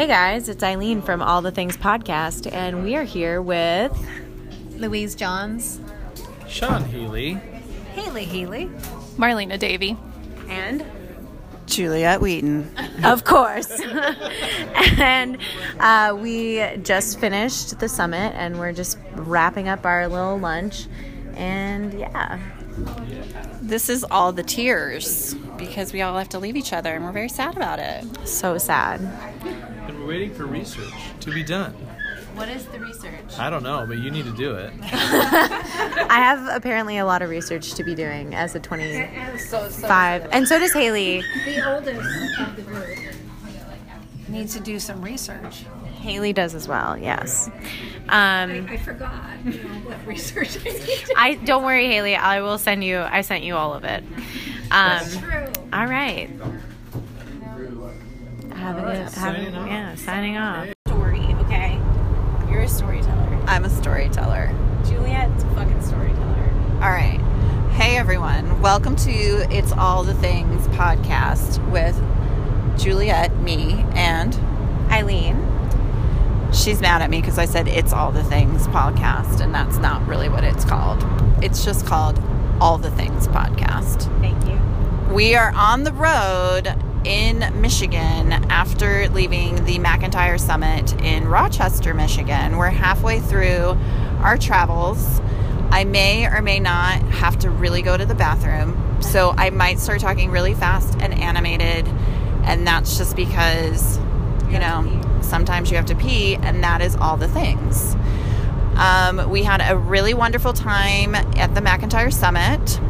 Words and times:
Hey 0.00 0.06
guys, 0.06 0.48
it's 0.48 0.62
Eileen 0.62 1.02
from 1.02 1.20
All 1.20 1.42
the 1.42 1.50
Things 1.50 1.76
Podcast, 1.76 2.50
and 2.50 2.82
we 2.82 2.96
are 2.96 3.04
here 3.04 3.42
with 3.42 3.92
Louise 4.70 5.14
Johns, 5.14 5.78
Sean 6.48 6.86
Healy. 6.86 7.34
Haley 7.92 8.24
Healy, 8.24 8.70
Marlena 9.18 9.58
Davy. 9.58 9.98
and 10.48 10.86
Juliet 11.66 12.22
Wheaton. 12.22 12.74
of 13.04 13.24
course. 13.24 13.78
and 14.98 15.36
uh, 15.80 16.16
we 16.18 16.64
just 16.82 17.20
finished 17.20 17.78
the 17.78 17.86
summit, 17.86 18.32
and 18.36 18.58
we're 18.58 18.72
just 18.72 18.96
wrapping 19.16 19.68
up 19.68 19.84
our 19.84 20.08
little 20.08 20.38
lunch. 20.38 20.86
And 21.34 21.92
yeah, 21.92 22.38
This 23.60 23.90
is 23.90 24.02
all 24.04 24.32
the 24.32 24.44
tears 24.44 25.34
because 25.58 25.92
we 25.92 26.00
all 26.00 26.16
have 26.16 26.30
to 26.30 26.38
leave 26.38 26.56
each 26.56 26.72
other 26.72 26.94
and 26.94 27.04
we're 27.04 27.12
very 27.12 27.28
sad 27.28 27.54
about 27.54 27.78
it. 27.78 28.06
so 28.26 28.56
sad. 28.56 28.98
And 30.10 30.18
we're 30.18 30.22
waiting 30.22 30.34
for 30.34 30.46
research 30.46 30.92
to 31.20 31.30
be 31.30 31.44
done. 31.44 31.72
What 32.34 32.48
is 32.48 32.64
the 32.66 32.80
research? 32.80 33.38
I 33.38 33.48
don't 33.48 33.62
know, 33.62 33.84
but 33.86 33.98
you 33.98 34.10
need 34.10 34.24
to 34.24 34.32
do 34.32 34.56
it. 34.56 34.72
I 34.82 36.18
have 36.18 36.48
apparently 36.56 36.98
a 36.98 37.04
lot 37.04 37.22
of 37.22 37.30
research 37.30 37.74
to 37.74 37.84
be 37.84 37.94
doing 37.94 38.34
as 38.34 38.54
a 38.54 38.60
25, 38.60 40.28
and 40.32 40.48
so 40.48 40.58
does 40.58 40.72
Haley. 40.72 41.22
the 41.44 41.74
oldest 41.74 42.40
of 42.40 42.56
the 42.56 42.62
group. 42.62 42.88
needs 44.28 44.54
to 44.54 44.60
do 44.60 44.80
some 44.80 45.00
research. 45.02 45.64
Haley 46.00 46.32
does 46.32 46.54
as 46.54 46.66
well. 46.66 46.96
Yes. 46.96 47.48
Um, 48.08 48.66
I 48.68 48.78
forgot 48.78 49.14
you 49.44 49.52
know, 49.52 49.68
what 49.80 50.06
research 50.06 50.56
I 50.58 50.62
did. 50.62 51.10
I 51.16 51.34
don't 51.34 51.62
worry, 51.62 51.86
Haley. 51.86 52.16
I 52.16 52.40
will 52.40 52.58
send 52.58 52.82
you. 52.82 52.98
I 52.98 53.20
sent 53.20 53.44
you 53.44 53.54
all 53.54 53.74
of 53.74 53.84
it. 53.84 54.02
Um, 54.70 55.06
True. 55.08 55.52
all 55.72 55.86
right. 55.86 56.30
Have 58.60 58.76
a 58.76 58.82
good. 58.82 58.96
Have 58.96 59.10
Signing 59.10 59.54
a, 59.54 59.58
off. 59.60 59.66
yeah, 59.68 59.94
signing 59.94 60.36
off. 60.36 60.68
Story. 60.86 61.20
Okay. 61.46 61.80
You're 62.50 62.60
a 62.62 62.68
storyteller. 62.68 63.42
I'm 63.46 63.64
a 63.64 63.70
storyteller. 63.70 64.48
Juliet's 64.86 65.44
a 65.44 65.46
fucking 65.54 65.80
storyteller. 65.82 66.50
All 66.74 66.90
right. 66.90 67.18
Hey, 67.72 67.96
everyone. 67.96 68.60
Welcome 68.60 68.96
to 68.96 69.10
It's 69.50 69.72
All 69.72 70.04
the 70.04 70.12
Things 70.14 70.66
podcast 70.68 71.58
with 71.70 71.96
Juliet, 72.78 73.34
me, 73.38 73.82
and 73.94 74.34
Eileen. 74.92 75.36
she's 76.52 76.82
mad 76.82 77.00
at 77.00 77.08
me 77.08 77.22
because 77.22 77.38
I 77.38 77.46
said 77.46 77.66
It's 77.66 77.94
All 77.94 78.12
the 78.12 78.24
Things 78.24 78.66
podcast, 78.68 79.40
and 79.40 79.54
that's 79.54 79.78
not 79.78 80.06
really 80.06 80.28
what 80.28 80.44
it's 80.44 80.66
called. 80.66 81.02
It's 81.42 81.64
just 81.64 81.86
called 81.86 82.22
All 82.60 82.76
the 82.76 82.90
Things 82.90 83.26
podcast. 83.28 84.02
Thank 84.20 84.44
you. 84.46 85.14
We 85.14 85.34
are 85.34 85.50
on 85.56 85.84
the 85.84 85.92
road 85.92 86.74
in 87.04 87.60
Michigan 87.60 88.32
after 88.50 89.08
leaving 89.08 89.64
the 89.64 89.78
McIntyre 89.78 90.38
Summit 90.38 90.92
in 91.02 91.26
Rochester, 91.28 91.94
Michigan. 91.94 92.56
We're 92.56 92.70
halfway 92.70 93.20
through 93.20 93.78
our 94.20 94.36
travels. 94.36 95.20
I 95.70 95.84
may 95.84 96.26
or 96.26 96.42
may 96.42 96.58
not 96.58 97.00
have 97.02 97.38
to 97.40 97.50
really 97.50 97.82
go 97.82 97.96
to 97.96 98.04
the 98.04 98.14
bathroom, 98.14 99.00
so 99.00 99.32
I 99.36 99.50
might 99.50 99.78
start 99.78 100.00
talking 100.00 100.30
really 100.30 100.54
fast 100.54 100.98
and 101.00 101.14
animated, 101.14 101.86
and 102.44 102.66
that's 102.66 102.98
just 102.98 103.16
because, 103.16 103.98
you 104.50 104.58
know, 104.58 105.18
sometimes 105.22 105.70
you 105.70 105.76
have 105.76 105.86
to 105.86 105.94
pee, 105.94 106.34
and 106.34 106.62
that 106.64 106.82
is 106.82 106.96
all 106.96 107.16
the 107.16 107.28
things. 107.28 107.96
Um, 108.76 109.30
we 109.30 109.42
had 109.42 109.62
a 109.66 109.76
really 109.76 110.14
wonderful 110.14 110.52
time 110.52 111.14
at 111.14 111.54
the 111.54 111.60
McIntyre 111.60 112.12
Summit 112.12 112.80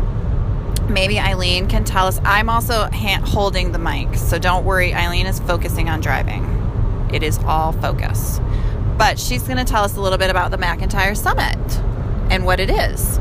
maybe 0.91 1.19
Eileen 1.19 1.69
can 1.69 1.84
tell 1.84 2.06
us. 2.06 2.20
I'm 2.24 2.48
also 2.50 2.88
ha- 2.92 3.22
holding 3.24 3.72
the 3.72 3.78
mic, 3.78 4.16
so 4.16 4.38
don't 4.38 4.64
worry. 4.64 4.94
Eileen 4.94 5.27
is 5.27 5.41
focusing 5.41 5.88
on 5.88 6.00
driving. 6.00 6.44
It 7.12 7.22
is 7.22 7.38
all 7.38 7.72
focus. 7.72 8.41
But 8.98 9.19
she's 9.19 9.42
going 9.44 9.56
to 9.56 9.64
tell 9.64 9.82
us 9.82 9.97
a 9.97 10.00
little 10.00 10.19
bit 10.19 10.30
about 10.30 10.50
the 10.50 10.58
McIntyre 10.58 11.16
Summit 11.16 11.56
and 12.30 12.44
what 12.44 12.60
it 12.60 12.70
is. 12.70 13.19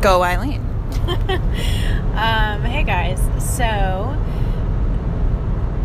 Go, 0.00 0.22
Eileen. 0.24 0.66
Um, 2.10 2.64
hey 2.64 2.82
guys. 2.82 3.18
So, 3.38 4.14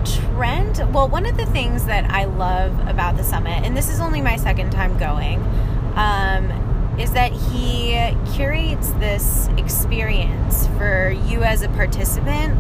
Trent, 0.03 0.79
well, 0.91 1.07
one 1.07 1.25
of 1.25 1.37
the 1.37 1.45
things 1.45 1.85
that 1.85 2.09
I 2.11 2.25
love 2.25 2.77
about 2.87 3.15
the 3.15 3.23
summit, 3.23 3.63
and 3.63 3.77
this 3.77 3.89
is 3.89 4.01
only 4.01 4.19
my 4.19 4.35
second 4.35 4.71
time 4.71 4.97
going, 4.97 5.39
um, 5.95 6.49
is 6.99 7.11
that 7.11 7.31
he 7.31 7.93
curates 8.33 8.89
this 8.93 9.47
experience 9.57 10.67
for 10.77 11.09
you 11.25 11.43
as 11.43 11.61
a 11.61 11.69
participant 11.69 12.57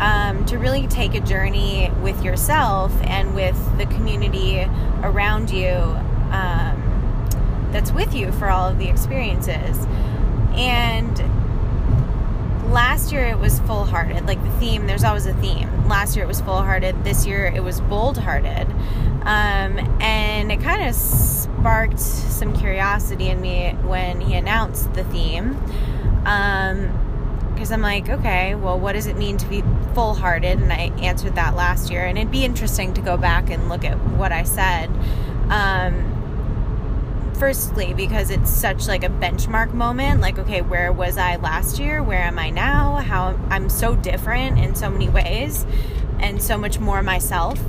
um, 0.00 0.44
to 0.46 0.58
really 0.58 0.86
take 0.86 1.14
a 1.14 1.20
journey 1.20 1.90
with 2.02 2.24
yourself 2.24 2.92
and 3.02 3.34
with 3.34 3.56
the 3.78 3.86
community 3.86 4.60
around 5.02 5.50
you 5.50 5.74
um, 6.32 7.68
that's 7.72 7.92
with 7.92 8.14
you 8.14 8.32
for 8.32 8.48
all 8.48 8.68
of 8.68 8.78
the 8.78 8.88
experiences. 8.88 9.86
And 10.54 11.18
last 12.72 13.12
year 13.12 13.26
it 13.26 13.38
was 13.38 13.60
full 13.60 13.84
hearted 13.84 14.24
like 14.26 14.42
the 14.42 14.50
theme 14.52 14.86
there's 14.86 15.04
always 15.04 15.26
a 15.26 15.34
theme 15.34 15.86
last 15.88 16.16
year 16.16 16.24
it 16.24 16.28
was 16.28 16.40
full 16.40 16.62
hearted 16.62 17.04
this 17.04 17.26
year 17.26 17.44
it 17.54 17.62
was 17.62 17.82
bold 17.82 18.16
hearted 18.16 18.66
um, 19.24 19.78
and 20.00 20.50
it 20.50 20.60
kind 20.60 20.88
of 20.88 20.94
sparked 20.94 22.00
some 22.00 22.52
curiosity 22.56 23.28
in 23.28 23.40
me 23.40 23.70
when 23.82 24.20
he 24.20 24.34
announced 24.34 24.92
the 24.94 25.04
theme. 25.04 25.56
Because 27.52 27.70
i'm 27.70 27.82
like 27.82 28.08
okay 28.08 28.54
well 28.56 28.78
what 28.78 28.94
does 28.94 29.06
it 29.06 29.16
mean 29.16 29.36
to 29.36 29.46
be 29.46 29.62
full 29.94 30.14
hearted 30.14 30.58
and 30.58 30.72
i 30.72 30.90
answered 31.00 31.36
that 31.36 31.54
last 31.54 31.90
year 31.90 32.04
and 32.04 32.18
it'd 32.18 32.32
be 32.32 32.44
interesting 32.44 32.94
to 32.94 33.00
go 33.00 33.16
back 33.16 33.50
and 33.50 33.68
look 33.68 33.84
at 33.84 33.96
what 34.16 34.32
i 34.32 34.42
said. 34.42 34.90
Um, 35.48 36.08
firstly 37.38 37.92
because 37.94 38.30
it's 38.30 38.50
such 38.50 38.86
like 38.86 39.04
a 39.04 39.08
benchmark 39.08 39.72
moment 39.72 40.20
like 40.20 40.38
okay 40.38 40.62
where 40.62 40.92
was 40.92 41.16
i 41.16 41.36
last 41.36 41.78
year? 41.78 42.02
Where 42.02 42.22
am 42.22 42.38
i 42.38 42.50
now? 42.50 42.96
How 42.96 43.38
i'm 43.50 43.68
so 43.68 43.94
different 43.94 44.58
in 44.58 44.74
so 44.74 44.90
many 44.90 45.08
ways 45.08 45.66
and 46.18 46.42
so 46.42 46.56
much 46.56 46.78
more 46.78 47.02
myself. 47.02 47.60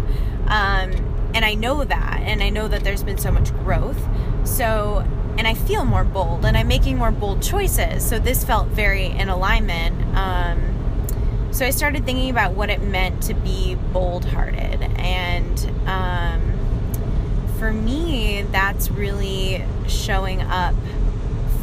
Um, 0.48 1.13
and 1.34 1.44
i 1.46 1.54
know 1.54 1.84
that 1.84 2.22
and 2.22 2.44
i 2.44 2.50
know 2.50 2.68
that 2.68 2.84
there's 2.84 3.04
been 3.04 3.18
so 3.18 3.32
much 3.32 3.52
growth. 3.60 4.00
So 4.44 5.06
and 5.38 5.48
i 5.48 5.54
feel 5.54 5.86
more 5.86 6.04
bold 6.04 6.46
and 6.46 6.56
i'm 6.58 6.68
making 6.68 6.98
more 6.98 7.12
bold 7.12 7.42
choices. 7.42 8.08
So 8.08 8.20
this 8.20 8.44
felt 8.44 8.68
very 8.68 9.08
in 9.08 9.30
alignment. 9.30 9.96
Um, 10.16 11.50
so 11.52 11.66
i 11.66 11.70
started 11.70 12.06
thinking 12.06 12.30
about 12.30 12.54
what 12.54 12.70
it 12.70 12.82
meant 12.82 13.22
to 13.24 13.34
be 13.34 13.76
bold 13.76 14.26
hearted 14.26 14.82
and 14.98 15.88
um, 15.88 16.54
for 17.64 17.72
me, 17.72 18.42
that's 18.52 18.92
really 18.92 19.64
showing 19.88 20.42
up 20.42 20.76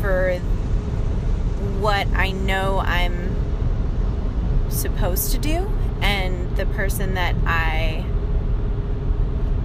for 0.01 0.39
what 1.79 2.07
I 2.15 2.31
know 2.31 2.79
I'm 2.79 3.37
supposed 4.71 5.33
to 5.33 5.39
do 5.39 5.71
and 6.01 6.57
the 6.57 6.65
person 6.65 7.15
that 7.17 7.35
I 7.45 8.07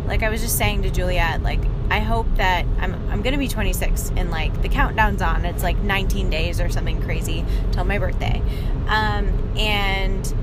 like 0.07 0.23
I 0.23 0.29
was 0.29 0.41
just 0.41 0.57
saying 0.57 0.83
to 0.83 0.91
Juliet 0.91 1.41
like 1.43 1.59
I 1.89 1.99
hope 1.99 2.27
that 2.35 2.65
I'm 2.79 2.93
I'm 3.09 3.21
to 3.33 3.39
be 3.39 3.47
26 3.47 4.11
and 4.15 4.31
like 4.31 4.61
the 4.61 4.69
countdown's 4.69 5.21
on. 5.21 5.45
It's 5.45 5.63
like 5.63 5.77
19 5.77 6.29
days 6.29 6.59
or 6.59 6.69
something 6.69 7.01
crazy 7.01 7.45
till 7.71 7.85
my 7.85 7.99
birthday. 7.99 8.41
Um 8.87 9.53
and 9.57 10.33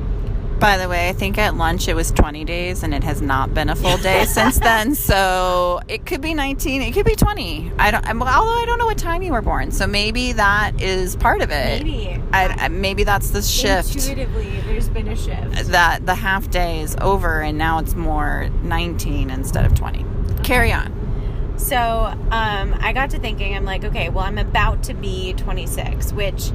By 0.63 0.79
the 0.79 0.89
way, 0.89 1.09
I 1.09 1.13
think 1.13 1.39
at 1.39 1.57
lunch 1.57 1.89
it 1.89 1.95
was 1.95 2.13
20 2.13 2.45
days 2.45 2.85
and 2.85 2.95
it 2.95 3.03
has 3.03 3.21
not 3.21 3.53
been 3.53 3.69
a 3.69 3.75
full 3.75 3.97
day 3.97 4.25
since 4.29 4.61
then. 4.61 4.95
So 4.95 5.81
it 5.89 6.07
could 6.07 6.21
be 6.21 6.35
19, 6.35 6.83
it 6.83 6.93
could 6.93 7.05
be 7.05 7.17
20. 7.17 7.73
I 7.81 7.91
don't, 7.91 8.07
I'm- 8.07 8.23
although 8.23 8.63
I 8.63 8.65
don't 8.65 8.79
know 8.79 8.87
what 8.87 8.97
time 8.97 9.23
you 9.23 9.33
were 9.33 9.43
born. 9.43 9.73
So 9.73 9.89
maybe 9.89 10.35
that 10.35 10.81
is 10.81 11.17
part 11.17 11.43
of 11.43 11.51
it. 11.51 11.83
maybe 11.83 12.23
I, 12.33 12.47
I, 12.47 12.69
maybe 12.69 13.03
that's 13.03 13.31
the 13.31 13.43
shift. 13.43 13.97
intuitively 13.97 14.61
there's 14.67 14.89
been 14.89 15.09
a 15.09 15.17
shift 15.17 15.67
that 15.73 16.07
the 16.07 16.15
half 16.15 16.49
day 16.49 16.81
is 16.81 16.95
over 17.01 17.43
and 17.43 17.59
now 17.59 17.81
it's 17.81 17.97
more 17.97 18.49
19 18.63 19.31
instead 19.31 19.67
of 19.67 19.75
20. 19.75 20.07
Carry 20.45 20.71
on. 20.73 21.57
So 21.59 21.77
um, 21.77 22.77
I 22.81 22.93
got 22.93 23.11
to 23.11 23.19
thinking, 23.19 23.57
I'm 23.57 23.65
like, 23.65 23.83
okay, 23.83 24.11
well, 24.11 24.25
I'm 24.27 24.39
about 24.39 24.85
to 24.85 24.95
be 24.95 25.33
26, 25.33 26.13
which 26.13 26.53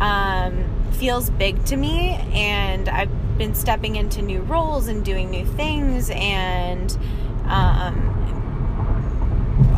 um, 0.00 0.79
feels 0.94 1.30
big 1.30 1.64
to 1.66 1.76
me. 1.76 2.10
And 2.32 2.88
I've 2.88 3.38
been 3.38 3.54
stepping 3.54 3.96
into 3.96 4.22
new 4.22 4.40
roles 4.42 4.88
and 4.88 5.04
doing 5.04 5.30
new 5.30 5.46
things. 5.46 6.10
And 6.12 6.96
um, 7.46 8.10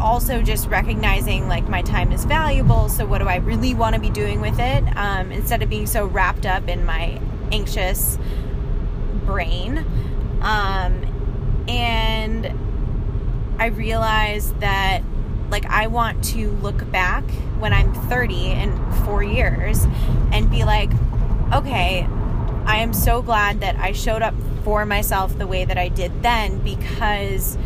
also 0.01 0.43
just 0.43 0.69
recognizing 0.69 1.49
like 1.49 1.69
my 1.69 1.83
time 1.83 2.13
is 2.13 2.25
valuable. 2.25 2.89
So, 2.89 3.07
what 3.07 3.19
do 3.19 3.29
I 3.29 3.37
really 3.37 3.75
want 3.75 3.95
to 3.95 4.01
be 4.01 4.11
doing 4.11 4.41
with 4.41 4.59
it? 4.59 4.85
Um, 4.97 5.33
instead 5.33 5.63
of 5.63 5.71
being 5.71 5.87
so 5.87 6.07
wrapped 6.07 6.45
up 6.45 6.69
in 6.69 6.85
my 6.85 7.21
anxious 7.53 8.19
brain. 9.25 9.79
Um, 10.41 11.65
and 11.69 12.47
I 13.59 13.67
realized 13.67 14.59
that 14.61 15.03
like 15.53 15.67
I 15.67 15.87
want 15.87 16.25
to 16.25 16.51
look 16.51 16.91
back 16.91 17.23
when 17.61 17.73
I'm 17.73 17.95
30 17.95 18.47
in 18.47 18.93
4 19.05 19.23
years 19.23 19.87
and 20.33 20.51
be 20.51 20.65
like, 20.65 20.91
okay, 21.53 22.09
I 22.65 22.79
am 22.79 22.93
so 22.93 23.23
glad 23.23 23.61
that 23.61 23.77
I 23.77 23.93
showed 23.93 24.23
up 24.23 24.35
for 24.65 24.85
myself 24.87 25.37
the 25.39 25.47
way 25.47 25.65
that 25.65 25.79
I 25.79 25.89
did 25.89 26.23
then 26.23 26.59
because 26.59 27.57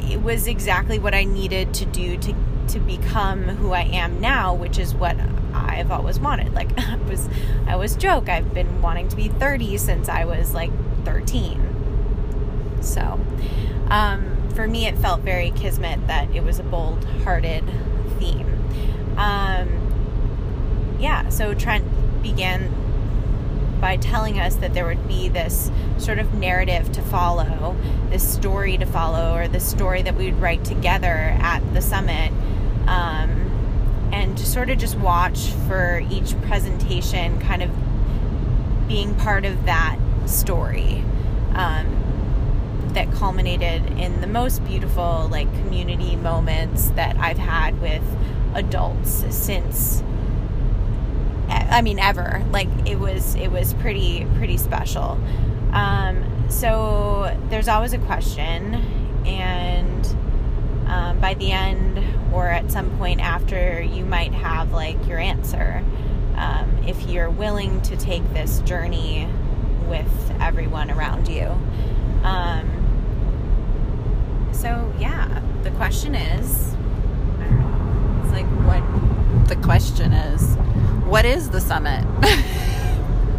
it 0.00 0.22
was 0.22 0.46
exactly 0.46 0.98
what 0.98 1.14
I 1.14 1.24
needed 1.24 1.74
to 1.74 1.84
do 1.84 2.16
to 2.18 2.34
to 2.68 2.80
become 2.80 3.44
who 3.44 3.72
I 3.72 3.82
am 3.82 4.20
now, 4.20 4.54
which 4.54 4.78
is 4.78 4.94
what 4.94 5.16
I've 5.54 5.90
always 5.90 6.20
wanted. 6.20 6.52
Like 6.54 6.78
I 6.78 6.96
was 6.96 7.28
I 7.66 7.76
was 7.76 7.96
joke. 7.96 8.28
I've 8.28 8.54
been 8.54 8.80
wanting 8.82 9.08
to 9.08 9.16
be 9.16 9.28
30 9.28 9.76
since 9.78 10.08
I 10.08 10.24
was 10.24 10.54
like 10.54 10.70
13. 11.04 12.78
So, 12.80 13.20
um, 13.88 14.37
for 14.54 14.66
me, 14.66 14.86
it 14.86 14.96
felt 14.98 15.20
very 15.20 15.50
kismet 15.52 16.06
that 16.06 16.30
it 16.34 16.42
was 16.42 16.58
a 16.58 16.62
bold-hearted 16.62 17.64
theme. 18.18 18.46
Um, 19.16 20.96
yeah. 20.98 21.28
So 21.28 21.54
Trent 21.54 21.84
began 22.22 22.74
by 23.80 23.96
telling 23.96 24.40
us 24.40 24.56
that 24.56 24.74
there 24.74 24.84
would 24.86 25.06
be 25.06 25.28
this 25.28 25.70
sort 25.98 26.18
of 26.18 26.34
narrative 26.34 26.90
to 26.92 27.02
follow, 27.02 27.76
this 28.10 28.26
story 28.26 28.76
to 28.76 28.86
follow, 28.86 29.36
or 29.36 29.46
this 29.48 29.68
story 29.68 30.02
that 30.02 30.16
we 30.16 30.26
would 30.26 30.40
write 30.40 30.64
together 30.64 31.36
at 31.40 31.60
the 31.74 31.80
summit. 31.80 32.32
Um, 32.88 33.48
and 34.12 34.36
to 34.38 34.46
sort 34.46 34.70
of 34.70 34.78
just 34.78 34.98
watch 34.98 35.50
for 35.68 36.02
each 36.10 36.40
presentation 36.42 37.38
kind 37.40 37.62
of 37.62 37.70
being 38.88 39.14
part 39.16 39.44
of 39.44 39.66
that 39.66 39.98
story 40.26 41.04
um, 41.52 41.86
that 42.98 43.12
culminated 43.12 43.86
in 43.96 44.20
the 44.20 44.26
most 44.26 44.64
beautiful 44.64 45.28
like 45.30 45.48
community 45.62 46.16
moments 46.16 46.90
that 46.90 47.16
I've 47.16 47.38
had 47.38 47.80
with 47.80 48.02
adults 48.54 49.24
since 49.30 50.02
I 51.48 51.80
mean 51.80 52.00
ever. 52.00 52.44
Like 52.50 52.66
it 52.84 52.98
was 52.98 53.36
it 53.36 53.52
was 53.52 53.74
pretty 53.74 54.26
pretty 54.34 54.56
special. 54.56 55.16
Um, 55.72 56.46
so 56.48 57.38
there's 57.50 57.68
always 57.68 57.92
a 57.92 57.98
question 57.98 58.74
and 59.24 60.04
um, 60.88 61.20
by 61.20 61.34
the 61.34 61.52
end 61.52 62.02
or 62.34 62.48
at 62.48 62.68
some 62.72 62.90
point 62.98 63.20
after 63.20 63.80
you 63.80 64.04
might 64.04 64.32
have 64.32 64.72
like 64.72 65.06
your 65.06 65.18
answer. 65.18 65.84
Um, 66.34 66.82
if 66.84 67.00
you're 67.08 67.30
willing 67.30 67.80
to 67.82 67.96
take 67.96 68.28
this 68.32 68.58
journey 68.62 69.28
with 69.86 70.32
everyone 70.40 70.90
around 70.90 71.28
you. 71.28 71.46
Um, 72.24 72.77
so 74.60 74.92
yeah 74.98 75.42
the 75.62 75.70
question 75.72 76.14
is 76.14 76.72
know, 77.38 78.22
it's 78.22 78.32
like 78.32 78.46
what 78.66 78.82
The 79.48 79.56
question 79.56 80.12
is, 80.12 80.56
what 81.06 81.24
is 81.24 81.50
the 81.50 81.60
summit? 81.60 82.04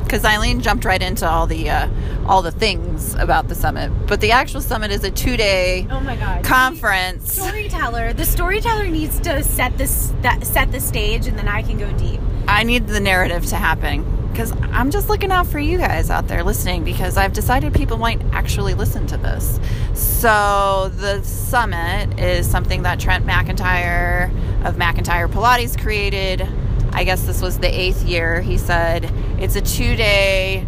Because 0.10 0.26
Eileen 0.26 0.60
jumped 0.60 0.86
right 0.86 1.04
into 1.04 1.30
all 1.30 1.46
the 1.46 1.70
uh, 1.70 1.88
all 2.26 2.42
the 2.42 2.52
things 2.52 3.14
about 3.14 3.48
the 3.48 3.54
summit, 3.54 3.92
but 4.08 4.20
the 4.22 4.32
actual 4.32 4.60
summit 4.60 4.90
is 4.90 5.04
a 5.04 5.12
two 5.12 5.38
day 5.38 5.86
oh 5.92 6.00
my 6.00 6.16
god 6.16 6.44
conference. 6.44 7.32
storyteller 7.32 8.12
the 8.14 8.26
storyteller 8.26 8.88
needs 8.88 9.20
to 9.20 9.44
set 9.44 9.78
this 9.78 10.12
that 10.24 10.44
set 10.48 10.72
the 10.72 10.80
stage 10.80 11.28
and 11.28 11.38
then 11.38 11.48
i 11.48 11.62
can 11.62 11.78
go 11.78 11.92
deep 12.00 12.20
I 12.48 12.64
need 12.64 12.88
the 12.88 13.00
narrative 13.00 13.46
to 13.48 13.56
happen 13.56 14.04
because 14.32 14.52
I'm 14.72 14.92
just 14.92 15.10
looking 15.10 15.32
out 15.32 15.48
for 15.48 15.60
you 15.60 15.78
guys 15.78 16.10
out 16.10 16.28
there 16.28 16.44
listening 16.44 16.84
because 16.84 17.18
I've 17.18 17.34
decided 17.34 17.74
people 17.74 17.98
might 17.98 18.22
actually 18.32 18.74
listen 18.74 19.06
to 19.08 19.18
this. 19.18 19.60
So, 19.94 20.92
the 20.96 21.22
summit 21.24 22.20
is 22.20 22.50
something 22.50 22.84
that 22.84 23.00
Trent 23.00 23.26
McIntyre 23.26 24.30
of 24.66 24.76
McIntyre 24.76 25.28
Pilates 25.28 25.80
created. 25.80 26.48
I 26.92 27.04
guess 27.04 27.24
this 27.24 27.42
was 27.42 27.60
the 27.60 27.68
eighth 27.68 28.04
year. 28.04 28.42
He 28.42 28.58
said 28.58 29.12
it's 29.40 29.56
a 29.56 29.62
two 29.62 29.96
day 29.96 30.66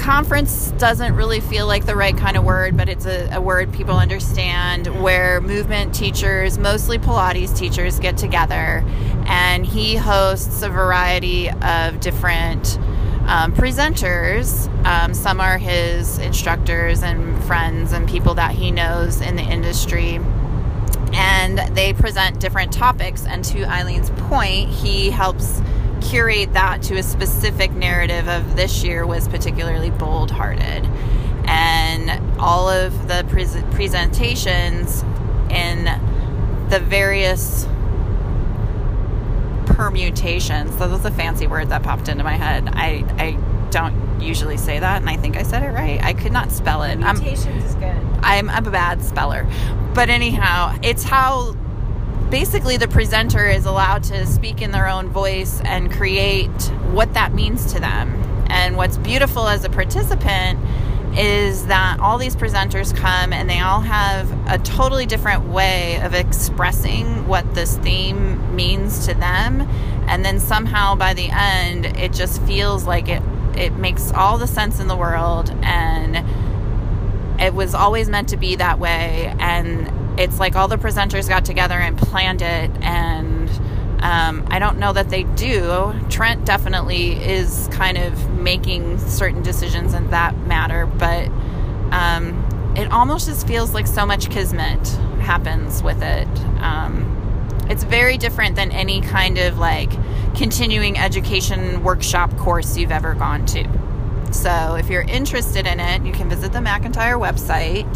conference 0.00 0.72
doesn't 0.72 1.14
really 1.14 1.40
feel 1.40 1.66
like 1.66 1.86
the 1.86 1.94
right 1.94 2.16
kind 2.16 2.36
of 2.36 2.44
word, 2.44 2.76
but 2.76 2.88
it's 2.88 3.06
a, 3.06 3.28
a 3.32 3.40
word 3.40 3.72
people 3.72 3.96
understand 3.96 4.86
where 5.02 5.40
movement 5.40 5.94
teachers, 5.94 6.58
mostly 6.58 6.98
Pilates 6.98 7.56
teachers, 7.56 8.00
get 8.00 8.16
together 8.16 8.84
and 9.26 9.64
he 9.64 9.96
hosts 9.96 10.62
a 10.62 10.68
variety 10.68 11.50
of 11.50 12.00
different 12.00 12.78
um, 13.26 13.52
presenters. 13.52 14.66
Um, 14.84 15.14
some 15.14 15.40
are 15.40 15.58
his 15.58 16.18
instructors 16.18 17.02
and 17.02 17.42
friends 17.44 17.92
and 17.92 18.08
people 18.08 18.34
that 18.34 18.52
he 18.52 18.70
knows 18.70 19.20
in 19.20 19.36
the 19.36 19.42
industry. 19.42 20.18
And 21.12 21.58
they 21.76 21.92
present 21.92 22.40
different 22.40 22.72
topics. 22.72 23.26
And 23.26 23.44
to 23.46 23.64
Eileen's 23.64 24.10
point, 24.28 24.70
he 24.70 25.10
helps 25.10 25.60
curate 26.10 26.52
that 26.54 26.82
to 26.82 26.96
a 26.96 27.02
specific 27.02 27.70
narrative 27.72 28.28
of 28.28 28.56
this 28.56 28.82
year 28.82 29.06
was 29.06 29.28
particularly 29.28 29.90
bold 29.90 30.30
hearted. 30.30 30.84
And 31.44 32.38
all 32.40 32.68
of 32.68 33.08
the 33.08 33.24
pres- 33.28 33.62
presentations 33.70 35.02
in 35.50 35.84
the 36.68 36.80
various 36.80 37.66
permutations. 39.66 40.76
So 40.76 40.88
that's 40.88 41.04
a 41.04 41.10
fancy 41.10 41.46
word 41.46 41.68
that 41.68 41.82
popped 41.82 42.08
into 42.08 42.24
my 42.24 42.34
head. 42.34 42.68
I, 42.72 43.04
I 43.18 43.38
don't 43.70 44.20
usually 44.20 44.56
say 44.56 44.78
that, 44.78 45.00
and 45.00 45.08
I 45.08 45.16
think 45.16 45.36
I 45.36 45.42
said 45.44 45.62
it 45.62 45.72
right. 45.72 46.02
I 46.02 46.12
could 46.12 46.32
not 46.32 46.50
spell 46.50 46.82
it. 46.82 46.98
I'm, 46.98 47.22
is 47.24 47.44
good 47.76 47.84
I'm, 48.22 48.50
I'm 48.50 48.66
a 48.66 48.70
bad 48.70 49.02
speller. 49.02 49.46
But 49.94 50.10
anyhow, 50.10 50.76
it's 50.82 51.04
how 51.04 51.56
basically 52.30 52.76
the 52.76 52.88
presenter 52.88 53.46
is 53.46 53.66
allowed 53.66 54.04
to 54.04 54.24
speak 54.26 54.62
in 54.62 54.70
their 54.70 54.86
own 54.86 55.08
voice 55.08 55.60
and 55.64 55.92
create 55.92 56.48
what 56.92 57.12
that 57.14 57.34
means 57.34 57.72
to 57.72 57.80
them. 57.80 58.14
And 58.48 58.76
what's 58.76 58.96
beautiful 58.98 59.48
as 59.48 59.64
a 59.64 59.68
participant 59.68 60.58
is 61.16 61.66
that 61.66 61.98
all 61.98 62.18
these 62.18 62.36
presenters 62.36 62.96
come 62.96 63.32
and 63.32 63.50
they 63.50 63.58
all 63.58 63.80
have 63.80 64.30
a 64.48 64.58
totally 64.58 65.06
different 65.06 65.48
way 65.48 66.00
of 66.02 66.14
expressing 66.14 67.26
what 67.26 67.54
this 67.54 67.76
theme 67.78 68.54
means 68.54 69.06
to 69.06 69.14
them. 69.14 69.62
And 70.06 70.24
then 70.24 70.38
somehow 70.38 70.94
by 70.94 71.14
the 71.14 71.28
end, 71.30 71.86
it 71.86 72.12
just 72.12 72.40
feels 72.42 72.84
like 72.84 73.08
it, 73.08 73.22
it 73.56 73.72
makes 73.74 74.12
all 74.12 74.38
the 74.38 74.46
sense 74.46 74.78
in 74.78 74.86
the 74.86 74.96
world 74.96 75.50
and 75.62 76.24
it 77.40 77.54
was 77.54 77.74
always 77.74 78.08
meant 78.08 78.28
to 78.28 78.36
be 78.36 78.54
that 78.56 78.78
way 78.78 79.34
and 79.40 79.99
it's 80.20 80.38
like 80.38 80.56
all 80.56 80.68
the 80.68 80.76
presenters 80.76 81.28
got 81.28 81.44
together 81.44 81.74
and 81.74 81.96
planned 81.98 82.42
it 82.42 82.70
and 82.82 83.50
um, 84.02 84.46
i 84.48 84.58
don't 84.58 84.78
know 84.78 84.92
that 84.92 85.10
they 85.10 85.24
do. 85.24 85.92
Trent 86.08 86.44
definitely 86.44 87.12
is 87.12 87.68
kind 87.72 87.98
of 87.98 88.30
making 88.30 88.98
certain 88.98 89.42
decisions 89.42 89.94
in 89.94 90.10
that 90.10 90.36
matter 90.46 90.86
but 90.86 91.28
um, 91.92 92.46
it 92.76 92.90
almost 92.92 93.26
just 93.26 93.46
feels 93.46 93.74
like 93.74 93.86
so 93.86 94.06
much 94.06 94.30
kismet 94.30 94.86
happens 95.20 95.82
with 95.82 96.02
it. 96.02 96.28
Um, 96.60 97.06
it's 97.68 97.84
very 97.84 98.16
different 98.16 98.56
than 98.56 98.70
any 98.72 99.00
kind 99.00 99.38
of 99.38 99.58
like 99.58 99.90
continuing 100.34 100.98
education 100.98 101.82
workshop 101.82 102.36
course 102.36 102.76
you've 102.76 102.92
ever 102.92 103.14
gone 103.14 103.44
to. 103.46 103.68
So 104.32 104.76
if 104.76 104.88
you're 104.88 105.02
interested 105.02 105.66
in 105.66 105.80
it, 105.80 106.02
you 106.02 106.12
can 106.12 106.28
visit 106.28 106.52
the 106.52 106.60
McIntyre 106.60 107.20
website. 107.20 107.86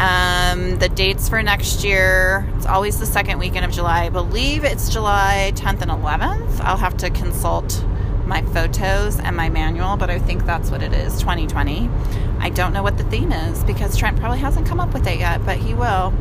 Um, 0.00 0.78
the 0.78 0.88
dates 0.88 1.28
for 1.28 1.42
next 1.42 1.84
year, 1.84 2.48
it's 2.56 2.64
always 2.64 2.98
the 2.98 3.04
second 3.04 3.38
weekend 3.38 3.66
of 3.66 3.70
July. 3.70 4.04
I 4.04 4.08
believe 4.08 4.64
it's 4.64 4.88
July 4.88 5.52
10th 5.56 5.82
and 5.82 5.90
11th. 5.90 6.58
I'll 6.62 6.78
have 6.78 6.96
to 6.98 7.10
consult 7.10 7.84
my 8.24 8.40
photos 8.40 9.20
and 9.20 9.36
my 9.36 9.50
manual, 9.50 9.98
but 9.98 10.08
I 10.08 10.18
think 10.18 10.46
that's 10.46 10.70
what 10.70 10.82
it 10.82 10.94
is 10.94 11.20
2020. 11.20 11.90
I 12.38 12.48
don't 12.48 12.72
know 12.72 12.82
what 12.82 12.96
the 12.96 13.04
theme 13.04 13.30
is 13.30 13.62
because 13.64 13.94
Trent 13.94 14.18
probably 14.18 14.38
hasn't 14.38 14.66
come 14.66 14.80
up 14.80 14.94
with 14.94 15.06
it 15.06 15.18
yet, 15.18 15.44
but 15.44 15.58
he 15.58 15.74
will. 15.74 16.14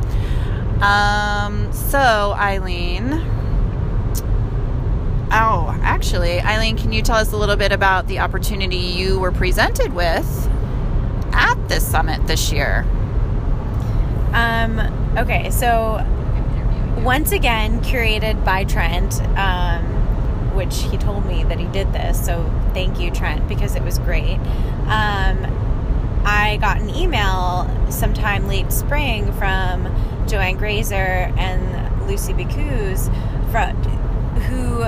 Um, 0.83 1.71
so, 1.71 2.33
Eileen, 2.37 3.13
Oh, 5.31 5.79
actually, 5.83 6.41
Eileen, 6.41 6.75
can 6.75 6.91
you 6.91 7.03
tell 7.03 7.17
us 7.17 7.31
a 7.31 7.37
little 7.37 7.55
bit 7.55 7.71
about 7.71 8.07
the 8.07 8.19
opportunity 8.19 8.77
you 8.77 9.19
were 9.19 9.31
presented 9.31 9.93
with 9.93 10.49
at 11.31 11.55
this 11.69 11.87
summit 11.87 12.25
this 12.27 12.51
year? 12.51 12.85
Um, 14.33 14.79
okay, 15.17 15.49
so 15.49 16.05
once 17.03 17.31
again, 17.31 17.81
curated 17.81 18.43
by 18.43 18.63
Trent, 18.63 19.21
um, 19.37 19.83
which 20.55 20.83
he 20.83 20.97
told 20.97 21.25
me 21.25 21.43
that 21.45 21.59
he 21.59 21.65
did 21.67 21.91
this, 21.93 22.23
so 22.23 22.43
thank 22.73 22.99
you, 22.99 23.09
Trent, 23.11 23.47
because 23.47 23.75
it 23.75 23.83
was 23.83 23.97
great. 23.99 24.37
Um, 24.87 25.45
I 26.25 26.57
got 26.61 26.79
an 26.81 26.89
email 26.89 27.69
sometime 27.89 28.47
late 28.47 28.71
spring 28.71 29.31
from 29.33 29.87
Joanne 30.27 30.57
Grazer 30.57 31.31
and 31.37 32.07
Lucy 32.07 32.33
Bicuse, 32.33 33.07
who 34.47 34.79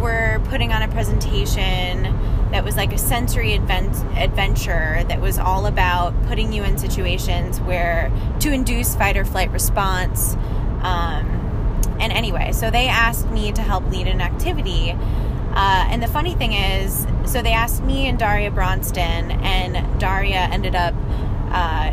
were 0.00 0.40
putting 0.46 0.72
on 0.72 0.82
a 0.82 0.88
presentation 0.88 2.04
that 2.52 2.64
was 2.64 2.76
like 2.76 2.92
a 2.92 2.98
sensory 2.98 3.54
advent- 3.54 4.04
adventure 4.16 5.04
that 5.08 5.20
was 5.20 5.38
all 5.38 5.66
about 5.66 6.14
putting 6.26 6.52
you 6.52 6.64
in 6.64 6.78
situations 6.78 7.60
where 7.60 8.10
to 8.40 8.52
induce 8.52 8.94
fight 8.96 9.16
or 9.16 9.24
flight 9.24 9.50
response. 9.50 10.34
Um, 10.82 11.26
and 12.00 12.12
anyway, 12.12 12.52
so 12.52 12.70
they 12.70 12.88
asked 12.88 13.28
me 13.30 13.52
to 13.52 13.62
help 13.62 13.88
lead 13.90 14.06
an 14.06 14.20
activity 14.20 14.96
Uh, 15.52 15.84
and 15.90 16.00
the 16.00 16.06
funny 16.06 16.34
thing 16.36 16.52
is, 16.52 17.08
so 17.24 17.42
they 17.42 17.52
asked 17.52 17.82
me 17.82 18.06
and 18.06 18.16
Daria 18.16 18.52
Bronston, 18.52 19.32
and 19.42 19.98
Daria 19.98 20.48
ended 20.52 20.76
up 20.76 20.94
uh, 21.50 21.90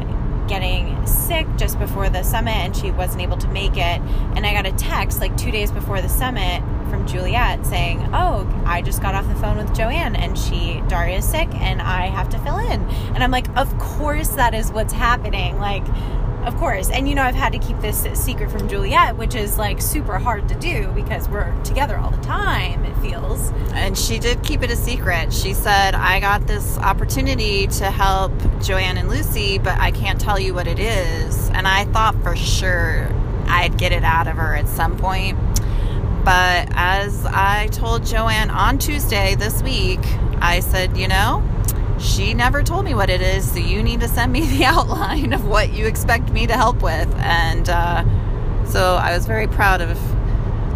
getting 0.48 1.06
sick 1.06 1.48
just 1.58 1.80
before 1.80 2.10
the 2.10 2.24
summit, 2.24 2.56
and 2.56 2.76
she 2.76 2.92
wasn't 2.92 3.22
able 3.22 3.38
to 3.38 3.48
make 3.48 3.78
it. 3.78 4.02
And 4.36 4.46
I 4.46 4.54
got 4.54 4.66
a 4.66 4.72
text 4.74 5.20
like 5.20 5.36
two 5.38 5.52
days 5.52 5.72
before 5.72 6.02
the 6.02 6.10
summit 6.10 6.62
from 6.90 7.06
Juliet 7.06 7.66
saying, 7.66 8.10
"Oh, 8.14 8.48
I 8.66 8.82
just 8.82 9.02
got 9.02 9.14
off 9.16 9.28
the 9.28 9.36
phone 9.36 9.58
with 9.58 9.76
Joanne, 9.76 10.16
and 10.16 10.38
she 10.38 10.82
Daria 10.88 11.18
is 11.18 11.26
sick, 11.26 11.50
and 11.56 11.82
I 11.82 12.08
have 12.08 12.30
to 12.30 12.40
fill 12.40 12.58
in." 12.58 12.82
And 13.14 13.24
I'm 13.24 13.32
like, 13.32 13.48
"Of 13.58 13.78
course, 13.78 14.30
that 14.30 14.54
is 14.54 14.72
what's 14.72 14.94
happening." 14.94 15.60
Like 15.60 15.86
of 16.48 16.56
course. 16.56 16.90
And 16.90 17.10
you 17.10 17.14
know, 17.14 17.24
I've 17.24 17.36
had 17.36 17.52
to 17.54 17.60
keep 17.60 17.80
this 17.82 18.08
secret 18.14 18.50
from 18.50 18.70
Juliet, 18.70 19.18
which 19.18 19.36
is 19.36 19.58
like 19.58 19.82
super 19.82 20.18
hard 20.18 20.48
to 20.50 20.56
do 20.56 20.88
because 20.96 21.28
we're 21.28 21.54
together 21.64 21.98
all 21.98 22.10
the 22.10 22.22
time, 22.22 22.86
it 22.86 22.96
feels. 23.00 23.52
And 23.74 23.98
she 23.98 24.18
did 24.18 24.42
keep 24.44 24.64
it 24.64 24.72
a 24.72 24.76
secret. 24.76 25.34
She 25.34 25.54
said, 25.54 25.94
I 25.94 26.22
got 26.22 26.48
this 26.48 26.78
opportunity 26.78 27.68
to 27.68 27.92
help 27.92 28.32
Joanne 28.62 28.98
and 28.98 29.10
Lucy, 29.10 29.58
but 29.58 29.78
I 29.80 29.92
can't 29.92 30.22
tell 30.22 30.40
you 30.40 30.54
what 30.54 30.68
it 30.68 30.80
is. 30.80 31.50
And 31.50 31.68
I 31.68 31.84
thought 31.86 32.16
for 32.24 32.36
sure 32.36 33.10
I'd 33.48 33.78
get 33.78 33.92
it 33.92 34.04
out 34.04 34.28
of 34.28 34.38
her 34.38 34.56
at 34.56 34.70
some 34.70 34.98
point. 34.98 35.38
But 36.24 36.70
as 36.72 37.26
I 37.26 37.68
told 37.68 38.06
Joanne 38.06 38.50
on 38.50 38.78
Tuesday 38.78 39.36
this 39.36 39.62
week, 39.64 40.02
I 40.40 40.62
said, 40.62 40.98
you 40.98 41.08
know, 41.08 41.44
she 42.00 42.34
never 42.34 42.64
told 42.64 42.86
me 42.86 42.94
what 42.94 43.10
it 43.10 43.22
is, 43.22 43.52
so 43.52 43.60
you 43.60 43.82
need 43.84 44.02
to 44.02 44.08
send 44.08 44.32
me 44.32 44.42
the 44.58 44.66
outline 44.66 45.34
of 45.34 45.46
what 45.46 45.74
you 45.74 45.86
expect 45.86 46.32
me 46.32 46.48
to 46.48 46.54
help 46.54 46.82
with. 46.82 47.14
And 47.18 47.70
uh, 47.70 48.04
so 48.66 48.96
I 48.96 49.16
was 49.16 49.26
very 49.26 49.48
proud 49.48 49.82
of 49.82 50.00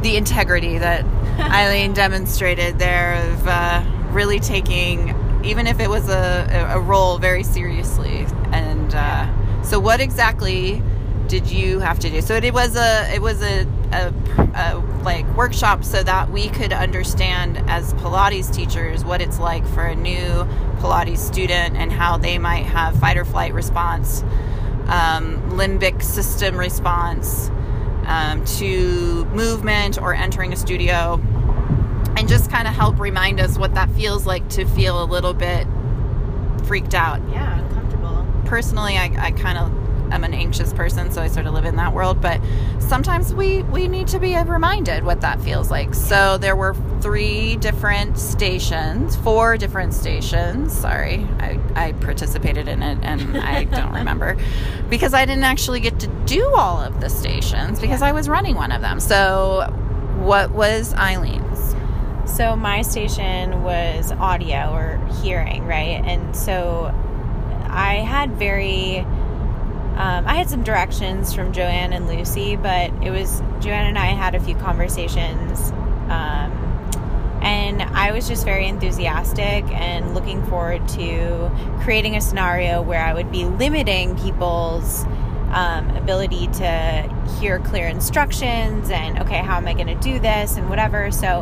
the 0.01 0.15
integrity 0.17 0.77
that 0.77 1.05
Eileen 1.39 1.93
demonstrated 1.93 2.79
there 2.79 3.15
of 3.31 3.47
uh, 3.47 3.83
really 4.11 4.39
taking, 4.39 5.15
even 5.43 5.67
if 5.67 5.79
it 5.79 5.89
was 5.89 6.09
a, 6.09 6.69
a 6.71 6.79
role, 6.79 7.17
very 7.17 7.43
seriously. 7.43 8.25
And 8.51 8.93
uh, 8.93 9.63
so, 9.63 9.79
what 9.79 10.01
exactly 10.01 10.81
did 11.27 11.49
you 11.49 11.79
have 11.79 11.99
to 11.99 12.09
do? 12.09 12.21
So 12.21 12.35
it, 12.35 12.53
was 12.53 12.75
a 12.75 13.13
it 13.13 13.21
was 13.21 13.41
a, 13.41 13.65
a, 13.91 14.13
a 14.53 14.81
like 15.03 15.25
workshops 15.35 15.89
so 15.89 16.03
that 16.03 16.29
we 16.29 16.49
could 16.49 16.73
understand 16.73 17.57
as 17.69 17.93
Pilates 17.95 18.53
teachers 18.53 19.03
what 19.03 19.21
it's 19.21 19.39
like 19.39 19.65
for 19.67 19.83
a 19.83 19.95
new 19.95 20.47
Pilates 20.79 21.19
student 21.19 21.75
and 21.75 21.91
how 21.91 22.17
they 22.17 22.37
might 22.37 22.65
have 22.65 22.99
fight 22.99 23.17
or 23.17 23.25
flight 23.25 23.53
response, 23.53 24.23
um, 24.87 25.41
limbic 25.51 26.01
system 26.01 26.57
response 26.57 27.49
um, 28.05 28.43
to 28.45 29.25
movement 29.25 30.01
or 30.01 30.13
entering 30.13 30.53
a 30.53 30.55
studio, 30.55 31.19
and 32.17 32.27
just 32.27 32.49
kind 32.49 32.67
of 32.67 32.73
help 32.73 32.99
remind 32.99 33.39
us 33.39 33.57
what 33.57 33.73
that 33.75 33.89
feels 33.91 34.25
like 34.25 34.47
to 34.49 34.65
feel 34.65 35.03
a 35.03 35.05
little 35.05 35.33
bit 35.33 35.67
freaked 36.65 36.93
out. 36.93 37.21
Yeah, 37.29 37.59
uncomfortable. 37.59 38.25
Personally, 38.45 38.97
I, 38.97 39.11
I 39.17 39.31
kind 39.31 39.57
of 39.57 39.80
am 40.11 40.23
an 40.23 40.33
anxious 40.33 40.73
person, 40.73 41.11
so 41.11 41.21
I 41.21 41.27
sort 41.27 41.45
of 41.45 41.53
live 41.53 41.65
in 41.65 41.75
that 41.77 41.93
world. 41.93 42.21
But 42.21 42.41
sometimes 42.79 43.33
we 43.33 43.63
we 43.63 43.87
need 43.87 44.07
to 44.09 44.19
be 44.19 44.35
reminded 44.35 45.03
what 45.03 45.21
that 45.21 45.41
feels 45.41 45.71
like. 45.71 45.93
So 45.93 46.37
there 46.37 46.55
were 46.55 46.75
three 47.01 47.55
different 47.57 48.17
stations, 48.17 49.15
four 49.15 49.57
different 49.57 49.93
stations. 49.93 50.77
Sorry, 50.77 51.27
I, 51.39 51.59
I 51.75 51.91
participated 51.93 52.67
in 52.67 52.83
it 52.83 52.99
and 53.01 53.37
I 53.37 53.63
don't 53.79 53.93
remember 53.93 54.37
because 54.89 55.13
I 55.13 55.25
didn't 55.25 55.43
actually 55.43 55.79
get 55.79 55.99
to 56.01 56.07
do 56.25 56.53
all 56.55 56.79
of 56.79 57.01
the 57.01 57.09
stations 57.09 57.79
because 57.79 58.01
I 58.01 58.11
was 58.11 58.29
running 58.29 58.55
one 58.55 58.71
of 58.71 58.81
them. 58.81 58.99
So 58.99 59.67
what 60.19 60.51
was 60.51 60.93
Eileen's? 60.93 61.75
So 62.29 62.55
my 62.55 62.81
station 62.81 63.63
was 63.63 64.11
audio 64.13 64.73
or 64.73 65.05
hearing, 65.21 65.65
right? 65.65 66.01
And 66.05 66.35
so 66.35 66.93
I 67.67 67.95
had 67.95 68.31
very 68.37 69.05
um, 70.01 70.25
I 70.27 70.33
had 70.33 70.49
some 70.49 70.63
directions 70.63 71.31
from 71.31 71.53
Joanne 71.53 71.93
and 71.93 72.07
Lucy, 72.07 72.55
but 72.55 72.91
it 73.03 73.11
was 73.11 73.39
Joanne 73.59 73.85
and 73.85 73.99
I 73.99 74.07
had 74.07 74.33
a 74.33 74.39
few 74.39 74.55
conversations. 74.55 75.69
Um, 76.09 77.39
and 77.43 77.83
I 77.83 78.11
was 78.11 78.27
just 78.27 78.43
very 78.43 78.65
enthusiastic 78.65 79.63
and 79.65 80.15
looking 80.15 80.43
forward 80.47 80.87
to 80.89 81.51
creating 81.83 82.15
a 82.15 82.21
scenario 82.21 82.81
where 82.81 83.03
I 83.03 83.13
would 83.13 83.31
be 83.31 83.45
limiting 83.45 84.17
people's 84.17 85.03
um, 85.51 85.95
ability 85.95 86.47
to 86.47 87.35
hear 87.39 87.59
clear 87.59 87.87
instructions 87.87 88.89
and, 88.89 89.19
okay, 89.19 89.37
how 89.37 89.57
am 89.57 89.67
I 89.67 89.75
going 89.75 89.85
to 89.85 89.99
do 89.99 90.17
this 90.17 90.57
and 90.57 90.67
whatever. 90.67 91.11
So 91.11 91.41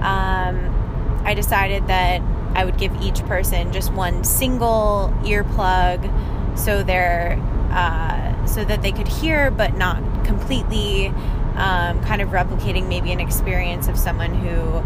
um, 0.00 1.22
I 1.26 1.34
decided 1.36 1.86
that 1.88 2.22
I 2.54 2.64
would 2.64 2.78
give 2.78 3.02
each 3.02 3.20
person 3.26 3.70
just 3.70 3.92
one 3.92 4.24
single 4.24 5.12
earplug 5.24 6.58
so 6.58 6.82
they're 6.82 7.38
uh, 7.70 8.46
so 8.46 8.64
that 8.64 8.82
they 8.82 8.92
could 8.92 9.08
hear 9.08 9.50
but 9.50 9.76
not 9.76 10.02
completely, 10.24 11.08
um, 11.56 12.02
kind 12.04 12.22
of 12.22 12.30
replicating 12.30 12.88
maybe 12.88 13.12
an 13.12 13.20
experience 13.20 13.88
of 13.88 13.98
someone 13.98 14.34
who 14.34 14.78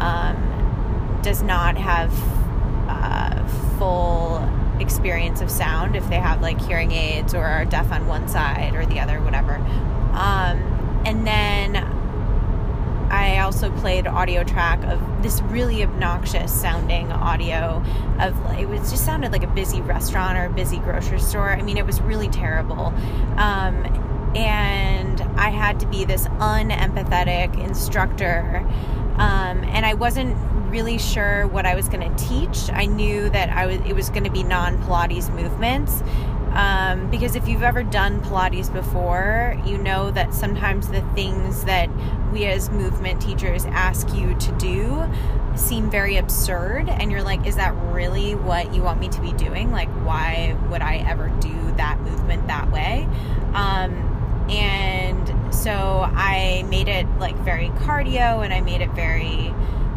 um, 0.00 1.20
does 1.22 1.42
not 1.42 1.76
have 1.76 2.12
uh, 2.88 3.46
full 3.78 4.38
experience 4.80 5.40
of 5.40 5.50
sound 5.50 5.94
if 5.94 6.08
they 6.08 6.16
have 6.16 6.40
like 6.40 6.60
hearing 6.60 6.90
aids 6.92 7.34
or 7.34 7.44
are 7.44 7.64
deaf 7.64 7.92
on 7.92 8.06
one 8.06 8.26
side 8.28 8.74
or 8.74 8.86
the 8.86 8.98
other, 8.98 9.20
whatever. 9.20 9.54
Um, 10.12 11.02
and 11.04 11.26
then 11.26 11.99
I 13.30 13.40
also 13.42 13.70
played 13.78 14.06
audio 14.06 14.42
track 14.42 14.82
of 14.84 15.22
this 15.22 15.40
really 15.42 15.82
obnoxious 15.82 16.52
sounding 16.52 17.12
audio 17.12 17.82
of 18.18 18.34
it 18.58 18.68
was 18.68 18.90
just 18.90 19.04
sounded 19.04 19.30
like 19.30 19.44
a 19.44 19.48
busy 19.48 19.80
restaurant 19.80 20.36
or 20.36 20.46
a 20.46 20.50
busy 20.50 20.78
grocery 20.78 21.20
store. 21.20 21.50
I 21.50 21.62
mean, 21.62 21.76
it 21.76 21.86
was 21.86 22.00
really 22.00 22.28
terrible. 22.28 22.86
Um, 23.36 24.32
and 24.34 25.20
I 25.38 25.50
had 25.50 25.78
to 25.80 25.86
be 25.86 26.04
this 26.04 26.26
unempathetic 26.26 27.58
instructor. 27.62 28.66
Um, 29.16 29.64
and 29.64 29.86
I 29.86 29.94
wasn't 29.94 30.36
really 30.70 30.98
sure 30.98 31.46
what 31.48 31.66
I 31.66 31.74
was 31.74 31.88
going 31.88 32.08
to 32.08 32.24
teach. 32.24 32.70
I 32.72 32.86
knew 32.86 33.28
that 33.30 33.50
I 33.50 33.66
was 33.66 33.76
it 33.80 33.94
was 33.94 34.08
going 34.08 34.24
to 34.24 34.30
be 34.30 34.42
non 34.42 34.78
Pilates 34.84 35.32
movements. 35.34 36.02
Um, 36.52 37.10
because 37.10 37.36
if 37.36 37.46
you've 37.46 37.62
ever 37.62 37.82
done 37.82 38.20
Pilates 38.22 38.72
before, 38.72 39.60
you 39.64 39.78
know 39.78 40.10
that 40.10 40.34
sometimes 40.34 40.88
the 40.88 41.02
things 41.14 41.64
that 41.64 41.88
we 42.32 42.46
as 42.46 42.70
movement 42.70 43.22
teachers 43.22 43.64
ask 43.66 44.12
you 44.14 44.34
to 44.34 44.52
do 44.52 45.08
seem 45.56 45.90
very 45.90 46.16
absurd 46.16 46.88
and 46.88 47.10
you're 47.10 47.24
like 47.24 47.44
is 47.44 47.56
that 47.56 47.74
really 47.92 48.34
what 48.34 48.72
you 48.72 48.82
want 48.82 49.00
me 49.00 49.08
to 49.08 49.20
be 49.20 49.32
doing? 49.32 49.70
Like 49.70 49.88
why 50.04 50.56
would 50.70 50.80
i 50.82 50.96
ever 50.96 51.28
do 51.40 51.72
that 51.76 52.00
movement 52.00 52.46
that 52.46 52.70
way? 52.70 53.08
Um, 53.54 54.10
and 54.50 55.54
so 55.54 56.08
i 56.14 56.64
made 56.68 56.88
it 56.88 57.06
like 57.18 57.36
very 57.36 57.68
cardio 57.68 58.44
and 58.44 58.52
i 58.52 58.60
made 58.60 58.80
it 58.80 58.90
very 58.90 59.54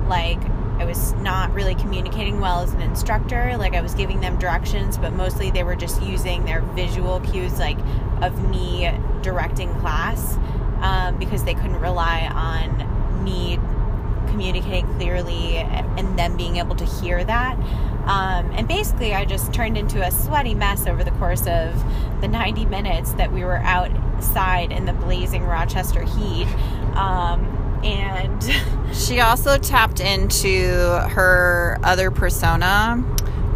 like 0.08 0.40
I 0.80 0.86
was 0.86 1.14
not 1.14 1.54
really 1.54 1.76
communicating 1.76 2.40
well 2.40 2.62
as 2.62 2.74
an 2.74 2.82
instructor. 2.82 3.56
Like 3.58 3.74
I 3.74 3.82
was 3.82 3.94
giving 3.94 4.20
them 4.20 4.38
directions, 4.38 4.98
but 4.98 5.14
mostly 5.14 5.52
they 5.52 5.64
were 5.64 5.76
just 5.76 6.02
using 6.02 6.46
their 6.46 6.62
visual 6.62 7.20
cues, 7.22 7.60
like 7.60 7.78
of 8.22 8.50
me 8.50 8.92
directing 9.22 9.74
class 9.80 10.38
um, 10.82 11.18
because 11.18 11.44
they 11.44 11.54
couldn't 11.54 11.80
rely 11.80 12.30
on 12.34 13.24
me 13.24 13.58
communicating 14.28 14.88
clearly 14.96 15.58
and 15.58 16.18
them 16.18 16.36
being 16.36 16.58
able 16.58 16.76
to 16.76 16.86
hear 16.86 17.24
that. 17.24 17.56
Um, 18.06 18.52
and 18.52 18.68
basically, 18.68 19.14
I 19.14 19.24
just 19.24 19.54
turned 19.54 19.78
into 19.78 20.06
a 20.06 20.12
sweaty 20.12 20.56
mess 20.56 20.88
over 20.88 21.04
the 21.04 21.12
course 21.12 21.48
of 21.48 22.22
the 22.22 22.28
90 22.28 22.66
minutes 22.66 23.14
that 23.14 23.32
we 23.32 23.46
were 23.46 23.58
outside 23.58 24.72
in 24.72 24.86
the 24.86 24.94
blazing 24.94 25.44
Rochester 25.44 26.04
heat. 26.04 26.48
Um, 26.96 27.63
and 27.84 28.44
she 28.96 29.20
also 29.20 29.58
tapped 29.58 30.00
into 30.00 30.70
her 31.12 31.78
other 31.84 32.12
persona, 32.12 32.98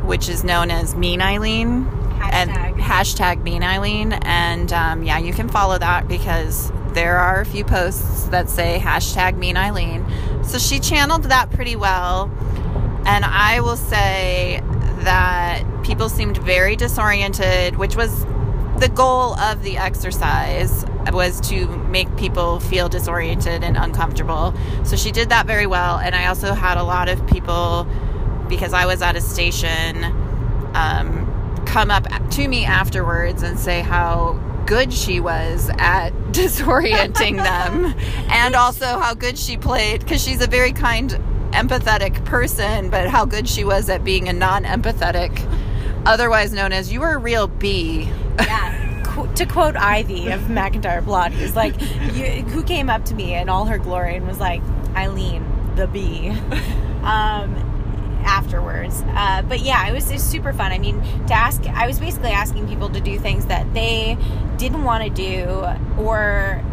which 0.03 0.29
is 0.29 0.43
known 0.43 0.71
as 0.71 0.95
Mean 0.95 1.21
Eileen. 1.21 1.85
Hashtag. 1.85 2.33
And 2.33 2.51
hashtag 2.81 3.43
Mean 3.43 3.63
Eileen. 3.63 4.13
And 4.13 4.71
um, 4.73 5.03
yeah, 5.03 5.17
you 5.19 5.33
can 5.33 5.49
follow 5.49 5.77
that 5.77 6.07
because 6.07 6.71
there 6.97 7.19
are 7.19 7.41
a 7.41 7.45
few 7.45 7.63
posts 7.63 8.23
that 8.29 8.49
say 8.49 8.79
hashtag 8.81 9.37
mean 9.37 9.55
Eileen. 9.55 10.03
So 10.43 10.57
she 10.57 10.79
channeled 10.79 11.25
that 11.25 11.51
pretty 11.51 11.75
well. 11.75 12.31
And 13.05 13.23
I 13.23 13.61
will 13.61 13.77
say 13.77 14.61
that 15.01 15.63
people 15.83 16.09
seemed 16.09 16.37
very 16.37 16.75
disoriented, 16.75 17.77
which 17.77 17.95
was 17.95 18.25
the 18.79 18.89
goal 18.93 19.35
of 19.39 19.61
the 19.61 19.77
exercise 19.77 20.85
was 21.13 21.39
to 21.49 21.67
make 21.87 22.15
people 22.17 22.59
feel 22.59 22.89
disoriented 22.89 23.63
and 23.63 23.77
uncomfortable. 23.77 24.53
So 24.83 24.95
she 24.95 25.11
did 25.11 25.29
that 25.29 25.45
very 25.45 25.67
well. 25.67 25.97
And 25.97 26.15
I 26.15 26.27
also 26.27 26.53
had 26.53 26.77
a 26.77 26.83
lot 26.83 27.09
of 27.09 27.25
people, 27.27 27.87
because 28.49 28.73
I 28.73 28.85
was 28.85 29.01
at 29.01 29.15
a 29.15 29.21
station, 29.21 30.03
um, 30.75 31.63
come 31.65 31.91
up 31.91 32.07
to 32.31 32.47
me 32.47 32.65
afterwards 32.65 33.43
and 33.43 33.59
say 33.59 33.81
how 33.81 34.33
good 34.65 34.91
she 34.93 35.19
was 35.19 35.69
at 35.77 36.09
disorienting 36.31 37.37
them 37.37 37.93
and 38.29 38.55
also 38.55 38.99
how 38.99 39.13
good 39.13 39.37
she 39.37 39.57
played 39.57 40.01
because 40.01 40.23
she's 40.23 40.41
a 40.41 40.47
very 40.47 40.71
kind 40.73 41.11
empathetic 41.51 42.23
person, 42.25 42.89
but 42.89 43.07
how 43.07 43.25
good 43.25 43.47
she 43.47 43.63
was 43.63 43.89
at 43.89 44.03
being 44.03 44.27
a 44.27 44.33
non-empathetic, 44.33 45.31
otherwise 46.05 46.53
known 46.53 46.73
as 46.73 46.91
you 46.91 46.99
were 46.99 47.13
a 47.13 47.17
real 47.17 47.47
bee. 47.47 48.09
yeah. 48.39 48.66
To 49.37 49.45
quote 49.45 49.75
Ivy 49.75 50.31
of 50.31 50.41
McIntyre 50.41 51.03
Pilates, 51.03 51.53
like, 51.53 51.79
you, 52.15 52.25
who 52.49 52.63
came 52.63 52.89
up 52.89 53.05
to 53.05 53.13
me 53.13 53.35
in 53.35 53.49
all 53.49 53.65
her 53.65 53.77
glory 53.77 54.15
and 54.15 54.27
was 54.27 54.39
like, 54.39 54.63
Eileen, 54.95 55.45
the 55.75 55.85
bee. 55.85 56.29
um, 57.03 57.55
afterwards. 58.25 59.03
Uh, 59.09 59.43
but 59.43 59.59
yeah, 59.59 59.87
it 59.87 59.93
was, 59.93 60.09
it 60.09 60.13
was 60.13 60.23
super 60.23 60.53
fun. 60.53 60.71
I 60.71 60.79
mean, 60.79 61.01
to 61.27 61.33
ask, 61.33 61.63
I 61.67 61.85
was 61.85 61.99
basically 61.99 62.31
asking 62.31 62.67
people 62.67 62.89
to 62.89 62.99
do 62.99 63.19
things 63.19 63.45
that 63.45 63.71
they 63.75 64.17
didn't 64.57 64.83
want 64.83 65.03
to 65.03 65.09
do 65.11 65.45
or 66.03 66.63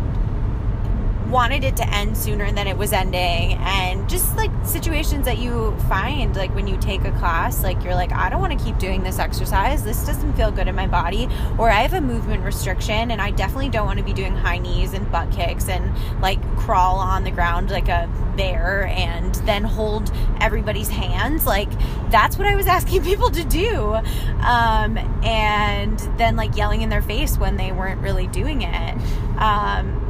wanted 1.34 1.64
it 1.64 1.76
to 1.76 1.84
end 1.92 2.16
sooner 2.16 2.52
than 2.52 2.68
it 2.68 2.78
was 2.78 2.92
ending. 2.92 3.54
And 3.58 4.08
just 4.08 4.36
like 4.36 4.52
situations 4.64 5.24
that 5.24 5.38
you 5.38 5.76
find 5.88 6.36
like 6.36 6.54
when 6.54 6.68
you 6.68 6.76
take 6.76 7.04
a 7.04 7.10
class 7.18 7.64
like 7.64 7.82
you're 7.82 7.96
like 7.96 8.12
I 8.12 8.30
don't 8.30 8.40
want 8.40 8.56
to 8.56 8.64
keep 8.64 8.78
doing 8.78 9.02
this 9.02 9.18
exercise. 9.18 9.82
This 9.82 10.06
doesn't 10.06 10.34
feel 10.34 10.52
good 10.52 10.68
in 10.68 10.76
my 10.76 10.86
body. 10.86 11.28
Or 11.58 11.68
I 11.70 11.80
have 11.80 11.92
a 11.92 12.00
movement 12.00 12.44
restriction 12.44 13.10
and 13.10 13.20
I 13.20 13.32
definitely 13.32 13.68
don't 13.68 13.84
want 13.84 13.98
to 13.98 14.04
be 14.04 14.12
doing 14.12 14.36
high 14.36 14.58
knees 14.58 14.94
and 14.94 15.10
butt 15.10 15.32
kicks 15.32 15.68
and 15.68 15.92
like 16.22 16.40
crawl 16.56 17.00
on 17.00 17.24
the 17.24 17.32
ground 17.32 17.68
like 17.72 17.88
a 17.88 18.08
bear 18.36 18.86
and 18.86 19.34
then 19.46 19.64
hold 19.64 20.12
everybody's 20.40 20.88
hands. 20.88 21.46
Like 21.46 21.70
that's 22.12 22.38
what 22.38 22.46
I 22.46 22.54
was 22.54 22.66
asking 22.78 23.02
people 23.02 23.32
to 23.32 23.42
do. 23.42 23.94
Um, 24.38 24.96
and 25.24 25.98
then 26.16 26.36
like 26.36 26.56
yelling 26.56 26.82
in 26.82 26.90
their 26.90 27.02
face 27.02 27.36
when 27.36 27.56
they 27.56 27.72
weren't 27.72 28.00
really 28.02 28.28
doing 28.28 28.62
it. 28.62 28.94
Um, 29.36 30.03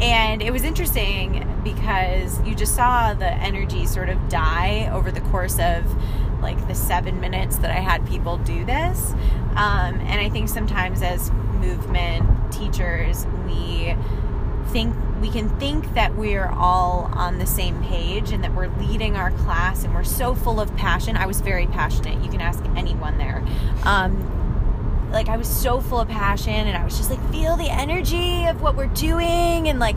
and 0.00 0.42
it 0.42 0.50
was 0.50 0.64
interesting 0.64 1.46
because 1.62 2.42
you 2.42 2.54
just 2.54 2.74
saw 2.74 3.14
the 3.14 3.30
energy 3.34 3.86
sort 3.86 4.08
of 4.08 4.28
die 4.28 4.88
over 4.92 5.10
the 5.10 5.20
course 5.22 5.58
of 5.58 5.84
like 6.40 6.66
the 6.68 6.74
seven 6.74 7.20
minutes 7.20 7.58
that 7.58 7.70
I 7.70 7.80
had 7.80 8.06
people 8.06 8.38
do 8.38 8.64
this. 8.64 9.12
Um, 9.56 10.00
and 10.00 10.20
I 10.20 10.30
think 10.30 10.48
sometimes 10.48 11.02
as 11.02 11.30
movement 11.60 12.52
teachers, 12.52 13.26
we 13.46 13.94
think 14.68 14.94
we 15.20 15.28
can 15.28 15.50
think 15.58 15.92
that 15.94 16.16
we're 16.16 16.48
all 16.48 17.10
on 17.12 17.38
the 17.38 17.46
same 17.46 17.82
page 17.82 18.32
and 18.32 18.42
that 18.42 18.54
we're 18.54 18.68
leading 18.78 19.16
our 19.16 19.30
class 19.32 19.84
and 19.84 19.94
we're 19.94 20.02
so 20.02 20.34
full 20.34 20.60
of 20.60 20.74
passion. 20.76 21.14
I 21.16 21.26
was 21.26 21.42
very 21.42 21.66
passionate. 21.66 22.24
You 22.24 22.30
can 22.30 22.40
ask 22.40 22.64
anyone 22.74 23.18
there. 23.18 23.44
Um, 23.84 24.39
like 25.10 25.28
I 25.28 25.36
was 25.36 25.48
so 25.48 25.80
full 25.80 26.00
of 26.00 26.08
passion 26.08 26.52
and 26.52 26.76
I 26.76 26.84
was 26.84 26.96
just 26.96 27.10
like 27.10 27.20
feel 27.30 27.56
the 27.56 27.70
energy 27.70 28.46
of 28.46 28.62
what 28.62 28.76
we're 28.76 28.86
doing 28.86 29.68
and 29.68 29.78
like 29.78 29.96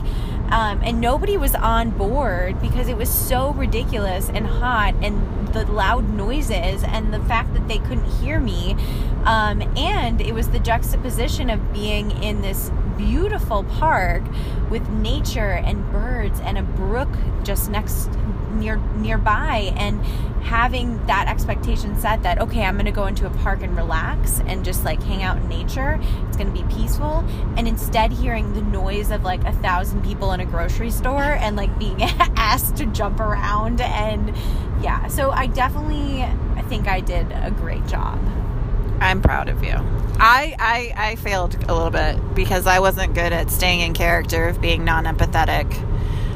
um, 0.50 0.80
and 0.82 1.00
nobody 1.00 1.36
was 1.36 1.54
on 1.54 1.90
board 1.90 2.60
because 2.60 2.88
it 2.88 2.96
was 2.96 3.08
so 3.08 3.52
ridiculous 3.52 4.28
and 4.28 4.46
hot 4.46 4.94
and 5.02 5.48
the 5.54 5.64
loud 5.66 6.10
noises 6.10 6.84
and 6.84 7.14
the 7.14 7.20
fact 7.20 7.54
that 7.54 7.66
they 7.66 7.78
couldn't 7.78 8.10
hear 8.20 8.38
me. 8.38 8.76
Um, 9.24 9.62
and 9.76 10.20
it 10.20 10.34
was 10.34 10.50
the 10.50 10.58
juxtaposition 10.58 11.48
of 11.48 11.72
being 11.72 12.10
in 12.22 12.42
this 12.42 12.70
beautiful 12.96 13.64
park 13.64 14.22
with 14.70 14.88
nature 14.90 15.52
and 15.52 15.90
birds 15.90 16.40
and 16.40 16.58
a 16.58 16.62
brook 16.62 17.08
just 17.42 17.70
next 17.70 18.10
near 18.54 18.76
nearby 18.96 19.72
and 19.76 20.04
having 20.44 21.04
that 21.06 21.26
expectation 21.26 21.98
set 21.98 22.22
that 22.22 22.38
okay 22.38 22.64
i'm 22.64 22.74
going 22.74 22.84
to 22.84 22.92
go 22.92 23.06
into 23.06 23.26
a 23.26 23.30
park 23.30 23.62
and 23.62 23.76
relax 23.76 24.40
and 24.40 24.64
just 24.64 24.84
like 24.84 25.02
hang 25.02 25.22
out 25.22 25.38
in 25.38 25.48
nature 25.48 25.98
it's 26.28 26.36
going 26.36 26.52
to 26.52 26.62
be 26.62 26.74
peaceful 26.74 27.24
and 27.56 27.66
instead 27.66 28.12
hearing 28.12 28.52
the 28.52 28.62
noise 28.62 29.10
of 29.10 29.22
like 29.22 29.42
a 29.44 29.52
thousand 29.52 30.02
people 30.04 30.32
in 30.32 30.40
a 30.40 30.46
grocery 30.46 30.90
store 30.90 31.22
and 31.40 31.56
like 31.56 31.76
being 31.78 32.02
asked 32.36 32.76
to 32.76 32.84
jump 32.86 33.20
around 33.20 33.80
and 33.80 34.36
yeah 34.82 35.06
so 35.06 35.30
i 35.30 35.46
definitely 35.46 36.22
i 36.22 36.62
think 36.68 36.86
i 36.86 37.00
did 37.00 37.26
a 37.32 37.50
great 37.50 37.84
job 37.86 38.20
I'm 39.00 39.20
proud 39.20 39.48
of 39.48 39.62
you. 39.62 39.74
I, 40.18 40.54
I 40.58 40.92
I 40.96 41.16
failed 41.16 41.56
a 41.68 41.74
little 41.74 41.90
bit 41.90 42.34
because 42.34 42.66
I 42.66 42.78
wasn't 42.78 43.14
good 43.14 43.32
at 43.32 43.50
staying 43.50 43.80
in 43.80 43.92
character 43.92 44.48
of 44.48 44.60
being 44.60 44.84
non-empathetic. 44.84 45.66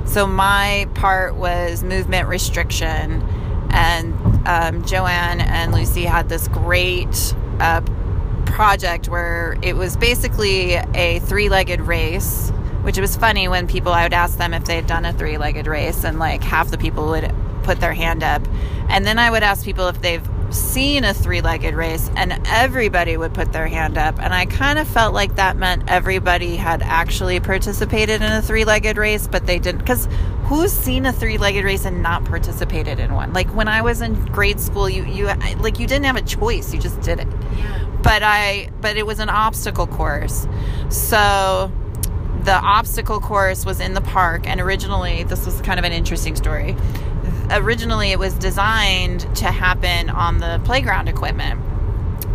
So 0.09 0.27
my 0.27 0.89
part 0.95 1.37
was 1.37 1.85
movement 1.85 2.29
restriction, 2.29 3.23
and 3.71 4.15
um, 4.49 4.85
Joanne 4.85 5.41
and 5.41 5.73
Lucy 5.73 6.05
had 6.05 6.29
this 6.29 6.49
great 6.49 7.35
uh, 7.61 7.83
project 8.47 9.09
where 9.09 9.57
it 9.63 9.77
was 9.77 9.97
basically 9.97 10.73
a 10.95 11.21
three-legged 11.21 11.81
race. 11.83 12.51
Which 12.83 12.99
was 12.99 13.17
funny 13.17 13.49
when 13.49 13.67
people 13.67 13.93
I 13.93 14.05
would 14.05 14.15
ask 14.15 14.39
them 14.39 14.55
if 14.55 14.65
they'd 14.65 14.87
done 14.87 15.05
a 15.05 15.13
three-legged 15.13 15.67
race, 15.67 16.05
and 16.05 16.19
like 16.19 16.43
half 16.43 16.71
the 16.71 16.79
people 16.79 17.09
would 17.09 17.31
put 17.63 17.81
their 17.81 17.93
hand 17.93 18.23
up, 18.23 18.43
and 18.89 19.05
then 19.05 19.19
I 19.19 19.31
would 19.31 19.43
ask 19.43 19.65
people 19.65 19.89
if 19.89 20.01
they've 20.01 20.27
seen 20.51 21.05
a 21.05 21.13
three 21.13 21.41
legged 21.41 21.75
race 21.75 22.11
and 22.17 22.41
everybody 22.47 23.17
would 23.17 23.35
put 23.35 23.53
their 23.53 23.67
hand 23.67 23.99
up. 23.99 24.21
And 24.21 24.33
I 24.33 24.47
kind 24.47 24.79
of 24.79 24.89
felt 24.89 25.15
like 25.15 25.37
that 25.37 25.57
meant 25.57 25.85
everybody 25.89 26.57
had 26.57 26.83
actually 26.83 27.41
participated 27.41 28.23
in 28.23 28.33
a 28.33 28.43
three 28.43 28.65
legged 28.65 28.97
race, 28.97 29.27
but 29.27 29.47
they 29.47 29.59
didn't. 29.59 29.81
Because 29.81 30.09
who's 30.45 30.73
seen 30.73 31.07
a 31.07 31.13
three 31.13 31.39
legged 31.39 31.65
race 31.65 31.85
and 31.85 32.03
not 32.03 32.25
participated 32.25 32.99
in 32.99 33.15
one? 33.15 33.33
Like 33.33 33.55
when 33.55 33.69
I 33.69 33.83
was 33.83 34.01
in 34.01 34.15
grade 34.27 34.61
school, 34.61 34.89
you, 34.89 35.05
you, 35.05 35.27
like 35.59 35.79
you 35.79 35.87
didn't 35.87 36.07
have 36.07 36.17
a 36.17 36.23
choice, 36.23 36.73
you 36.73 36.81
just 36.81 37.01
did 37.01 37.21
it. 37.21 37.29
Yeah. 37.57 37.87
But 38.03 38.23
I, 38.23 38.71
but 38.81 38.97
it 38.97 39.07
was 39.07 39.19
an 39.19 39.29
obstacle 39.29 39.87
course. 39.87 40.47
So, 40.89 41.73
the 42.45 42.55
obstacle 42.55 43.21
course 43.21 43.67
was 43.67 43.81
in 43.81 43.95
the 43.95 44.01
park 44.01 44.47
and 44.47 44.61
originally 44.61 45.25
this 45.25 45.45
was 45.45 45.61
kind 45.63 45.79
of 45.79 45.85
an 45.85 45.93
interesting 45.93 46.37
story 46.37 46.77
originally 47.51 48.13
it 48.13 48.19
was 48.19 48.35
designed 48.35 49.21
to 49.37 49.47
happen 49.47 50.11
on 50.11 50.39
the 50.39 50.61
playground 50.65 51.09
equipment 51.09 51.61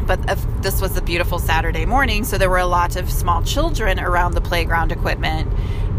but 0.05 0.21
this 0.61 0.81
was 0.81 0.97
a 0.97 1.01
beautiful 1.01 1.39
Saturday 1.39 1.85
morning, 1.85 2.23
so 2.23 2.37
there 2.37 2.49
were 2.49 2.57
a 2.57 2.65
lot 2.65 2.95
of 2.95 3.09
small 3.09 3.41
children 3.41 3.99
around 3.99 4.33
the 4.33 4.41
playground 4.41 4.91
equipment. 4.91 5.51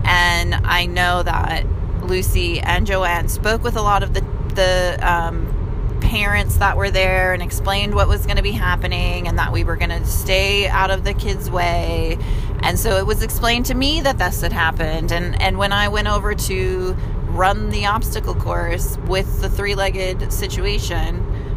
And 0.05 0.55
I 0.55 0.87
know 0.87 1.22
that 1.22 1.64
Lucy 2.03 2.61
and 2.61 2.87
Joanne 2.87 3.29
spoke 3.29 3.62
with 3.62 3.77
a 3.77 3.83
lot 3.83 4.03
of 4.03 4.14
the 4.14 4.24
the 4.55 4.98
um, 5.03 5.98
parents 6.00 6.59
that 6.59 6.77
were 6.77 6.90
there 6.90 7.33
and 7.33 7.42
explained 7.42 7.94
what 7.94 8.07
was 8.07 8.24
going 8.24 8.37
to 8.37 8.42
be 8.42 8.53
happening 8.53 9.27
and 9.27 9.38
that 9.38 9.53
we 9.53 9.64
were 9.64 9.74
going 9.74 9.90
to 9.90 10.05
stay 10.05 10.68
out 10.68 10.90
of 10.90 11.03
the 11.03 11.12
kids' 11.12 11.50
way. 11.50 12.18
And 12.62 12.79
so 12.79 12.98
it 12.98 13.07
was 13.07 13.22
explained 13.22 13.66
to 13.66 13.74
me 13.74 14.00
that 14.03 14.18
this 14.18 14.42
had 14.42 14.53
happened. 14.53 15.12
And 15.12 15.40
and 15.40 15.59
when 15.59 15.72
I 15.72 15.88
went 15.88 16.09
over 16.09 16.35
to 16.35 16.96
run 17.35 17.70
the 17.70 17.85
obstacle 17.87 18.35
course 18.35 18.97
with 19.07 19.40
the 19.40 19.51
three 19.51 19.75
legged 19.75 20.33
situation, 20.33 21.16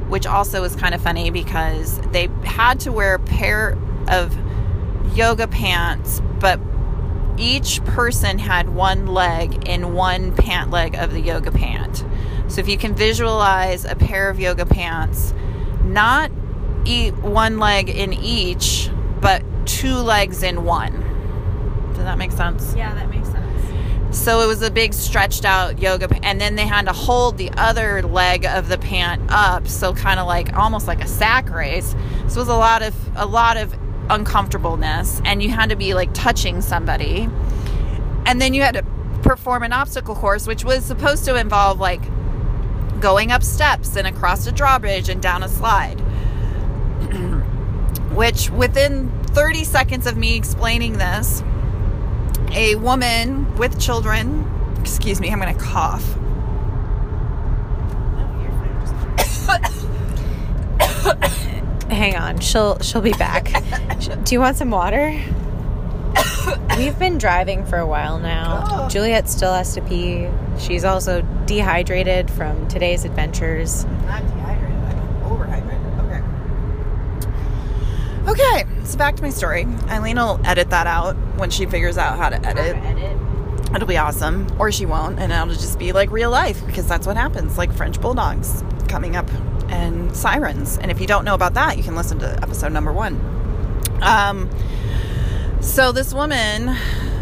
which 0.09 0.25
also 0.25 0.61
was 0.61 0.75
kind 0.75 0.95
of 0.95 1.01
funny 1.01 1.29
because 1.29 1.99
they 2.11 2.29
had 2.43 2.79
to 2.81 2.91
wear 2.91 3.13
a 3.13 3.19
pair 3.19 3.77
of 4.07 4.35
yoga 5.15 5.47
pants, 5.47 6.21
but 6.39 6.59
each 7.37 7.83
person 7.85 8.39
had 8.39 8.69
one 8.69 9.05
leg 9.05 9.67
in 9.67 9.93
one 9.93 10.35
pant 10.35 10.71
leg 10.71 10.95
of 10.95 11.11
the 11.11 11.21
yoga 11.21 11.51
pant. 11.51 12.03
So 12.47 12.59
if 12.59 12.67
you 12.67 12.77
can 12.77 12.95
visualize 12.95 13.85
a 13.85 13.95
pair 13.95 14.29
of 14.29 14.39
yoga 14.39 14.65
pants, 14.65 15.33
not 15.83 16.31
eat 16.85 17.13
one 17.17 17.59
leg 17.59 17.89
in 17.89 18.13
each, 18.13 18.89
but 19.21 19.43
two 19.65 19.95
legs 19.95 20.41
in 20.41 20.63
one. 20.63 21.03
Does 21.93 22.05
that 22.05 22.17
make 22.17 22.31
sense? 22.31 22.73
Yeah, 22.75 22.93
that 22.95 23.09
makes 23.09 23.27
sense. 23.27 23.36
So 24.17 24.41
it 24.41 24.47
was 24.47 24.61
a 24.61 24.71
big 24.71 24.93
stretched 24.93 25.45
out 25.45 25.79
yoga, 25.79 26.09
and 26.23 26.41
then 26.41 26.55
they 26.55 26.65
had 26.65 26.87
to 26.87 26.91
hold 26.91 27.37
the 27.37 27.49
other 27.51 28.01
leg 28.01 28.45
of 28.45 28.67
the 28.67 28.77
pant 28.77 29.21
up, 29.29 29.67
so 29.67 29.93
kind 29.93 30.19
of 30.19 30.27
like 30.27 30.53
almost 30.53 30.85
like 30.85 31.01
a 31.01 31.07
sack 31.07 31.49
race. 31.49 31.95
So 32.27 32.41
it 32.41 32.43
was 32.43 32.47
a 32.49 32.55
lot 32.55 32.81
of 32.81 32.93
a 33.15 33.25
lot 33.25 33.55
of 33.55 33.73
uncomfortableness, 34.09 35.21
and 35.23 35.41
you 35.41 35.49
had 35.49 35.69
to 35.69 35.77
be 35.77 35.93
like 35.93 36.13
touching 36.13 36.61
somebody, 36.61 37.29
and 38.25 38.41
then 38.41 38.53
you 38.53 38.63
had 38.63 38.73
to 38.73 38.83
perform 39.21 39.63
an 39.63 39.71
obstacle 39.71 40.15
course, 40.15 40.45
which 40.45 40.65
was 40.65 40.83
supposed 40.83 41.23
to 41.25 41.35
involve 41.35 41.79
like 41.79 42.01
going 42.99 43.31
up 43.31 43.43
steps 43.43 43.95
and 43.95 44.07
across 44.07 44.45
a 44.45 44.51
drawbridge 44.51 45.07
and 45.07 45.21
down 45.21 45.43
a 45.43 45.47
slide. 45.47 46.01
which 48.13 48.49
within 48.49 49.09
30 49.27 49.63
seconds 49.63 50.07
of 50.07 50.17
me 50.17 50.35
explaining 50.35 50.97
this 50.97 51.43
a 52.51 52.75
woman 52.75 53.46
with 53.57 53.79
children. 53.79 54.45
Excuse 54.79 55.19
me, 55.19 55.31
I'm 55.31 55.39
going 55.39 55.53
to 55.53 55.59
cough. 55.59 56.03
Hang 61.89 62.15
on, 62.15 62.39
she'll 62.39 62.79
she'll 62.79 63.01
be 63.01 63.13
back. 63.13 63.51
Do 64.23 64.35
you 64.35 64.39
want 64.39 64.57
some 64.57 64.69
water? 64.69 65.19
We've 66.77 66.97
been 66.99 67.17
driving 67.17 67.65
for 67.65 67.77
a 67.77 67.85
while 67.87 68.19
now. 68.19 68.63
Oh. 68.69 68.89
Juliet 68.89 69.27
still 69.27 69.53
has 69.53 69.73
to 69.73 69.81
pee. 69.81 70.27
She's 70.59 70.83
also 70.83 71.21
dehydrated 71.45 72.29
from 72.29 72.67
today's 72.67 73.03
adventures. 73.03 73.85
I'm 73.85 74.25
dehydrated. 74.27 74.77
I'm 74.77 75.21
overhydrated. 75.23 75.99
Okay. 78.27 78.61
Okay, 78.61 78.65
so 78.83 78.97
back 78.97 79.15
to 79.15 79.23
my 79.23 79.29
story. 79.29 79.65
Eileen 79.89 80.17
will 80.17 80.39
edit 80.43 80.69
that 80.69 80.87
out 80.87 81.15
when 81.37 81.49
she 81.49 81.65
figures 81.65 81.97
out 81.97 82.17
how 82.17 82.29
to 82.29 82.45
edit. 82.45 82.75
It'll 83.73 83.87
be 83.87 83.97
awesome. 83.97 84.47
Or 84.59 84.71
she 84.71 84.85
won't, 84.85 85.19
and 85.19 85.31
it'll 85.31 85.47
just 85.47 85.77
be 85.77 85.91
like 85.91 86.11
real 86.11 86.29
life 86.29 86.65
because 86.65 86.87
that's 86.87 87.05
what 87.05 87.17
happens 87.17 87.57
like 87.57 87.73
French 87.73 87.99
bulldogs 87.99 88.63
coming 88.87 89.15
up 89.15 89.29
and 89.69 90.15
sirens. 90.15 90.77
And 90.77 90.89
if 90.91 91.01
you 91.01 91.07
don't 91.07 91.25
know 91.25 91.33
about 91.33 91.53
that, 91.55 91.77
you 91.77 91.83
can 91.83 91.95
listen 91.95 92.19
to 92.19 92.39
episode 92.41 92.71
number 92.71 92.93
one. 92.93 93.19
Um, 94.01 94.49
so 95.61 95.91
this 95.91 96.13
woman 96.13 96.75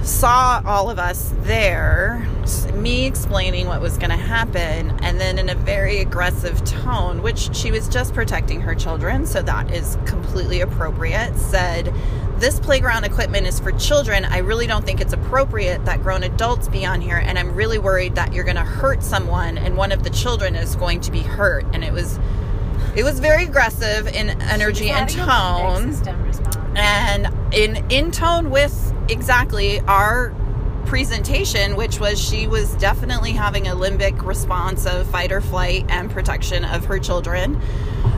saw 0.06 0.62
all 0.66 0.90
of 0.90 1.00
us 1.00 1.34
there, 1.42 2.28
me 2.76 3.06
explaining 3.06 3.68
what 3.68 3.82
was 3.82 3.98
going 3.98 4.12
to 4.12 4.16
happen, 4.16 4.92
and 5.02 5.20
then 5.20 5.40
in 5.40 5.50
a 5.50 5.56
very 5.56 5.98
aggressive 6.00 6.64
tone, 6.64 7.24
which 7.24 7.56
she 7.56 7.72
was 7.72 7.90
just 7.90 8.14
protecting 8.14 8.62
her 8.62 8.76
children, 8.76 9.26
so 9.26 9.42
that 9.42 9.72
is 9.72 9.98
completely 10.06 10.62
appropriate, 10.62 11.36
said, 11.36 11.94
This 12.38 12.60
playground 12.60 13.04
equipment 13.04 13.48
is 13.48 13.60
for 13.60 13.72
children. 13.72 14.26
I 14.26 14.40
really 14.40 14.68
don't 14.68 14.86
think 14.86 15.02
it's 15.02 15.14
appropriate 15.14 15.84
that 15.86 16.04
grown 16.04 16.24
adults 16.24 16.68
be 16.68 16.86
on 16.86 17.02
here, 17.02 17.18
and 17.18 17.40
I'm 17.40 17.56
really 17.56 17.80
worried 17.80 18.16
that 18.16 18.32
you're 18.32 18.44
going 18.44 18.58
to 18.58 18.64
hurt 18.64 19.02
someone, 19.02 19.58
and 19.58 19.76
one 19.76 19.92
of 19.92 20.04
the 20.04 20.12
children 20.12 20.56
is 20.56 20.76
going 20.76 21.02
to 21.02 21.12
be 21.12 21.22
hurt. 21.22 21.66
And 21.74 21.84
it 21.84 21.92
was. 21.92 22.20
It 22.96 23.04
was 23.04 23.20
very 23.20 23.44
aggressive 23.44 24.08
in 24.08 24.42
energy 24.44 24.90
and 24.90 25.12
Having 25.12 25.20
a 25.20 25.28
limbic 25.28 26.06
tone 26.06 26.78
and 26.78 27.54
in 27.54 27.86
in 27.90 28.12
tone 28.12 28.50
with 28.50 28.95
exactly. 29.10 29.80
Our 29.82 30.34
presentation 30.86 31.76
which 31.76 32.00
was 32.00 32.22
she 32.22 32.48
was 32.48 32.76
definitely 32.76 33.32
having 33.32 33.68
a 33.68 33.76
limbic 33.76 34.24
response 34.24 34.86
of 34.86 35.08
fight 35.10 35.32
or 35.32 35.42
flight 35.42 35.84
and 35.90 36.12
protection 36.12 36.64
of 36.64 36.86
her 36.86 37.00
children. 37.00 37.60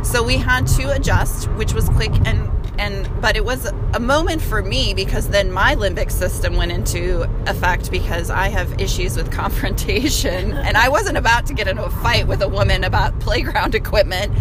So 0.04 0.22
we 0.22 0.38
had 0.38 0.68
to 0.68 0.94
adjust 0.94 1.50
which 1.52 1.74
was 1.74 1.88
quick 1.90 2.12
and 2.26 2.52
and 2.78 3.10
but 3.22 3.36
it 3.36 3.44
was 3.44 3.66
a 3.94 4.00
moment 4.00 4.42
for 4.42 4.62
me 4.62 4.94
because 4.94 5.30
then 5.30 5.52
my 5.52 5.76
limbic 5.76 6.12
system 6.12 6.56
went 6.56 6.72
into 6.72 7.24
effect 7.48 7.90
because 7.90 8.30
I 8.30 8.50
have 8.50 8.80
issues 8.80 9.18
with 9.18 9.32
confrontation. 9.44 10.54
And 10.54 10.78
I 10.78 10.90
wasn't 10.90 11.18
about 11.18 11.46
to 11.48 11.54
get 11.54 11.68
into 11.68 11.84
a 11.84 11.90
fight 11.90 12.28
with 12.28 12.42
a 12.42 12.48
woman 12.48 12.84
about 12.84 13.20
playground 13.20 13.76
equipment 13.76 14.32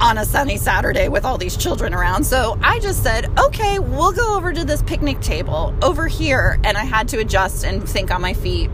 on 0.00 0.18
a 0.18 0.24
sunny 0.24 0.56
Saturday 0.56 1.08
with 1.08 1.24
all 1.24 1.38
these 1.38 1.56
children 1.56 1.94
around. 1.94 2.24
So 2.24 2.58
I 2.62 2.78
just 2.80 3.02
said, 3.02 3.30
okay, 3.38 3.78
we'll 3.78 4.12
go 4.12 4.36
over 4.36 4.52
to 4.52 4.64
this 4.64 4.82
picnic 4.82 5.20
table 5.20 5.74
over 5.82 6.08
here. 6.08 6.58
And 6.64 6.76
I 6.76 6.84
had 6.84 7.08
to 7.08 7.18
adjust 7.18 7.64
and 7.64 7.88
think 7.88 8.10
on 8.10 8.20
my 8.20 8.34
feet, 8.34 8.68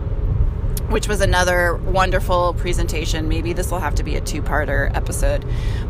which 0.89 1.07
was 1.07 1.21
another 1.21 1.77
wonderful 1.77 2.55
presentation. 2.55 3.29
Maybe 3.29 3.53
this 3.53 3.71
will 3.71 3.81
have 3.81 3.95
to 3.97 4.03
be 4.03 4.17
a 4.17 4.21
two 4.21 4.43
parter 4.43 4.95
episode, 4.97 5.45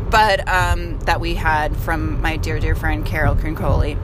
but 0.09 0.45
um, 0.47 0.99
that 0.99 1.21
we 1.21 1.35
had 1.35 1.75
from 1.77 2.21
my 2.21 2.35
dear, 2.37 2.59
dear 2.59 2.75
friend 2.75 3.05
Carol 3.05 3.35
Crincoli. 3.35 3.97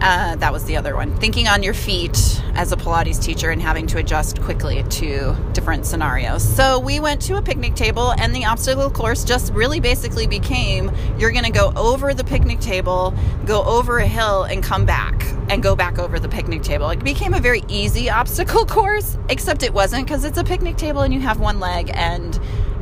Uh, 0.00 0.36
that 0.36 0.52
was 0.52 0.64
the 0.66 0.76
other 0.76 0.94
one. 0.94 1.16
Thinking 1.18 1.48
on 1.48 1.62
your 1.62 1.74
feet 1.74 2.40
as 2.58 2.72
a 2.72 2.76
Pilates 2.76 3.22
teacher 3.22 3.50
and 3.50 3.62
having 3.62 3.86
to 3.86 3.98
adjust 3.98 4.42
quickly 4.42 4.82
to 4.82 5.32
different 5.52 5.86
scenarios. 5.86 6.42
So 6.42 6.80
we 6.80 6.98
went 6.98 7.22
to 7.22 7.36
a 7.36 7.42
picnic 7.42 7.76
table, 7.76 8.10
and 8.18 8.34
the 8.34 8.46
obstacle 8.46 8.90
course 8.90 9.22
just 9.22 9.52
really 9.52 9.78
basically 9.78 10.26
became 10.26 10.90
you're 11.18 11.30
going 11.30 11.44
to 11.44 11.52
go 11.52 11.72
over 11.76 12.12
the 12.12 12.24
picnic 12.24 12.58
table, 12.58 13.14
go 13.46 13.62
over 13.62 13.98
a 13.98 14.06
hill, 14.08 14.42
and 14.42 14.60
come 14.60 14.84
back 14.84 15.24
and 15.48 15.62
go 15.62 15.76
back 15.76 16.00
over 16.00 16.18
the 16.18 16.28
picnic 16.28 16.62
table. 16.62 16.90
It 16.90 17.04
became 17.04 17.32
a 17.32 17.38
very 17.38 17.62
easy 17.68 18.10
obstacle 18.20 18.66
course, 18.66 19.16
except 19.28 19.62
it 19.62 19.72
wasn't 19.72 20.06
because 20.06 20.24
it's 20.24 20.36
a 20.36 20.44
picnic 20.44 20.76
table 20.76 21.02
and 21.02 21.14
you 21.14 21.20
have 21.20 21.38
one 21.38 21.60
leg, 21.60 21.92
and 21.94 22.40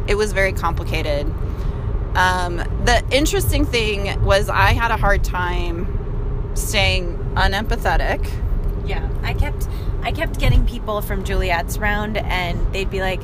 it 0.08 0.14
was 0.14 0.32
very 0.32 0.54
complicated. 0.54 1.26
Um, 2.14 2.56
the 2.86 3.04
interesting 3.10 3.66
thing 3.66 4.24
was 4.24 4.48
I 4.48 4.72
had 4.72 4.90
a 4.90 4.96
hard 4.96 5.22
time 5.22 6.50
staying 6.54 7.18
unempathetic. 7.34 8.26
Yeah, 8.86 9.08
I 9.22 9.34
kept 9.34 9.68
I 10.02 10.12
kept 10.12 10.38
getting 10.38 10.64
people 10.66 11.00
from 11.02 11.24
Juliet's 11.24 11.78
round, 11.78 12.16
and 12.16 12.72
they'd 12.72 12.90
be 12.90 13.00
like, 13.00 13.20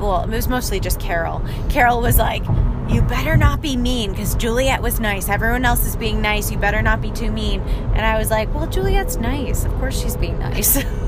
"Well, 0.00 0.22
it 0.24 0.28
was 0.28 0.48
mostly 0.48 0.80
just 0.80 0.98
Carol." 0.98 1.42
Carol 1.68 2.00
was 2.00 2.18
like, 2.18 2.44
"You 2.88 3.02
better 3.02 3.36
not 3.36 3.60
be 3.62 3.76
mean, 3.76 4.10
because 4.10 4.34
Juliet 4.34 4.82
was 4.82 4.98
nice. 4.98 5.28
Everyone 5.28 5.64
else 5.64 5.86
is 5.86 5.94
being 5.96 6.20
nice. 6.20 6.50
You 6.50 6.58
better 6.58 6.82
not 6.82 7.00
be 7.00 7.12
too 7.12 7.30
mean." 7.30 7.60
And 7.94 8.04
I 8.04 8.18
was 8.18 8.30
like, 8.30 8.52
"Well, 8.54 8.66
Juliet's 8.66 9.16
nice. 9.16 9.64
Of 9.64 9.72
course 9.78 10.00
she's 10.00 10.16
being 10.16 10.38
nice." 10.38 10.78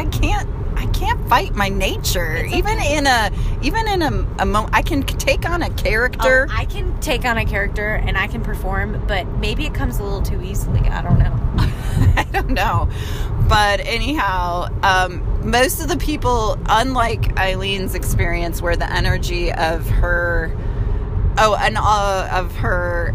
I 0.00 0.06
can't 0.06 0.48
I 0.78 0.86
can't 0.86 1.28
fight 1.28 1.54
my 1.54 1.68
nature. 1.68 2.42
Even 2.46 2.78
in 2.78 3.06
a 3.06 3.30
even 3.60 3.86
in 3.86 4.00
a, 4.00 4.26
a 4.38 4.46
moment 4.46 4.74
I 4.74 4.80
can 4.80 5.02
take 5.02 5.46
on 5.46 5.60
a 5.60 5.68
character. 5.68 6.46
Oh, 6.48 6.54
I 6.56 6.64
can 6.64 6.98
take 7.00 7.26
on 7.26 7.36
a 7.36 7.44
character 7.44 7.96
and 7.96 8.16
I 8.16 8.26
can 8.26 8.42
perform, 8.42 9.04
but 9.06 9.26
maybe 9.26 9.66
it 9.66 9.74
comes 9.74 9.98
a 9.98 10.02
little 10.02 10.22
too 10.22 10.40
easily. 10.40 10.80
I 10.88 11.02
don't 11.02 11.18
know. 11.18 11.38
I 12.16 12.26
don't 12.32 12.50
know. 12.50 12.88
But 13.46 13.80
anyhow, 13.80 14.68
um, 14.82 15.50
most 15.50 15.82
of 15.82 15.88
the 15.88 15.98
people, 15.98 16.58
unlike 16.66 17.38
Eileen's 17.38 17.94
experience, 17.94 18.62
where 18.62 18.76
the 18.76 18.90
energy 18.90 19.52
of 19.52 19.86
her, 19.86 20.56
oh, 21.36 21.58
and 21.60 21.76
uh, 21.76 22.28
of 22.32 22.56
her 22.56 23.14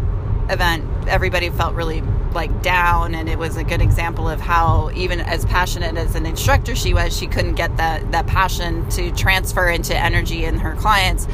event, 0.50 0.84
everybody 1.08 1.50
felt 1.50 1.74
really 1.74 2.02
like 2.36 2.62
down, 2.62 3.16
and 3.16 3.28
it 3.28 3.38
was 3.38 3.56
a 3.56 3.64
good 3.64 3.82
example 3.82 4.28
of 4.28 4.38
how, 4.38 4.90
even 4.94 5.18
as 5.18 5.44
passionate 5.46 5.96
as 5.96 6.14
an 6.14 6.24
instructor 6.24 6.76
she 6.76 6.94
was, 6.94 7.16
she 7.16 7.26
couldn't 7.26 7.56
get 7.56 7.76
that 7.78 8.12
that 8.12 8.28
passion 8.28 8.88
to 8.90 9.10
transfer 9.12 9.68
into 9.68 9.96
energy 9.96 10.44
in 10.44 10.58
her 10.58 10.76
clients. 10.76 11.26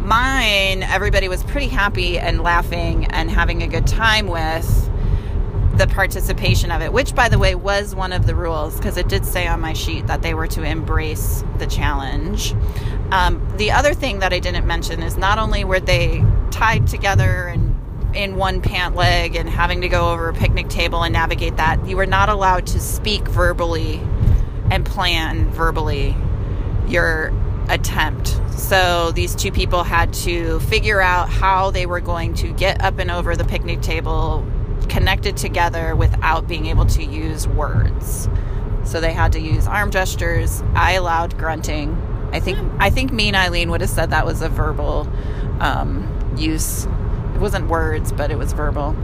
Mine, 0.00 0.82
everybody 0.82 1.28
was 1.28 1.44
pretty 1.44 1.68
happy 1.68 2.18
and 2.18 2.40
laughing 2.40 3.06
and 3.06 3.30
having 3.30 3.62
a 3.62 3.68
good 3.68 3.86
time 3.86 4.26
with 4.26 4.90
the 5.76 5.86
participation 5.86 6.70
of 6.70 6.80
it, 6.80 6.92
which, 6.92 7.14
by 7.14 7.28
the 7.28 7.38
way, 7.38 7.54
was 7.54 7.94
one 7.94 8.12
of 8.12 8.26
the 8.26 8.34
rules 8.34 8.76
because 8.76 8.96
it 8.96 9.08
did 9.08 9.24
say 9.24 9.46
on 9.46 9.60
my 9.60 9.74
sheet 9.74 10.06
that 10.06 10.22
they 10.22 10.32
were 10.32 10.46
to 10.46 10.62
embrace 10.62 11.44
the 11.58 11.66
challenge. 11.66 12.54
Um, 13.10 13.46
the 13.56 13.70
other 13.72 13.94
thing 13.94 14.20
that 14.20 14.32
I 14.32 14.38
didn't 14.38 14.66
mention 14.66 15.02
is 15.02 15.16
not 15.16 15.38
only 15.38 15.64
were 15.64 15.80
they 15.80 16.24
tied 16.50 16.86
together 16.86 17.46
and 17.48 17.75
in 18.16 18.36
one 18.36 18.60
pant 18.60 18.96
leg 18.96 19.36
and 19.36 19.48
having 19.48 19.82
to 19.82 19.88
go 19.88 20.12
over 20.12 20.28
a 20.28 20.34
picnic 20.34 20.68
table 20.68 21.02
and 21.02 21.12
navigate 21.12 21.56
that, 21.56 21.86
you 21.86 21.96
were 21.96 22.06
not 22.06 22.28
allowed 22.28 22.66
to 22.68 22.80
speak 22.80 23.28
verbally 23.28 24.00
and 24.70 24.84
plan 24.84 25.50
verbally 25.50 26.16
your 26.88 27.32
attempt. 27.68 28.40
So 28.52 29.12
these 29.12 29.34
two 29.34 29.52
people 29.52 29.82
had 29.82 30.12
to 30.14 30.60
figure 30.60 31.00
out 31.00 31.28
how 31.28 31.70
they 31.70 31.86
were 31.86 32.00
going 32.00 32.34
to 32.34 32.52
get 32.52 32.82
up 32.82 32.98
and 32.98 33.10
over 33.10 33.36
the 33.36 33.44
picnic 33.44 33.82
table 33.82 34.46
connected 34.88 35.36
together 35.36 35.94
without 35.94 36.48
being 36.48 36.66
able 36.66 36.86
to 36.86 37.04
use 37.04 37.46
words. 37.48 38.28
So 38.84 39.00
they 39.00 39.12
had 39.12 39.32
to 39.32 39.40
use 39.40 39.66
arm 39.66 39.90
gestures. 39.90 40.62
I 40.74 40.92
allowed 40.92 41.36
grunting. 41.36 41.96
I 42.32 42.40
think 42.40 42.58
I 42.78 42.90
think 42.90 43.12
me 43.12 43.28
and 43.28 43.36
Eileen 43.36 43.70
would 43.70 43.80
have 43.80 43.90
said 43.90 44.10
that 44.10 44.24
was 44.24 44.42
a 44.42 44.48
verbal 44.48 45.08
um, 45.60 46.34
use. 46.36 46.86
It 47.36 47.40
wasn't 47.40 47.68
words, 47.68 48.12
but 48.12 48.30
it 48.30 48.38
was 48.38 48.54
verbal. 48.54 48.96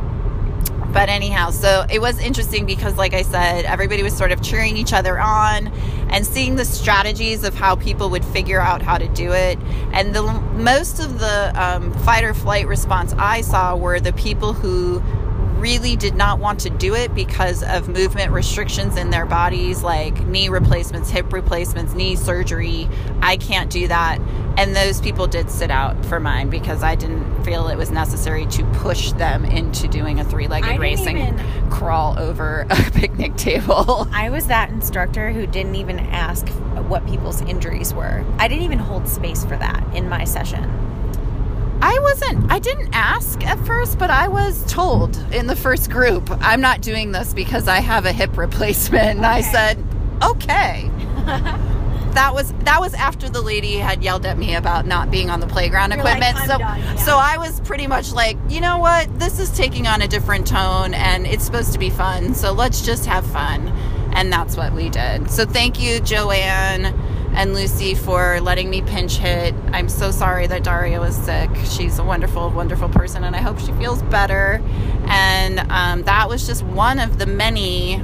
But 0.90 1.11
anyhow, 1.11 1.51
so 1.51 1.85
it 1.90 2.01
was 2.01 2.18
interesting 2.18 2.64
because, 2.64 2.97
like 2.97 3.12
I 3.12 3.21
said, 3.21 3.66
everybody 3.66 4.03
was 4.03 4.16
sort 4.16 4.33
of 4.33 4.40
cheering 4.40 4.79
each 4.79 4.95
other 4.95 5.21
on 5.21 5.66
and 6.09 6.27
seeing 6.27 6.57
the 6.57 6.64
strategies 6.64 7.45
of 7.45 7.55
how 7.55 7.77
people 7.77 8.09
would 8.09 8.25
figure 8.25 8.59
out 8.59 8.81
how 8.81 8.97
to 8.97 9.07
do 9.09 9.33
it. 9.33 9.59
And 9.92 10.14
the 10.14 10.23
most 10.23 10.99
of 10.99 11.18
the 11.18 11.53
um, 11.55 11.92
fight 12.05 12.25
or 12.25 12.33
flight 12.33 12.66
response 12.66 13.12
I 13.18 13.42
saw 13.42 13.77
were 13.77 14.01
the 14.01 14.14
people 14.14 14.55
who 14.55 15.01
really 15.62 15.95
did 15.95 16.14
not 16.14 16.38
want 16.38 16.59
to 16.61 16.71
do 16.71 16.95
it 16.95 17.14
because 17.14 17.62
of 17.62 17.90
movement 17.90 18.33
restrictions 18.33 18.97
in 18.97 19.11
their 19.11 19.27
bodies, 19.27 19.83
like 19.83 20.27
knee 20.27 20.49
replacements, 20.49 21.11
hip 21.11 21.35
replacements, 21.35 21.92
knee 21.92 22.16
surgery. 22.16 22.88
I 23.21 23.37
can't 23.37 23.71
do 23.71 23.88
that. 23.88 24.18
And 24.57 24.77
those 24.77 25.01
people 25.01 25.27
did 25.27 25.51
sit 25.51 25.71
out 25.71 26.05
for 26.07 26.21
mine 26.21 26.51
because 26.51 26.83
I 26.83 26.95
didn't 26.95 27.45
feel 27.45 27.69
it 27.69 27.77
was 27.77 27.91
necessary 27.91 28.47
to 28.47 28.65
push 28.75 29.12
them 29.12 29.45
into 29.45 29.88
doing 29.88 30.21
a 30.21 30.25
three-legged 30.25 30.79
race 30.79 31.07
and 31.07 31.19
even- 31.19 31.71
crawl 31.71 32.19
over 32.19 32.67
a 32.71 32.77
picnic 32.93 33.37
table. 33.37 34.07
I 34.12 34.31
was 34.31 34.47
that 34.49 34.71
instructor 34.71 35.33
who 35.33 35.47
didn't 35.47 35.77
even 35.77 35.99
ask 35.99 36.47
what 36.88 37.07
people's 37.07 37.41
injuries 37.43 37.95
were. 37.95 38.25
I 38.38 38.49
didn't 38.49 38.65
even 38.65 38.79
hold 38.79 39.09
space 39.09 39.45
for 39.45 39.57
that 39.57 39.83
in 39.95 40.09
my 40.09 40.25
session. 40.25 40.65
I 41.81 41.99
wasn't, 41.99 42.53
I 42.53 42.61
didn't 42.61 42.91
ask 42.93 43.45
at 43.45 43.59
first, 43.67 43.99
but 43.99 44.09
I 44.09 44.29
was 44.29 44.65
told 44.71 45.17
in 45.33 45.49
the 45.49 45.57
first 45.57 45.91
group, 45.91 46.31
I'm 46.41 46.61
not 46.61 46.81
doing 46.81 47.11
this 47.11 47.35
because 47.35 47.67
I 47.67 47.81
have 47.81 48.05
a 48.07 48.12
hip 48.12 48.37
replacement. 48.37 49.05
And 49.17 49.27
I 49.27 49.41
said, 49.41 49.85
okay. 50.23 50.88
that 52.14 52.35
was 52.35 52.53
that 52.64 52.81
was 52.81 52.94
after 52.94 53.29
the 53.29 53.40
lady 53.40 53.75
had 53.75 54.03
yelled 54.03 54.27
at 54.27 54.38
me 54.38 54.55
about 54.55 54.87
not 54.87 55.11
being 55.11 55.31
on 55.31 55.40
the 55.40 55.46
playground 55.46 55.90
You're 55.90 56.01
equipment. 56.01 56.37
"I'm 56.37 56.46
so 56.46 56.59
done," 56.59 56.98
so 56.98 57.16
I 57.16 57.38
was 57.38 57.61
pretty 57.61 57.87
much 57.87 58.12
like, 58.12 58.37
you 58.48 58.61
know 58.61 58.79
what? 58.79 59.18
This 59.18 59.38
is 59.38 59.51
taking 59.51 59.87
on 59.87 60.03
a 60.03 60.09
different 60.09 60.46
tone 60.46 60.94
and 60.94 61.27
it's 61.27 61.44
supposed 61.44 61.72
to 61.72 61.79
be 61.79 61.90
fun. 61.90 62.35
So 62.35 62.53
let's 62.53 62.85
just 62.85 63.07
have 63.07 63.27
fun. 63.27 63.68
And 64.14 64.31
that's 64.31 64.59
what 64.59 64.75
we 64.75 64.90
did. 64.90 65.31
So 65.31 65.46
thank 65.46 65.81
you, 65.81 65.98
Joanne 66.01 66.87
and 67.35 67.55
Lucy 67.55 67.94
for 67.94 68.40
letting 68.40 68.68
me 68.68 68.83
pinch 68.83 69.16
hit. 69.16 69.55
I'm 69.72 69.88
so 69.88 70.11
sorry 70.11 70.46
that 70.48 70.64
Daria 70.64 71.01
was 71.01 71.16
sick. 71.16 71.48
She's 71.64 71.98
a 71.98 72.05
wonderful, 72.05 72.51
wonderful 72.51 72.90
person, 72.90 73.25
and 73.25 73.35
I 73.35 73.40
hope 73.40 73.59
she 73.59 73.72
feels 73.72 74.03
better. 74.03 74.62
And 75.07 75.61
um, 75.70 76.03
that 76.03 76.29
was 76.29 76.46
just 76.46 76.62
one 76.62 76.98
of 76.98 77.18
the 77.18 77.25
many 77.27 78.03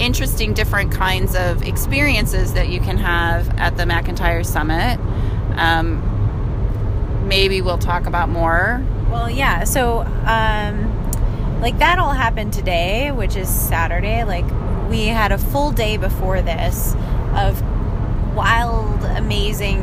interesting 0.00 0.54
different 0.54 0.90
kinds 0.90 1.36
of 1.36 1.62
experiences 1.62 2.54
that 2.54 2.68
you 2.70 2.80
can 2.80 2.96
have 2.96 3.48
at 3.58 3.76
the 3.76 3.84
McIntyre 3.84 4.44
Summit. 4.44 4.98
Um, 5.56 7.28
maybe 7.28 7.60
we'll 7.60 7.78
talk 7.78 8.06
about 8.06 8.30
more. 8.30 8.84
Well, 9.10 9.30
yeah. 9.30 9.64
So, 9.64 10.00
um, 10.00 11.60
like 11.60 11.78
that 11.78 11.98
all 11.98 12.12
happened 12.12 12.54
today, 12.54 13.12
which 13.12 13.36
is 13.36 13.48
Saturday. 13.48 14.24
Like 14.24 14.46
we 14.88 15.06
had 15.06 15.32
a 15.32 15.38
full 15.38 15.70
day 15.70 15.98
before 15.98 16.40
this 16.40 16.94
of 17.34 17.62
wild, 18.34 19.04
amazing, 19.04 19.82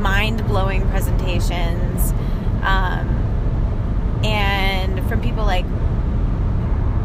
mind 0.00 0.46
blowing 0.46 0.88
presentations, 0.90 2.12
um, 2.62 3.08
and 4.24 5.06
from 5.08 5.20
people 5.20 5.44
like 5.44 5.66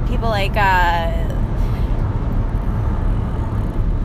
people 0.08 0.30
like. 0.30 0.56
Uh, 0.56 1.31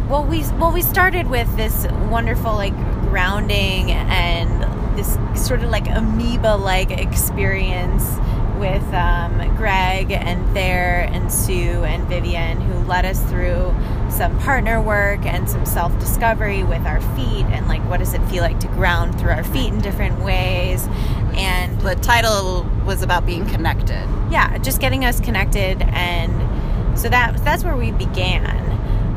well, 0.09 0.25
we 0.25 0.41
well 0.59 0.73
we 0.73 0.83
started 0.83 1.27
with 1.29 1.55
this 1.57 1.87
wonderful 2.11 2.53
like 2.55 2.77
grounding 3.09 3.91
and 3.91 4.63
this 4.99 5.19
sort 5.47 5.63
of 5.63 5.71
like 5.71 5.89
amoeba 5.89 6.57
like 6.57 6.91
experience 6.91 8.17
with 8.59 8.85
um, 8.95 9.55
Greg 9.57 10.11
and 10.11 10.43
Thayer 10.55 11.07
and 11.13 11.31
Sue 11.31 11.85
and 11.85 12.07
Vivian, 12.09 12.59
who 12.61 12.79
led 12.87 13.05
us 13.05 13.21
through 13.25 13.75
some 14.09 14.39
partner 14.39 14.81
work 14.81 15.27
and 15.27 15.49
some 15.49 15.67
self 15.67 15.93
discovery 16.01 16.63
with 16.65 16.81
our 16.87 17.01
feet 17.17 17.45
and 17.47 17.69
like 17.69 17.83
what 17.91 17.99
does 17.99 18.15
it 18.15 18.23
feel 18.29 18.43
like 18.43 18.59
to 18.61 18.69
ground 18.69 19.19
through 19.21 19.31
our 19.33 19.45
feet 19.45 19.73
in 19.73 19.81
different 19.81 20.21
ways. 20.25 20.87
And 21.35 21.79
The 21.83 21.97
title 21.97 22.65
was 22.87 23.03
about 23.03 23.27
being 23.27 23.45
connected. 23.47 24.09
yeah, 24.31 24.57
just 24.59 24.81
getting 24.81 25.05
us 25.05 25.21
connected, 25.21 25.83
and 25.83 26.99
so 26.99 27.11
that 27.11 27.37
that's 27.45 27.63
where 27.63 27.77
we 27.77 27.91
began. 27.93 28.63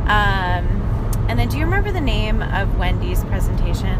Um, 0.10 0.79
and 1.30 1.40
then, 1.40 1.48
do 1.48 1.58
you 1.58 1.64
remember 1.64 1.92
the 1.92 2.02
name 2.02 2.42
of 2.42 2.78
Wendy's 2.78 3.24
presentation? 3.26 3.98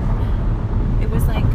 It 1.02 1.10
was 1.10 1.26
like 1.28 1.46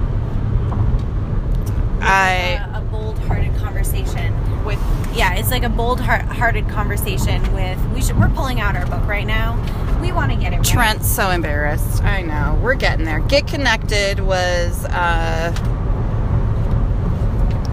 I 2.01 2.61
a, 2.73 2.79
a 2.79 2.81
bold-hearted 2.83 3.57
conversation 3.57 4.65
with 4.65 4.79
yeah, 5.15 5.35
it's 5.35 5.51
like 5.51 5.63
a 5.63 5.69
bold-hearted 5.69 6.69
conversation 6.69 7.41
with. 7.53 7.79
We 7.95 8.03
should. 8.03 8.19
We're 8.19 8.29
pulling 8.31 8.61
out 8.61 8.77
our 8.77 8.87
book 8.87 9.07
right 9.07 9.27
now. 9.27 9.55
We 10.01 10.13
want 10.13 10.33
to 10.33 10.39
get 10.39 10.53
it. 10.53 10.57
Right. 10.57 10.65
Trent's 10.65 11.09
so 11.09 11.31
embarrassed. 11.31 12.03
I 12.03 12.23
know. 12.23 12.59
We're 12.63 12.75
getting 12.75 13.05
there. 13.05 13.21
Get 13.21 13.47
Connected 13.47 14.21
was 14.21 14.85
uh, 14.87 15.51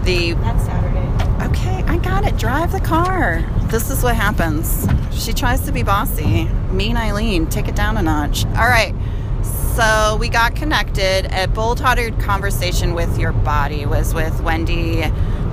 the. 0.04 0.34
That's 0.34 0.64
Saturday. 0.64 1.46
Okay, 1.46 1.82
I 1.88 1.98
got 1.98 2.24
it. 2.24 2.36
Drive 2.36 2.72
the 2.72 2.80
car. 2.80 3.42
This 3.64 3.90
is 3.90 4.02
what 4.02 4.14
happens. 4.14 4.86
She 5.12 5.32
tries 5.32 5.60
to 5.62 5.72
be 5.72 5.82
bossy. 5.82 6.48
Mean 6.72 6.96
Eileen, 6.96 7.46
take 7.46 7.68
it 7.68 7.76
down 7.76 7.96
a 7.96 8.02
notch. 8.02 8.46
All 8.46 8.68
right. 8.68 8.94
So 9.76 10.16
we 10.18 10.28
got 10.28 10.54
connected. 10.54 11.26
A 11.32 11.46
bold 11.48 11.80
hearted 11.80 12.18
conversation 12.18 12.94
with 12.94 13.18
your 13.18 13.32
body 13.32 13.86
was 13.86 14.14
with 14.14 14.40
Wendy 14.40 15.02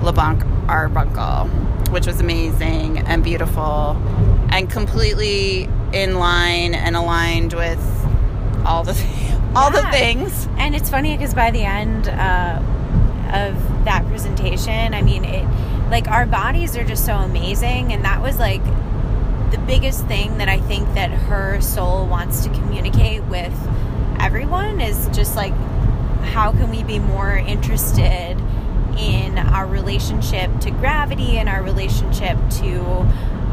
LeBlanc 0.01 0.43
Arbuckle, 0.69 1.47
which 1.91 2.07
was 2.07 2.19
amazing 2.19 2.99
and 2.99 3.23
beautiful 3.23 3.97
and 4.51 4.69
completely 4.69 5.69
in 5.93 6.15
line 6.15 6.73
and 6.73 6.95
aligned 6.95 7.53
with 7.53 7.79
all 8.65 8.83
the 8.83 8.93
all 9.55 9.71
the 9.71 9.85
things. 9.91 10.47
And 10.57 10.75
it's 10.75 10.89
funny 10.89 11.17
because 11.17 11.33
by 11.33 11.51
the 11.51 11.63
end 11.63 12.07
uh, 12.07 12.61
of 13.33 13.85
that 13.85 14.05
presentation, 14.07 14.93
I 14.93 15.01
mean, 15.01 15.25
it 15.25 15.45
like 15.89 16.07
our 16.07 16.25
bodies 16.25 16.77
are 16.77 16.83
just 16.83 17.05
so 17.05 17.15
amazing, 17.15 17.91
and 17.93 18.05
that 18.05 18.21
was 18.21 18.37
like 18.37 18.61
the 19.51 19.57
biggest 19.59 20.05
thing 20.05 20.37
that 20.37 20.47
I 20.49 20.59
think 20.59 20.93
that 20.93 21.09
her 21.09 21.59
soul 21.61 22.05
wants 22.07 22.43
to 22.43 22.49
communicate 22.49 23.23
with 23.25 23.53
everyone 24.19 24.79
is 24.79 25.09
just 25.11 25.35
like 25.35 25.53
how 26.21 26.51
can 26.51 26.69
we 26.69 26.83
be 26.83 26.99
more 26.99 27.35
interested 27.35 28.37
in 28.97 29.37
our 29.37 29.65
relationship 29.65 30.51
to 30.59 30.71
gravity 30.71 31.37
and 31.37 31.47
our 31.49 31.63
relationship 31.63 32.37
to 32.49 32.81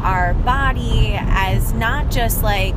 our 0.03 0.33
body 0.35 1.15
as 1.15 1.73
not 1.73 2.11
just 2.11 2.43
like 2.43 2.75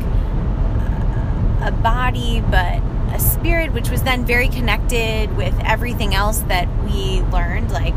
a 1.62 1.78
body 1.82 2.40
but 2.50 2.80
a 3.12 3.18
spirit 3.18 3.72
which 3.72 3.90
was 3.90 4.02
then 4.04 4.24
very 4.24 4.48
connected 4.48 5.36
with 5.36 5.54
everything 5.64 6.14
else 6.14 6.38
that 6.40 6.68
we 6.84 7.20
learned 7.32 7.70
like 7.72 7.94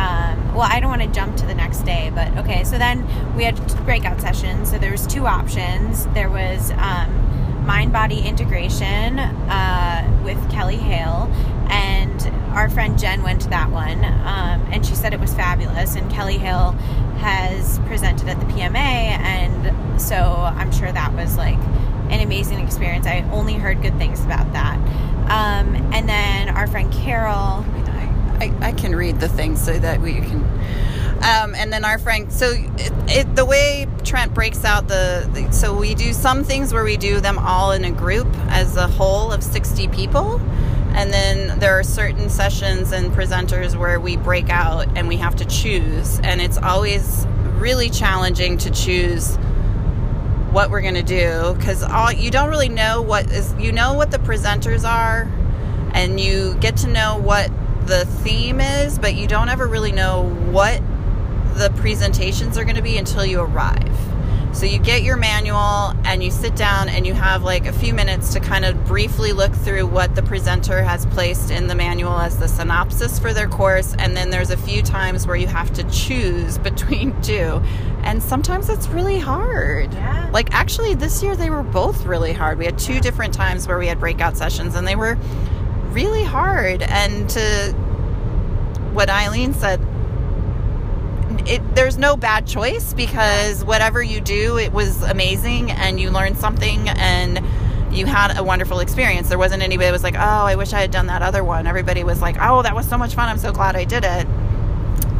um, 0.00 0.54
well 0.54 0.68
i 0.70 0.80
don't 0.80 0.90
want 0.90 1.02
to 1.02 1.08
jump 1.08 1.36
to 1.36 1.46
the 1.46 1.54
next 1.54 1.80
day 1.80 2.10
but 2.14 2.36
okay 2.36 2.64
so 2.64 2.78
then 2.78 3.04
we 3.36 3.44
had 3.44 3.56
breakout 3.84 4.20
sessions 4.20 4.70
so 4.70 4.78
there 4.78 4.90
was 4.90 5.06
two 5.06 5.26
options 5.26 6.06
there 6.08 6.30
was 6.30 6.70
um, 6.72 7.66
mind 7.66 7.92
body 7.92 8.20
integration 8.20 9.18
uh, 9.18 10.22
with 10.24 10.38
kelly 10.50 10.76
hale 10.76 11.30
and 11.70 12.26
our 12.54 12.68
friend 12.68 12.98
jen 12.98 13.22
went 13.22 13.40
to 13.40 13.48
that 13.48 13.70
one 13.70 14.04
um, 14.04 14.60
and 14.72 14.84
she 14.84 14.94
said 14.94 15.12
it 15.12 15.20
was 15.20 15.34
fabulous 15.34 15.94
and 15.96 16.10
kelly 16.10 16.38
hale 16.38 16.72
has 17.20 17.78
presented 17.80 18.28
at 18.28 18.40
the 18.40 18.46
pma 18.46 18.74
and 18.76 20.00
so 20.00 20.16
i'm 20.56 20.72
sure 20.72 20.90
that 20.90 21.12
was 21.14 21.36
like 21.36 21.58
an 22.10 22.20
amazing 22.20 22.58
experience. 22.58 23.06
I 23.06 23.20
only 23.30 23.54
heard 23.54 23.80
good 23.82 23.96
things 23.96 24.24
about 24.24 24.52
that. 24.52 24.76
Um, 25.30 25.76
and 25.94 26.08
then 26.08 26.48
our 26.48 26.66
friend 26.66 26.92
Carol. 26.92 27.64
I, 28.40 28.52
I 28.60 28.72
can 28.72 28.96
read 28.96 29.20
the 29.20 29.28
things 29.28 29.62
so 29.62 29.78
that 29.78 30.00
we 30.00 30.14
can. 30.14 30.42
Um, 31.22 31.54
and 31.54 31.70
then 31.70 31.84
our 31.84 31.98
friend, 31.98 32.32
so 32.32 32.50
it, 32.50 32.92
it, 33.08 33.36
the 33.36 33.44
way 33.44 33.86
Trent 34.04 34.32
breaks 34.32 34.64
out 34.64 34.88
the, 34.88 35.28
the, 35.34 35.52
so 35.52 35.76
we 35.76 35.94
do 35.94 36.14
some 36.14 36.44
things 36.44 36.72
where 36.72 36.82
we 36.82 36.96
do 36.96 37.20
them 37.20 37.38
all 37.38 37.72
in 37.72 37.84
a 37.84 37.92
group 37.92 38.26
as 38.48 38.76
a 38.76 38.88
whole 38.88 39.30
of 39.30 39.42
60 39.42 39.88
people. 39.88 40.40
And 40.94 41.12
then 41.12 41.58
there 41.58 41.78
are 41.78 41.84
certain 41.84 42.30
sessions 42.30 42.92
and 42.92 43.12
presenters 43.12 43.76
where 43.76 44.00
we 44.00 44.16
break 44.16 44.48
out 44.48 44.88
and 44.96 45.08
we 45.08 45.18
have 45.18 45.36
to 45.36 45.44
choose. 45.44 46.18
And 46.20 46.40
it's 46.40 46.56
always 46.56 47.26
really 47.58 47.90
challenging 47.90 48.56
to 48.58 48.70
choose 48.70 49.36
what 50.52 50.70
we're 50.70 50.80
going 50.80 50.94
to 50.94 51.02
do 51.02 51.54
because 51.56 51.82
all 51.82 52.10
you 52.10 52.30
don't 52.30 52.48
really 52.48 52.68
know 52.68 53.00
what 53.02 53.30
is 53.30 53.54
you 53.54 53.70
know 53.70 53.92
what 53.92 54.10
the 54.10 54.18
presenters 54.18 54.88
are 54.88 55.30
and 55.94 56.18
you 56.18 56.56
get 56.60 56.76
to 56.76 56.88
know 56.88 57.18
what 57.18 57.50
the 57.86 58.04
theme 58.22 58.60
is 58.60 58.98
but 58.98 59.14
you 59.14 59.26
don't 59.26 59.48
ever 59.48 59.66
really 59.66 59.92
know 59.92 60.28
what 60.50 60.80
the 61.54 61.70
presentations 61.76 62.56
are 62.56 62.64
going 62.64 62.76
to 62.76 62.82
be 62.82 62.96
until 62.96 63.24
you 63.24 63.40
arrive. 63.40 63.96
So 64.52 64.66
you 64.66 64.78
get 64.78 65.04
your 65.04 65.16
manual 65.16 65.94
and 66.04 66.24
you 66.24 66.30
sit 66.30 66.56
down 66.56 66.88
and 66.88 67.06
you 67.06 67.14
have 67.14 67.44
like 67.44 67.66
a 67.66 67.72
few 67.72 67.94
minutes 67.94 68.32
to 68.32 68.40
kind 68.40 68.64
of 68.64 68.84
briefly 68.84 69.32
look 69.32 69.54
through 69.54 69.86
what 69.86 70.16
the 70.16 70.22
presenter 70.22 70.82
has 70.82 71.06
placed 71.06 71.52
in 71.52 71.68
the 71.68 71.74
manual 71.74 72.18
as 72.18 72.36
the 72.38 72.48
synopsis 72.48 73.18
for 73.18 73.32
their 73.32 73.48
course 73.48 73.94
and 73.98 74.16
then 74.16 74.30
there's 74.30 74.50
a 74.50 74.56
few 74.56 74.82
times 74.82 75.26
where 75.26 75.36
you 75.36 75.46
have 75.46 75.72
to 75.74 75.84
choose 75.90 76.58
between 76.70 77.20
two. 77.22 77.62
And 78.02 78.22
sometimes 78.22 78.68
it's 78.68 78.88
really 78.88 79.18
hard. 79.18 79.92
Yeah. 79.92 80.30
like 80.32 80.52
actually 80.52 80.94
this 80.94 81.22
year 81.22 81.36
they 81.36 81.50
were 81.50 81.62
both 81.62 82.04
really 82.04 82.32
hard. 82.32 82.58
We 82.58 82.64
had 82.64 82.78
two 82.78 83.00
different 83.00 83.32
times 83.32 83.68
where 83.68 83.78
we 83.78 83.86
had 83.86 84.00
breakout 84.00 84.36
sessions 84.36 84.74
and 84.74 84.86
they 84.86 84.96
were 84.96 85.16
really 85.92 86.24
hard. 86.24 86.82
And 86.82 87.28
to 87.30 87.72
what 88.92 89.08
eileen 89.08 89.54
said 89.54 89.80
it, 91.46 91.62
there's 91.74 91.96
no 91.96 92.16
bad 92.16 92.46
choice 92.46 92.92
because 92.92 93.64
whatever 93.64 94.02
you 94.02 94.20
do 94.20 94.58
it 94.58 94.72
was 94.72 95.02
amazing 95.02 95.70
and 95.70 96.00
you 96.00 96.10
learned 96.10 96.36
something 96.36 96.88
and 96.88 97.40
you 97.94 98.06
had 98.06 98.36
a 98.36 98.44
wonderful 98.44 98.80
experience. 98.80 99.28
There 99.28 99.38
wasn't 99.38 99.62
anybody 99.62 99.86
that 99.86 99.92
was 99.92 100.02
like 100.02 100.16
oh 100.16 100.18
i 100.18 100.56
wish 100.56 100.72
i 100.72 100.80
had 100.80 100.90
done 100.90 101.06
that 101.06 101.22
other 101.22 101.44
one. 101.44 101.66
Everybody 101.66 102.04
was 102.04 102.20
like 102.20 102.36
oh 102.40 102.62
that 102.62 102.74
was 102.74 102.88
so 102.88 102.98
much 102.98 103.14
fun. 103.14 103.28
I'm 103.28 103.38
so 103.38 103.52
glad 103.52 103.76
i 103.76 103.84
did 103.84 104.04
it. 104.04 104.26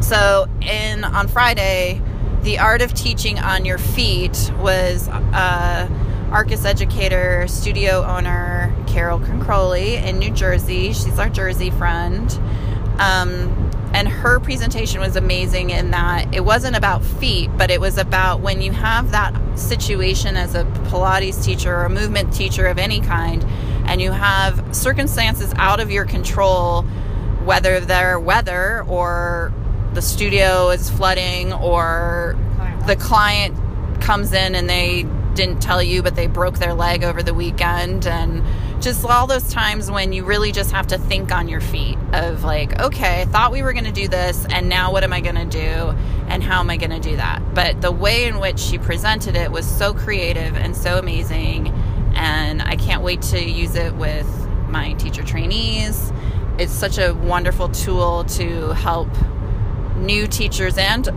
So 0.04 0.46
in 0.60 1.04
on 1.04 1.28
friday 1.28 2.02
the 2.42 2.58
art 2.58 2.80
of 2.82 2.94
teaching 2.94 3.38
on 3.38 3.64
your 3.64 3.78
feet 3.78 4.50
was 4.58 5.08
uh, 5.08 5.88
arcus 6.30 6.64
educator 6.64 7.46
studio 7.48 8.02
owner 8.04 8.74
carol 8.90 9.20
concroli 9.20 10.02
in 10.02 10.18
new 10.18 10.30
jersey. 10.30 10.92
She's 10.92 11.18
our 11.18 11.28
jersey 11.28 11.70
friend. 11.70 12.30
Um, 12.98 13.70
and 13.92 14.08
her 14.08 14.38
presentation 14.38 15.00
was 15.00 15.16
amazing 15.16 15.70
in 15.70 15.90
that 15.90 16.32
it 16.34 16.44
wasn't 16.44 16.76
about 16.76 17.04
feet 17.04 17.50
but 17.56 17.70
it 17.70 17.80
was 17.80 17.98
about 17.98 18.40
when 18.40 18.62
you 18.62 18.70
have 18.70 19.10
that 19.10 19.34
situation 19.58 20.36
as 20.36 20.54
a 20.54 20.64
pilates 20.90 21.44
teacher 21.44 21.74
or 21.74 21.84
a 21.86 21.90
movement 21.90 22.32
teacher 22.32 22.66
of 22.66 22.78
any 22.78 23.00
kind 23.00 23.44
and 23.86 24.00
you 24.00 24.12
have 24.12 24.74
circumstances 24.74 25.52
out 25.56 25.80
of 25.80 25.90
your 25.90 26.04
control 26.04 26.82
whether 27.44 27.80
they're 27.80 28.20
weather 28.20 28.84
or 28.86 29.52
the 29.94 30.02
studio 30.02 30.70
is 30.70 30.88
flooding 30.88 31.52
or 31.52 32.36
the 32.86 32.94
client 32.94 33.56
comes 34.00 34.32
in 34.32 34.54
and 34.54 34.70
they 34.70 35.04
didn't 35.34 35.60
tell 35.60 35.82
you 35.82 36.02
but 36.02 36.16
they 36.16 36.26
broke 36.26 36.58
their 36.58 36.74
leg 36.74 37.04
over 37.04 37.22
the 37.22 37.34
weekend 37.34 38.06
and 38.06 38.42
just 38.82 39.04
all 39.04 39.26
those 39.26 39.52
times 39.52 39.90
when 39.90 40.12
you 40.12 40.24
really 40.24 40.52
just 40.52 40.70
have 40.72 40.86
to 40.86 40.98
think 40.98 41.32
on 41.32 41.48
your 41.48 41.60
feet 41.60 41.98
of 42.12 42.44
like 42.44 42.78
okay 42.80 43.22
I 43.22 43.24
thought 43.26 43.52
we 43.52 43.62
were 43.62 43.72
going 43.72 43.84
to 43.84 43.92
do 43.92 44.08
this 44.08 44.46
and 44.50 44.68
now 44.68 44.92
what 44.92 45.04
am 45.04 45.12
I 45.12 45.20
going 45.20 45.36
to 45.36 45.44
do 45.44 45.94
and 46.30 46.44
how 46.44 46.60
am 46.60 46.70
I 46.70 46.76
going 46.76 46.90
to 46.90 47.00
do 47.00 47.16
that? 47.16 47.54
But 47.54 47.80
the 47.80 47.90
way 47.90 48.24
in 48.24 48.38
which 48.38 48.60
she 48.60 48.78
presented 48.78 49.36
it 49.36 49.50
was 49.50 49.66
so 49.66 49.92
creative 49.92 50.56
and 50.56 50.76
so 50.76 50.96
amazing. 50.96 51.68
And 52.14 52.62
I 52.62 52.76
can't 52.76 53.02
wait 53.02 53.22
to 53.22 53.42
use 53.42 53.74
it 53.74 53.94
with 53.96 54.26
my 54.68 54.92
teacher 54.94 55.24
trainees. 55.24 56.12
It's 56.58 56.72
such 56.72 56.98
a 56.98 57.14
wonderful 57.14 57.68
tool 57.70 58.24
to 58.24 58.68
help 58.74 59.08
new 59.96 60.28
teachers 60.28 60.78
and 60.78 61.08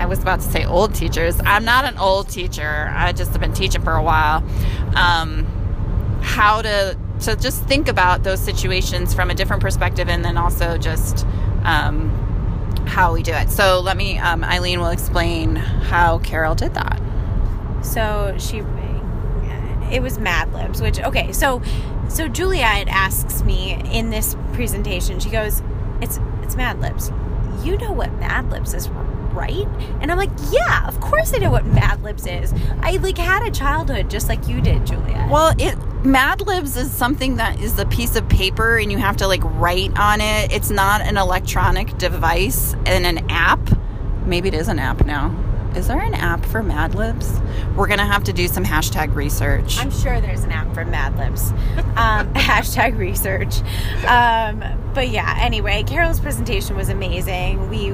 I 0.00 0.06
was 0.06 0.18
about 0.20 0.40
to 0.40 0.50
say 0.50 0.64
old 0.64 0.94
teachers. 0.94 1.38
I'm 1.44 1.66
not 1.66 1.84
an 1.84 1.98
old 1.98 2.30
teacher. 2.30 2.90
I 2.90 3.12
just 3.12 3.32
have 3.32 3.40
been 3.40 3.52
teaching 3.52 3.82
for 3.82 3.92
a 3.92 4.02
while. 4.02 4.42
Um, 4.96 5.44
how 6.22 6.62
to 6.62 6.96
to 7.20 7.36
just 7.36 7.64
think 7.64 7.86
about 7.86 8.22
those 8.22 8.40
situations 8.40 9.12
from 9.12 9.30
a 9.30 9.34
different 9.34 9.60
perspective, 9.60 10.08
and 10.08 10.24
then 10.24 10.38
also 10.38 10.78
just 10.78 11.26
um, 11.64 12.08
how 12.86 13.12
we 13.12 13.22
do 13.22 13.32
it. 13.32 13.50
So 13.50 13.80
let 13.80 13.98
me, 13.98 14.16
um, 14.18 14.42
Eileen 14.42 14.80
will 14.80 14.88
explain 14.88 15.56
how 15.56 16.18
Carol 16.20 16.54
did 16.54 16.72
that. 16.74 16.98
So 17.82 18.34
she, 18.38 18.62
it 19.92 20.00
was 20.00 20.18
Mad 20.18 20.50
Libs, 20.54 20.80
which 20.80 20.98
okay. 21.00 21.30
So, 21.32 21.60
so 22.08 22.26
Juliet 22.26 22.88
asks 22.88 23.42
me 23.42 23.78
in 23.92 24.08
this 24.08 24.34
presentation. 24.54 25.20
She 25.20 25.28
goes, 25.28 25.62
"It's 26.00 26.18
it's 26.42 26.56
Mad 26.56 26.80
Libs. 26.80 27.10
You 27.62 27.76
know 27.76 27.92
what 27.92 28.10
Mad 28.14 28.50
Libs 28.50 28.72
is, 28.72 28.88
right?" 29.32 29.66
And 30.00 30.10
I'm 30.10 30.18
like, 30.18 30.30
"Yeah, 30.50 30.86
of 30.86 31.00
course 31.00 31.32
I 31.34 31.38
know 31.38 31.50
what 31.50 31.66
Mad 31.66 32.02
Libs 32.02 32.26
is. 32.26 32.52
I 32.82 32.96
like 32.96 33.18
had 33.18 33.42
a 33.42 33.50
childhood 33.50 34.10
just 34.10 34.28
like 34.28 34.48
you 34.48 34.60
did, 34.60 34.86
Julia. 34.86 35.28
Well, 35.30 35.54
it 35.58 35.76
Mad 36.04 36.40
Libs 36.46 36.76
is 36.76 36.90
something 36.90 37.36
that 37.36 37.60
is 37.60 37.78
a 37.78 37.84
piece 37.86 38.16
of 38.16 38.26
paper 38.28 38.78
and 38.78 38.90
you 38.90 38.98
have 38.98 39.18
to 39.18 39.26
like 39.26 39.42
write 39.44 39.98
on 39.98 40.20
it. 40.20 40.50
It's 40.50 40.70
not 40.70 41.02
an 41.02 41.18
electronic 41.18 41.96
device 41.98 42.74
and 42.86 43.04
an 43.04 43.30
app. 43.30 43.60
Maybe 44.24 44.48
it 44.48 44.54
is 44.54 44.68
an 44.68 44.78
app 44.78 45.04
now. 45.04 45.34
Is 45.76 45.86
there 45.86 46.00
an 46.00 46.14
app 46.14 46.44
for 46.46 46.62
Mad 46.62 46.96
Libs? 46.96 47.40
We're 47.76 47.86
gonna 47.86 48.06
have 48.06 48.24
to 48.24 48.32
do 48.32 48.48
some 48.48 48.64
hashtag 48.64 49.14
research. 49.14 49.78
I'm 49.78 49.90
sure 49.90 50.20
there's 50.20 50.42
an 50.42 50.50
app 50.50 50.74
for 50.74 50.84
Mad 50.84 51.16
Libs. 51.16 51.52
Um, 51.96 52.32
hashtag 52.34 52.98
research. 52.98 53.60
Um, 54.04 54.64
but 54.94 55.10
yeah, 55.10 55.36
anyway, 55.38 55.84
Carol's 55.84 56.18
presentation 56.18 56.76
was 56.76 56.88
amazing. 56.88 57.70
We, 57.70 57.84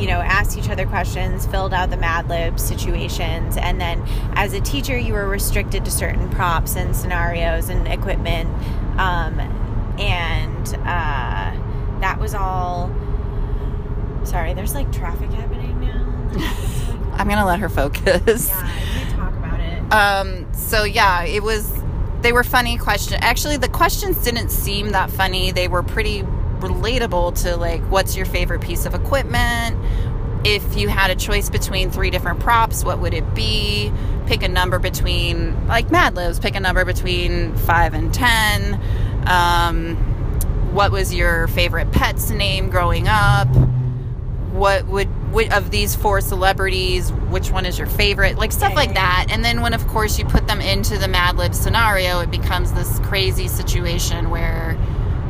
you 0.00 0.06
know, 0.06 0.20
asked 0.20 0.56
each 0.56 0.68
other 0.70 0.86
questions, 0.86 1.44
filled 1.46 1.74
out 1.74 1.90
the 1.90 1.96
Mad 1.96 2.28
Libs 2.28 2.62
situations, 2.62 3.56
and 3.56 3.80
then 3.80 4.04
as 4.34 4.52
a 4.52 4.60
teacher, 4.60 4.96
you 4.96 5.12
were 5.12 5.28
restricted 5.28 5.84
to 5.86 5.90
certain 5.90 6.30
props 6.30 6.76
and 6.76 6.94
scenarios 6.94 7.68
and 7.68 7.88
equipment. 7.88 8.48
Um, 8.98 9.40
and 9.98 10.68
uh, 10.86 11.98
that 12.00 12.18
was 12.20 12.34
all. 12.34 12.94
Sorry, 14.24 14.54
there's 14.54 14.74
like 14.74 14.92
traffic 14.92 15.30
happening 15.30 15.80
now. 15.80 16.84
I'm 17.18 17.28
gonna 17.28 17.44
let 17.46 17.60
her 17.60 17.68
focus. 17.68 18.48
Yeah, 18.48 18.98
you 18.98 19.12
talk 19.12 19.34
about 19.34 19.60
it. 19.60 19.92
Um, 19.92 20.52
so 20.54 20.84
yeah, 20.84 21.24
it 21.24 21.42
was. 21.42 21.72
They 22.22 22.32
were 22.32 22.44
funny 22.44 22.78
questions. 22.78 23.20
Actually, 23.22 23.58
the 23.58 23.68
questions 23.68 24.22
didn't 24.24 24.50
seem 24.50 24.90
that 24.90 25.10
funny. 25.10 25.52
They 25.52 25.68
were 25.68 25.82
pretty 25.82 26.22
relatable 26.58 27.40
to 27.42 27.56
like, 27.56 27.80
what's 27.90 28.16
your 28.16 28.26
favorite 28.26 28.60
piece 28.60 28.86
of 28.86 28.94
equipment? 28.94 29.76
If 30.44 30.76
you 30.76 30.88
had 30.88 31.10
a 31.10 31.16
choice 31.16 31.50
between 31.50 31.90
three 31.90 32.10
different 32.10 32.40
props, 32.40 32.84
what 32.84 33.00
would 33.00 33.14
it 33.14 33.34
be? 33.34 33.92
Pick 34.26 34.42
a 34.42 34.48
number 34.48 34.78
between 34.78 35.66
like 35.66 35.90
Mad 35.90 36.16
Libs. 36.16 36.38
Pick 36.38 36.54
a 36.54 36.60
number 36.60 36.84
between 36.84 37.56
five 37.58 37.94
and 37.94 38.12
ten. 38.12 38.80
Um, 39.26 39.96
what 40.72 40.92
was 40.92 41.14
your 41.14 41.48
favorite 41.48 41.90
pet's 41.92 42.30
name 42.30 42.70
growing 42.70 43.08
up? 43.08 43.48
What 44.52 44.86
would 44.86 45.08
of 45.50 45.70
these 45.70 45.94
four 45.94 46.20
celebrities, 46.20 47.12
which 47.12 47.50
one 47.50 47.66
is 47.66 47.78
your 47.78 47.86
favorite? 47.86 48.36
Like 48.36 48.52
stuff 48.52 48.74
like 48.74 48.94
that. 48.94 49.26
And 49.30 49.44
then 49.44 49.60
when, 49.60 49.74
of 49.74 49.86
course, 49.86 50.18
you 50.18 50.24
put 50.24 50.46
them 50.46 50.60
into 50.60 50.98
the 50.98 51.08
Mad 51.08 51.36
Lib 51.36 51.54
scenario, 51.54 52.20
it 52.20 52.30
becomes 52.30 52.72
this 52.72 52.98
crazy 53.00 53.48
situation 53.48 54.30
where 54.30 54.78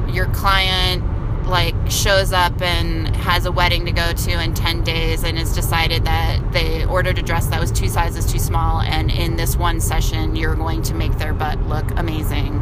your 0.09 0.27
client 0.27 1.05
like 1.47 1.75
shows 1.91 2.33
up 2.33 2.61
and 2.61 3.15
has 3.17 3.47
a 3.47 3.53
wedding 3.53 3.87
to 3.87 3.93
go 3.93 4.13
to 4.13 4.43
in 4.43 4.53
10 4.53 4.85
days 4.85 5.25
and 5.25 5.39
has 5.39 5.55
decided 5.55 6.05
that 6.05 6.53
they 6.53 6.85
ordered 6.85 7.19
a 7.19 7.23
dress 7.23 7.47
that 7.47 7.59
was 7.59 7.73
two 7.73 7.89
sizes 7.89 8.31
too 8.31 8.39
small 8.39 8.83
and 8.83 9.11
in 9.11 9.37
this 9.37 9.57
one 9.57 9.81
session 9.81 10.37
you're 10.37 10.55
going 10.55 10.83
to 10.83 10.95
make 10.95 11.17
their 11.17 11.33
butt 11.33 11.59
look 11.67 11.91
amazing 11.97 12.55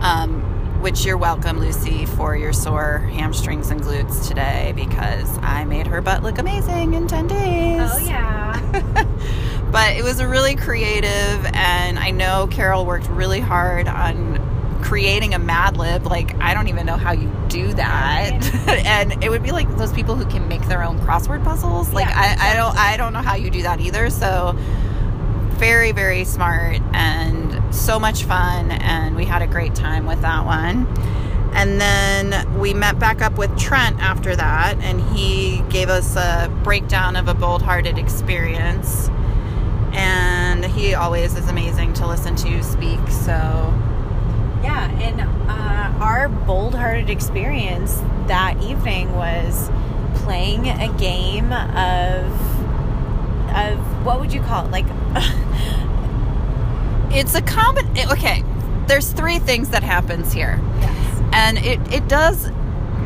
um, 0.00 0.49
which 0.80 1.04
you're 1.04 1.18
welcome, 1.18 1.58
Lucy, 1.58 2.06
for 2.06 2.36
your 2.36 2.52
sore 2.52 2.98
hamstrings 2.98 3.70
and 3.70 3.80
glutes 3.80 4.26
today 4.26 4.72
because 4.74 5.38
I 5.38 5.64
made 5.64 5.86
her 5.86 6.00
butt 6.00 6.22
look 6.22 6.38
amazing 6.38 6.94
in 6.94 7.06
10 7.06 7.26
days. 7.26 7.90
Oh 7.92 7.98
yeah. 7.98 9.06
But 9.70 9.96
it 9.96 10.02
was 10.02 10.18
a 10.18 10.26
really 10.26 10.56
creative, 10.56 11.46
and 11.54 11.96
I 11.96 12.10
know 12.10 12.48
Carol 12.50 12.84
worked 12.84 13.08
really 13.08 13.38
hard 13.38 13.86
on 13.86 14.80
creating 14.82 15.32
a 15.32 15.38
Mad 15.38 15.76
Lib. 15.76 16.06
Like, 16.06 16.34
I 16.40 16.54
don't 16.54 16.66
even 16.66 16.86
know 16.86 16.96
how 16.96 17.12
you 17.12 17.30
do 17.46 17.72
that. 17.74 18.52
and 18.84 19.22
it 19.22 19.30
would 19.30 19.44
be 19.44 19.52
like 19.52 19.68
those 19.76 19.92
people 19.92 20.16
who 20.16 20.24
can 20.26 20.48
make 20.48 20.66
their 20.66 20.82
own 20.82 20.98
crossword 20.98 21.44
puzzles. 21.44 21.92
Like, 21.92 22.08
Yeah, 22.08 22.36
I, 22.40 22.50
I 22.50 22.56
don't, 22.56 22.76
I 22.76 22.96
don't 22.96 23.12
know 23.12 23.22
how 23.22 23.36
you 23.36 23.48
do 23.48 23.62
that 23.62 23.80
either. 23.80 24.10
So, 24.10 24.56
very, 25.50 25.92
very 25.92 26.24
smart 26.24 26.80
and 26.92 27.39
so 27.70 27.98
much 27.98 28.24
fun. 28.24 28.70
And 28.70 29.16
we 29.16 29.24
had 29.24 29.42
a 29.42 29.46
great 29.46 29.74
time 29.74 30.06
with 30.06 30.20
that 30.22 30.44
one. 30.44 30.86
And 31.52 31.80
then 31.80 32.58
we 32.60 32.74
met 32.74 32.98
back 32.98 33.22
up 33.22 33.36
with 33.36 33.56
Trent 33.58 33.98
after 33.98 34.36
that, 34.36 34.78
and 34.80 35.00
he 35.00 35.62
gave 35.68 35.88
us 35.88 36.14
a 36.14 36.48
breakdown 36.62 37.16
of 37.16 37.26
a 37.26 37.34
bold 37.34 37.62
hearted 37.62 37.98
experience. 37.98 39.08
And 39.92 40.64
he 40.64 40.94
always 40.94 41.36
is 41.36 41.48
amazing 41.48 41.94
to 41.94 42.06
listen 42.06 42.36
to 42.36 42.62
speak. 42.62 43.00
So, 43.08 43.32
Yeah, 44.62 44.88
and 45.00 45.20
uh, 45.50 46.04
our 46.04 46.28
bold-hearted 46.28 47.10
experience 47.10 47.96
that 48.28 48.62
evening 48.62 49.12
was 49.14 49.70
playing 50.22 50.68
a 50.68 50.92
game 50.98 51.52
of 51.52 52.60
of 53.50 54.06
what 54.06 54.20
would 54.20 54.32
you 54.32 54.40
call 54.40 54.66
it? 54.66 54.70
Like 54.70 54.86
it's 57.10 57.34
a 57.34 57.42
common. 57.42 57.86
Okay, 58.10 58.44
there's 58.86 59.12
three 59.12 59.38
things 59.38 59.70
that 59.70 59.82
happens 59.82 60.32
here. 60.32 60.60
yes. 60.80 61.22
and 61.32 61.58
it 61.58 61.80
it 61.92 62.08
does 62.08 62.50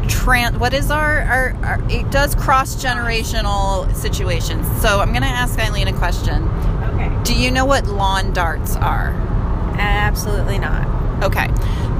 tran 0.07 0.59
what 0.59 0.75
is 0.75 0.90
our, 0.90 1.21
our, 1.23 1.57
our 1.64 1.90
it 1.90 2.11
does 2.11 2.35
cross 2.35 2.77
generational 2.83 3.90
situations 3.95 4.67
so 4.83 5.01
i'm 5.01 5.11
going 5.11 5.23
to 5.23 5.27
ask 5.29 5.59
eileen 5.59 5.88
a 5.88 5.93
question 5.95 6.47
Okay. 6.95 7.11
do 7.25 7.35
you 7.35 7.51
know 7.51 7.64
what 7.64 7.87
lawn 7.87 8.33
darts 8.35 8.77
are 8.77 9.11
Absolutely 9.79 10.59
not. 10.59 11.25
okay 11.25 11.49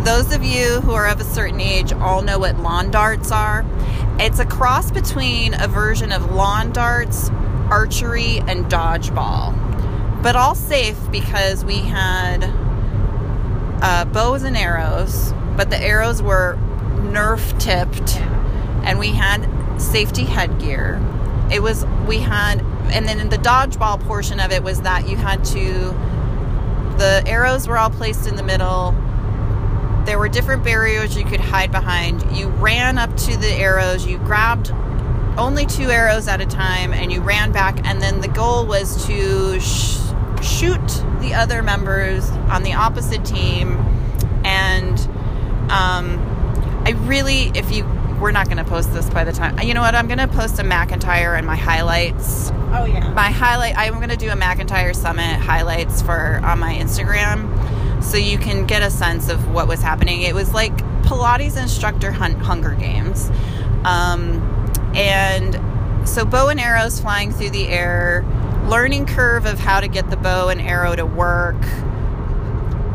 those 0.05 0.35
of 0.35 0.45
you 0.45 0.81
who 0.83 0.93
are 0.93 1.09
of 1.09 1.19
a 1.19 1.25
certain 1.25 1.61
age 1.61 1.95
all 1.95 2.21
know 2.21 2.39
what 2.39 2.59
lawn 2.59 2.91
darts 2.91 3.33
are 3.33 3.65
it's 4.21 4.39
a 4.39 4.45
cross 4.45 4.91
between 4.91 5.55
a 5.55 5.67
version 5.67 6.13
of 6.13 6.31
lawn 6.31 6.73
darts 6.73 7.31
archery 7.71 8.39
and 8.47 8.67
dodgeball 8.67 9.55
but 10.25 10.37
all 10.37 10.55
safe 10.55 10.97
because 11.13 11.67
we 11.67 11.77
had 11.81 12.45
uh, 13.83 14.07
bows 14.07 14.43
and 14.43 14.57
arrows, 14.57 15.35
but 15.55 15.69
the 15.69 15.77
arrows 15.79 16.23
were 16.23 16.57
Nerf 17.13 17.61
tipped, 17.61 18.17
and 18.87 18.99
we 18.99 19.09
had 19.09 19.47
safety 19.79 20.25
headgear. 20.25 20.99
It 21.53 21.63
was 21.63 21.85
we 22.09 22.21
had, 22.21 22.63
and 22.91 23.07
then 23.07 23.21
in 23.21 23.29
the 23.29 23.37
dodgeball 23.37 24.01
portion 24.07 24.41
of 24.41 24.51
it 24.51 24.63
was 24.63 24.81
that 24.81 25.07
you 25.07 25.17
had 25.17 25.45
to. 25.45 25.95
The 26.97 27.23
arrows 27.27 27.69
were 27.69 27.77
all 27.77 27.91
placed 27.91 28.27
in 28.27 28.37
the 28.37 28.43
middle. 28.43 28.93
There 30.07 30.19
were 30.19 30.31
different 30.31 30.65
barriers 30.65 31.19
you 31.19 31.27
could 31.27 31.41
hide 31.41 31.71
behind. 31.71 32.35
You 32.35 32.49
ran 32.49 32.97
up 32.97 33.15
to 33.19 33.37
the 33.37 33.53
arrows. 33.53 34.07
You 34.07 34.17
grabbed 34.17 34.71
only 35.37 35.67
two 35.67 35.91
arrows 35.91 36.29
at 36.29 36.41
a 36.41 36.47
time, 36.47 36.95
and 36.95 37.13
you 37.13 37.21
ran 37.21 37.53
back. 37.53 37.79
And 37.87 38.01
then 38.01 38.23
the 38.23 38.29
goal 38.29 38.65
was 38.65 39.07
to 39.07 39.61
sh- 39.61 39.99
shoot 40.45 40.87
the 41.21 41.35
other 41.35 41.63
members 41.63 42.29
on 42.51 42.63
the 42.63 42.75
opposite 42.75 43.25
team. 43.25 43.73
And 44.45 44.99
um, 45.71 46.21
I 46.87 46.95
really, 47.07 47.51
if 47.55 47.73
you, 47.75 47.85
we're 48.21 48.31
not 48.31 48.47
going 48.47 48.59
to 48.59 48.65
post 48.65 48.93
this 48.93 49.09
by 49.11 49.25
the 49.25 49.33
time. 49.33 49.59
You 49.61 49.75
know 49.75 49.81
what? 49.81 49.95
I'm 49.95 50.07
going 50.07 50.19
to 50.19 50.29
post 50.29 50.59
a 50.59 50.63
McEntire 50.63 51.37
and 51.37 51.47
my 51.47 51.57
highlights 51.57 52.51
Oh 52.77 52.85
yeah. 52.87 53.13
my 53.13 53.31
highlight 53.31 53.79
i'm 53.79 53.95
going 53.95 54.09
to 54.09 54.17
do 54.17 54.31
a 54.31 54.35
mcentire 54.35 54.97
summit 54.97 55.37
highlights 55.39 56.03
for 56.03 56.41
on 56.43 56.59
my 56.59 56.75
instagram 56.75 58.03
so 58.03 58.17
you 58.17 58.37
can 58.37 58.67
get 58.67 58.83
a 58.83 58.91
sense 58.91 59.29
of 59.29 59.49
what 59.53 59.69
was 59.69 59.81
happening 59.81 60.23
it 60.23 60.35
was 60.35 60.53
like 60.53 60.77
pilates 61.05 61.57
instructor 61.61 62.11
hunt, 62.11 62.37
hunger 62.39 62.73
games 62.75 63.31
um, 63.85 64.41
and 64.97 65.55
so 66.09 66.25
bow 66.25 66.49
and 66.49 66.59
arrows 66.59 66.99
flying 66.99 67.31
through 67.31 67.51
the 67.51 67.69
air 67.69 68.23
learning 68.69 69.07
curve 69.07 69.47
of 69.47 69.59
how 69.59 69.81
to 69.81 69.89
get 69.89 70.11
the 70.11 70.17
bow 70.17 70.49
and 70.49 70.61
arrow 70.61 70.95
to 70.97 71.05
work 71.07 71.57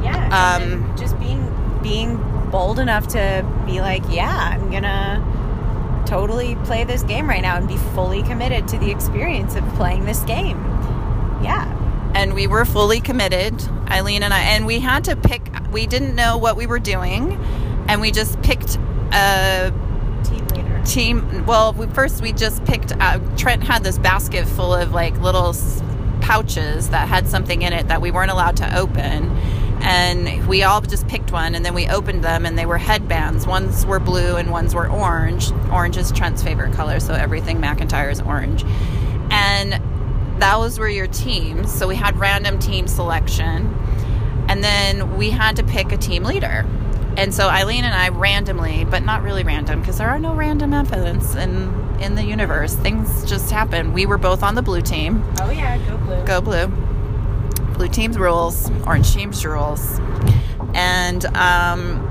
Yeah. 0.02 0.58
Um, 0.62 0.96
just 0.98 1.18
being 1.20 1.46
being 1.84 2.18
bold 2.52 2.80
enough 2.80 3.08
to 3.10 3.46
be 3.66 3.80
like, 3.82 4.04
yeah, 4.10 4.50
I'm 4.54 4.72
gonna 4.72 6.04
totally 6.08 6.56
play 6.64 6.84
this 6.84 7.04
game 7.04 7.28
right 7.30 7.42
now 7.42 7.58
and 7.58 7.68
be 7.68 7.78
fully 7.94 8.24
committed 8.24 8.68
to 8.70 8.78
the 8.80 8.90
experience 8.90 9.56
of 9.56 9.64
playing 9.76 10.06
this 10.06 10.22
game. 10.22 10.58
Yeah. 11.44 11.66
and 12.16 12.34
we 12.34 12.48
were 12.48 12.66
fully 12.66 13.00
committed 13.00 13.54
eileen 13.90 14.24
and 14.24 14.34
i 14.34 14.40
and 14.42 14.66
we 14.66 14.80
had 14.80 15.04
to 15.06 15.16
pick 15.16 15.42
we 15.72 15.86
didn't 15.86 16.16
know 16.16 16.38
what 16.38 16.58
we 16.58 16.66
were 16.68 16.80
doing 16.80 17.34
and 17.88 18.02
we 18.02 18.12
just 18.12 18.42
picked 18.42 18.78
a 19.14 19.72
Team 20.24 20.46
leader. 20.48 20.69
Team 20.90 21.46
well 21.46 21.74
we 21.74 21.86
first 21.86 22.20
we 22.20 22.34
just 22.34 22.66
picked 22.66 22.92
uh, 23.00 23.20
trent 23.38 23.62
had 23.62 23.84
this 23.84 24.00
basket 24.00 24.48
full 24.48 24.74
of 24.74 24.92
like 24.92 25.16
little 25.22 25.54
pouches 26.20 26.90
that 26.90 27.08
had 27.08 27.28
something 27.28 27.62
in 27.62 27.74
it 27.74 27.88
that 27.88 28.02
we 28.02 28.12
weren't 28.12 28.32
allowed 28.32 28.58
to 28.58 28.78
open. 28.78 29.30
And 29.82 30.48
we 30.48 30.64
all 30.64 30.82
just 30.82 31.08
picked 31.08 31.32
one 31.32 31.56
and 31.56 31.66
then 31.66 31.74
we 31.74 31.88
opened 31.88 32.24
them 32.24 32.46
and 32.46 32.58
they 32.58 32.66
were 32.66 32.78
headbands. 32.78 33.48
Ones 33.48 33.86
were 33.86 34.00
blue 34.00 34.36
and 34.36 34.52
ones 34.52 34.76
were 34.76 34.90
orange. 34.90 35.52
Orange 35.72 35.98
is 35.98 36.12
trent's 36.12 36.44
favorite 36.44 36.74
color 36.74 37.00
so 37.00 37.14
everything 37.14 37.60
mcentire 37.60 38.12
is 38.12 38.22
orange. 38.22 38.64
And 39.32 40.42
those 40.42 40.80
were 40.80 40.90
your 40.90 41.08
teams 41.08 41.74
so 41.74 41.88
we 41.88 41.96
had 41.96 42.18
random 42.18 42.60
team 42.60 42.88
selection. 42.88 43.74
And 44.50 44.64
then 44.64 45.18
we 45.18 45.30
had 45.30 45.56
to 45.58 45.64
pick 45.64 45.92
a 45.92 45.98
team 45.98 46.24
leader 46.24 46.66
and 47.20 47.34
so 47.34 47.48
eileen 47.48 47.84
and 47.84 47.94
i 47.94 48.10
randomly 48.10 48.86
but 48.86 49.04
not 49.04 49.22
really 49.22 49.44
random 49.44 49.80
because 49.80 49.98
there 49.98 50.10
are 50.10 50.20
no 50.20 50.34
random 50.34 50.74
events 50.74 51.36
in 51.36 51.90
in 52.02 52.16
the 52.16 52.24
universe. 52.24 52.76
Things 52.76 53.26
just 53.26 53.52
happen. 53.52 53.94
We 53.94 54.06
were 54.06 54.18
both 54.18 54.44
on 54.44 54.56
the 54.56 54.62
blue 54.62 54.82
team. 54.82 55.24
Oh 55.42 55.50
yeah, 55.50 55.78
go 55.86 55.98
blue. 55.98 56.24
go 56.26 56.42
blue. 56.42 56.68
Blue 57.76 57.88
team's 57.88 58.18
rules 58.18 58.70
orange 58.86 59.14
team's 59.14 59.46
rules. 59.46 60.00
And 60.74 61.26
um, 61.36 62.06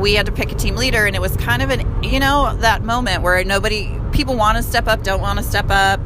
we 0.00 0.14
had 0.14 0.26
to 0.26 0.32
pick 0.32 0.52
a 0.52 0.54
team 0.54 0.76
leader 0.76 1.06
and 1.06 1.16
it 1.16 1.20
was 1.20 1.36
kind 1.36 1.62
of 1.62 1.70
an 1.70 2.02
you 2.02 2.20
know 2.20 2.56
that 2.58 2.82
moment 2.82 3.22
where 3.22 3.42
nobody 3.44 3.98
people 4.12 4.36
want 4.36 4.56
to 4.56 4.62
step 4.62 4.86
up 4.86 5.02
don't 5.02 5.20
want 5.20 5.38
to 5.38 5.44
step 5.44 5.66
up 5.68 6.00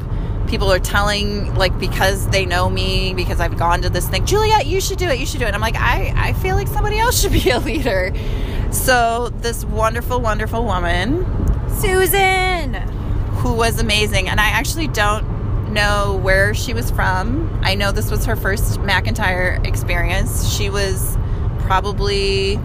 people 0.51 0.71
are 0.71 0.79
telling 0.79 1.53
like 1.55 1.77
because 1.79 2.27
they 2.29 2.45
know 2.45 2.69
me 2.69 3.13
because 3.15 3.39
i've 3.39 3.57
gone 3.57 3.81
to 3.81 3.89
this 3.89 4.07
thing 4.09 4.25
juliet 4.25 4.67
you 4.67 4.79
should 4.79 4.97
do 4.99 5.07
it 5.07 5.17
you 5.17 5.25
should 5.25 5.39
do 5.39 5.45
it 5.45 5.47
and 5.47 5.55
i'm 5.55 5.61
like 5.61 5.77
i 5.77 6.13
i 6.15 6.33
feel 6.33 6.55
like 6.55 6.67
somebody 6.67 6.99
else 6.99 7.21
should 7.21 7.31
be 7.43 7.49
a 7.49 7.59
leader 7.59 8.13
so 8.69 9.29
this 9.39 9.65
wonderful 9.65 10.19
wonderful 10.21 10.63
woman 10.63 11.25
Susan. 11.79 12.73
who 13.41 13.53
was 13.53 13.79
amazing. 13.79 14.29
And 14.29 14.39
I 14.39 14.49
actually 14.49 14.87
don't 14.87 15.73
know 15.73 16.19
where 16.21 16.53
she 16.53 16.73
was 16.73 16.91
from. 16.91 17.59
I 17.63 17.73
know 17.75 17.91
this 17.91 18.11
was 18.11 18.25
her 18.25 18.35
first 18.35 18.79
McEntire 18.81 19.65
experience. 19.65 20.53
She 20.53 20.69
was 20.69 21.17
probably 21.61 22.59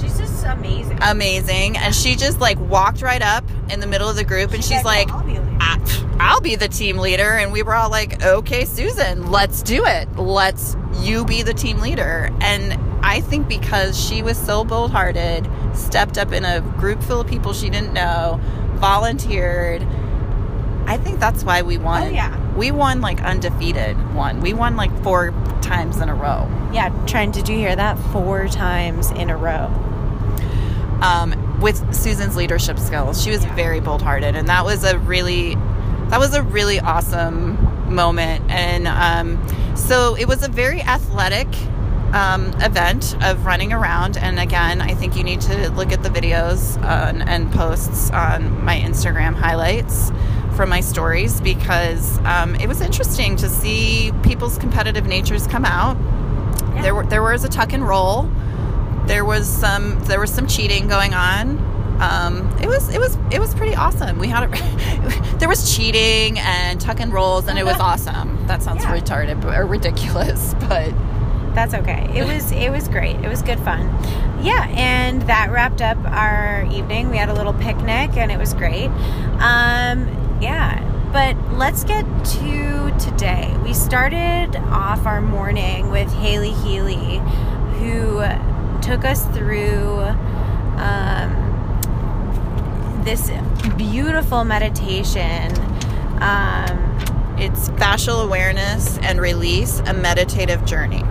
She's 0.00 0.18
just 0.18 0.44
amazing. 0.44 0.98
amazing. 1.02 1.76
And 1.76 1.94
she 1.94 2.16
just 2.16 2.40
like 2.40 2.58
walked 2.58 3.00
right 3.02 3.22
up 3.22 3.44
in 3.70 3.80
the 3.80 3.86
middle 3.86 4.08
of 4.08 4.16
the 4.16 4.24
group 4.24 4.52
and 4.52 4.64
she's 4.64 4.84
like, 4.84 5.08
I'll 5.10 5.24
be 6.18 6.24
a 6.24 6.26
leader. 6.26 6.26
"I- 6.26 6.28
I'll 6.32 6.40
be 6.40 6.56
the 6.56 6.68
team 6.68 6.98
leader. 6.98 7.32
And 7.32 7.52
we 7.52 7.62
were 7.62 7.74
all 7.74 7.90
like, 7.90 8.22
okay, 8.24 8.64
Susan, 8.64 9.30
let's 9.30 9.62
do 9.62 9.84
it. 9.86 10.08
Let's 10.16 10.76
you 11.00 11.24
be 11.24 11.42
the 11.42 11.54
team 11.54 11.80
leader. 11.80 12.30
And 12.40 12.78
I 13.02 13.20
think 13.20 13.48
because 13.48 13.98
she 13.98 14.22
was 14.22 14.36
so 14.36 14.64
bold 14.64 14.90
hearted, 14.90 15.48
stepped 15.74 16.18
up 16.18 16.32
in 16.32 16.44
a 16.44 16.60
group 16.60 17.02
full 17.02 17.20
of 17.20 17.26
people 17.28 17.52
she 17.52 17.70
didn't 17.70 17.92
know, 17.92 18.40
volunteered. 18.74 19.86
I 20.86 20.96
think 20.96 21.20
that's 21.20 21.44
why 21.44 21.62
we 21.62 21.78
won. 21.78 22.02
Oh, 22.02 22.08
yeah. 22.10 22.34
We 22.54 22.70
won 22.70 23.00
like 23.00 23.22
undefeated 23.22 23.96
one. 24.14 24.40
We 24.40 24.52
won 24.54 24.76
like 24.76 24.90
four 25.02 25.32
times 25.62 26.00
in 26.00 26.08
a 26.08 26.14
row. 26.14 26.48
yeah, 26.72 26.88
Trent, 27.06 27.34
did 27.34 27.48
you 27.48 27.56
hear 27.56 27.76
that? 27.76 27.98
Four 28.12 28.48
times 28.48 29.10
in 29.12 29.30
a 29.30 29.36
row. 29.36 29.70
um, 31.02 31.60
with 31.60 31.94
Susan's 31.94 32.34
leadership 32.36 32.78
skills. 32.78 33.22
She 33.22 33.30
was 33.30 33.44
very 33.44 33.78
bold 33.80 34.02
hearted, 34.02 34.34
and 34.34 34.48
that 34.48 34.64
was 34.64 34.82
a 34.82 34.98
really 34.98 35.56
that 36.08 36.18
was 36.18 36.34
a 36.34 36.42
really 36.42 36.80
awesome 36.80 37.56
moment. 37.94 38.50
And 38.50 38.86
um, 38.88 39.76
so 39.76 40.16
it 40.16 40.26
was 40.26 40.42
a 40.42 40.48
very 40.48 40.80
athletic 40.80 41.48
um, 42.12 42.46
event 42.60 43.16
of 43.22 43.44
running 43.44 43.72
around. 43.72 44.16
And 44.16 44.38
again, 44.38 44.80
I 44.80 44.94
think 44.94 45.16
you 45.16 45.24
need 45.24 45.40
to 45.42 45.70
look 45.70 45.92
at 45.92 46.02
the 46.02 46.08
videos 46.08 46.82
uh, 46.82 47.12
and 47.26 47.50
posts 47.52 48.10
on 48.10 48.64
my 48.64 48.78
Instagram 48.78 49.34
highlights 49.34 50.10
from 50.56 50.70
my 50.70 50.80
stories 50.80 51.40
because 51.40 52.18
um, 52.24 52.54
it 52.56 52.66
was 52.66 52.80
interesting 52.80 53.36
to 53.36 53.48
see 53.48 54.12
people's 54.22 54.58
competitive 54.58 55.06
natures 55.06 55.46
come 55.46 55.64
out. 55.64 55.96
There, 56.82 56.94
were, 56.94 57.06
there 57.06 57.22
was 57.22 57.44
a 57.44 57.48
tuck 57.48 57.72
and 57.72 57.86
roll 57.86 58.30
there 59.08 59.24
was 59.24 59.48
some 59.48 59.98
there 60.04 60.20
was 60.20 60.30
some 60.30 60.46
cheating 60.46 60.86
going 60.86 61.14
on 61.14 61.56
um, 62.00 62.48
it 62.60 62.66
was 62.68 62.88
it 62.94 62.98
was 63.00 63.16
it 63.30 63.40
was 63.40 63.54
pretty 63.54 63.74
awesome 63.74 64.18
we 64.18 64.28
had 64.28 64.44
a, 64.44 65.36
there 65.38 65.48
was 65.48 65.74
cheating 65.76 66.38
and 66.38 66.80
tuck 66.80 67.00
and 67.00 67.12
rolls 67.12 67.48
and 67.48 67.58
it 67.58 67.64
was 67.64 67.76
awesome 67.80 68.46
that 68.46 68.62
sounds 68.62 68.82
Yeah. 68.84 68.96
retarded 68.98 69.44
or 69.44 69.66
ridiculous 69.66 70.54
but 70.68 70.92
That's 71.54 71.74
okay. 71.74 72.08
It 72.14 72.24
was 72.24 72.52
it 72.52 72.70
was 72.70 72.86
great. 72.88 73.16
It 73.16 73.28
was 73.28 73.42
good 73.42 73.58
fun. 73.60 73.80
Yeah, 74.44 74.68
and 74.76 75.22
that 75.22 75.50
wrapped 75.50 75.82
up 75.82 75.98
our 76.04 76.62
evening. 76.70 77.10
We 77.10 77.16
had 77.16 77.28
a 77.30 77.34
little 77.34 77.54
picnic 77.54 78.16
and 78.16 78.30
it 78.30 78.38
was 78.38 78.54
great. 78.54 78.90
Um, 79.40 80.06
yeah, 80.40 80.78
but 81.12 81.34
let's 81.58 81.82
get 81.82 82.04
to 82.38 82.94
today. 83.00 83.56
We 83.64 83.74
started 83.74 84.54
off 84.70 85.04
our 85.06 85.20
morning 85.20 85.90
with 85.90 86.12
Haley 86.12 86.52
Healy, 86.52 87.18
who 87.80 88.22
took 88.80 89.04
us 89.04 89.24
through 89.34 90.04
um, 90.78 91.47
this 93.16 93.30
beautiful 93.78 94.44
meditation. 94.44 95.50
Um, 96.20 96.76
it's 97.38 97.70
fascial 97.70 98.22
awareness 98.22 98.98
and 98.98 99.18
release 99.18 99.80
a 99.86 99.94
meditative 99.94 100.64
journey 100.66 101.02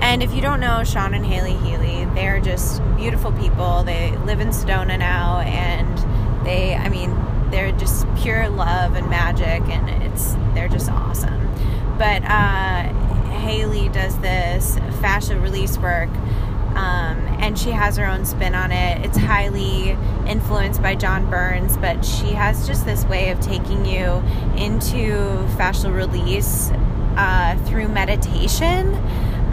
And 0.00 0.22
if 0.22 0.32
you 0.34 0.40
don't 0.42 0.60
know 0.60 0.84
Sean 0.84 1.14
and 1.14 1.26
Haley 1.26 1.54
Healy, 1.56 2.04
they're 2.14 2.40
just 2.40 2.82
beautiful 2.96 3.32
people. 3.32 3.82
They 3.84 4.16
live 4.18 4.40
in 4.40 4.48
Sedona 4.50 4.98
now, 4.98 5.40
and 5.40 6.46
they, 6.46 6.76
I 6.76 6.88
mean, 6.88 7.16
they're 7.50 7.72
just 7.72 8.06
pure 8.16 8.48
love 8.48 8.94
and 8.94 9.10
magic, 9.10 9.62
and 9.68 9.90
it's 10.04 10.34
they're 10.54 10.68
just 10.68 10.90
awesome. 10.90 11.48
But 11.98 12.22
uh, 12.24 12.92
Haley 13.40 13.88
does 13.88 14.18
this 14.20 14.78
fascia 15.00 15.38
release 15.40 15.78
work, 15.78 16.10
um, 16.78 17.18
and 17.40 17.58
she 17.58 17.72
has 17.72 17.96
her 17.96 18.06
own 18.06 18.24
spin 18.24 18.54
on 18.54 18.70
it. 18.70 19.04
It's 19.04 19.18
highly 19.18 19.96
influenced 20.28 20.80
by 20.80 20.94
John 20.94 21.28
Barnes, 21.28 21.76
but 21.76 22.04
she 22.04 22.28
has 22.28 22.68
just 22.68 22.84
this 22.84 23.04
way 23.06 23.30
of 23.30 23.40
taking 23.40 23.84
you 23.84 24.22
into 24.56 25.44
fascial 25.58 25.92
release 25.92 26.70
uh, 27.16 27.58
through 27.66 27.88
meditation. 27.88 28.94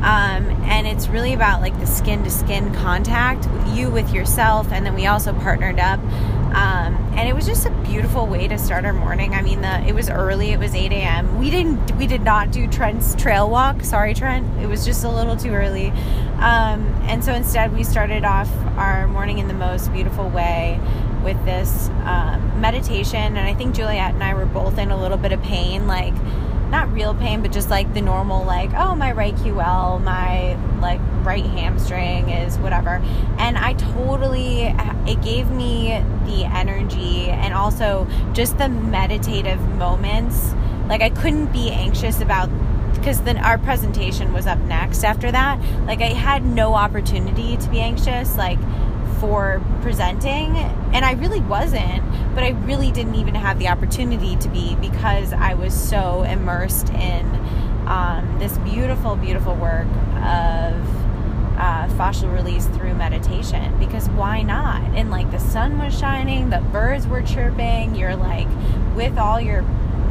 Um, 0.03 0.51
and 0.69 0.85
it's 0.85 1.07
really 1.07 1.33
about 1.33 1.61
like 1.61 1.79
the 1.79 1.87
skin 1.87 2.23
to 2.25 2.29
skin 2.29 2.71
contact, 2.75 3.47
you 3.75 3.89
with 3.89 4.13
yourself, 4.13 4.71
and 4.71 4.85
then 4.85 4.93
we 4.93 5.07
also 5.07 5.33
partnered 5.33 5.79
up. 5.79 5.99
Um, 6.53 6.93
and 7.17 7.27
it 7.27 7.33
was 7.33 7.47
just 7.47 7.65
a 7.65 7.71
beautiful 7.95 8.27
way 8.27 8.45
to 8.45 8.57
start 8.57 8.83
our 8.83 8.91
morning. 8.91 9.33
I 9.33 9.41
mean, 9.41 9.61
the 9.61 9.79
it 9.87 9.95
was 9.95 10.09
early; 10.09 10.51
it 10.51 10.59
was 10.59 10.75
8 10.75 10.91
a.m. 10.91 11.39
We 11.39 11.49
didn't, 11.49 11.95
we 11.95 12.07
did 12.07 12.23
not 12.23 12.51
do 12.51 12.67
Trent's 12.67 13.15
trail 13.15 13.49
walk. 13.49 13.85
Sorry, 13.85 14.13
Trent, 14.13 14.45
it 14.61 14.67
was 14.67 14.83
just 14.83 15.05
a 15.05 15.09
little 15.09 15.37
too 15.37 15.51
early. 15.51 15.91
Um, 16.39 16.83
and 17.07 17.23
so 17.23 17.31
instead, 17.33 17.73
we 17.73 17.85
started 17.85 18.25
off 18.25 18.51
our 18.75 19.07
morning 19.07 19.37
in 19.37 19.47
the 19.47 19.53
most 19.53 19.93
beautiful 19.93 20.27
way 20.27 20.77
with 21.23 21.41
this 21.45 21.87
um, 22.03 22.59
meditation. 22.59 23.37
And 23.37 23.39
I 23.39 23.53
think 23.53 23.73
Juliet 23.73 24.13
and 24.13 24.21
I 24.21 24.33
were 24.33 24.45
both 24.45 24.77
in 24.77 24.91
a 24.91 25.01
little 25.01 25.17
bit 25.17 25.31
of 25.31 25.41
pain, 25.41 25.87
like 25.87 26.13
not 26.75 26.91
real 26.91 27.15
pain, 27.15 27.41
but 27.41 27.53
just 27.53 27.69
like 27.69 27.93
the 27.93 28.01
normal, 28.01 28.43
like, 28.43 28.69
oh, 28.73 28.95
my 28.95 29.13
right 29.13 29.33
QL, 29.35 30.03
my 30.03 30.57
like 30.81 30.99
right 31.23 31.45
hamstring 31.45 32.29
is 32.29 32.57
whatever. 32.59 33.01
And 33.37 33.57
I 33.57 33.73
totally, 33.73 34.67
uh, 34.67 34.93
it 35.07 35.21
gave 35.21 35.49
me 35.49 36.03
the 36.25 36.43
energy 36.43 37.29
and 37.29 37.53
also 37.53 38.05
just 38.33 38.57
the 38.57 38.67
meditative 38.67 39.61
moments. 39.77 40.53
Like, 40.89 41.01
I 41.01 41.11
couldn't 41.11 41.53
be 41.53 41.71
anxious 41.71 42.19
about 42.19 42.49
because 42.93 43.21
then 43.21 43.37
our 43.37 43.57
presentation 43.57 44.33
was 44.33 44.45
up 44.45 44.59
next 44.59 45.05
after 45.05 45.31
that. 45.31 45.59
Like, 45.85 46.01
I 46.01 46.13
had 46.13 46.43
no 46.43 46.73
opportunity 46.73 47.55
to 47.55 47.69
be 47.69 47.79
anxious. 47.79 48.35
Like, 48.35 48.59
for 49.19 49.61
presenting 49.81 50.57
and 50.57 51.05
I 51.05 51.13
really 51.13 51.41
wasn't 51.41 52.03
but 52.33 52.43
I 52.43 52.49
really 52.65 52.91
didn't 52.91 53.15
even 53.15 53.35
have 53.35 53.59
the 53.59 53.69
opportunity 53.69 54.35
to 54.37 54.49
be 54.49 54.75
because 54.75 55.33
I 55.33 55.53
was 55.53 55.73
so 55.73 56.23
immersed 56.23 56.89
in 56.89 57.25
um, 57.87 58.37
this 58.39 58.57
beautiful 58.59 59.15
beautiful 59.15 59.55
work 59.55 59.87
of 60.17 61.05
uh, 61.57 61.87
fascial 61.89 62.33
release 62.33 62.65
through 62.67 62.93
meditation. 62.95 63.77
Because 63.79 64.09
why 64.09 64.41
not? 64.41 64.81
And 64.95 65.09
like 65.09 65.31
the 65.31 65.39
sun 65.39 65.77
was 65.77 65.97
shining 65.97 66.49
the 66.49 66.59
birds 66.59 67.07
were 67.07 67.21
chirping 67.21 67.95
you're 67.95 68.15
like 68.15 68.47
with 68.95 69.17
all 69.17 69.39
your 69.39 69.61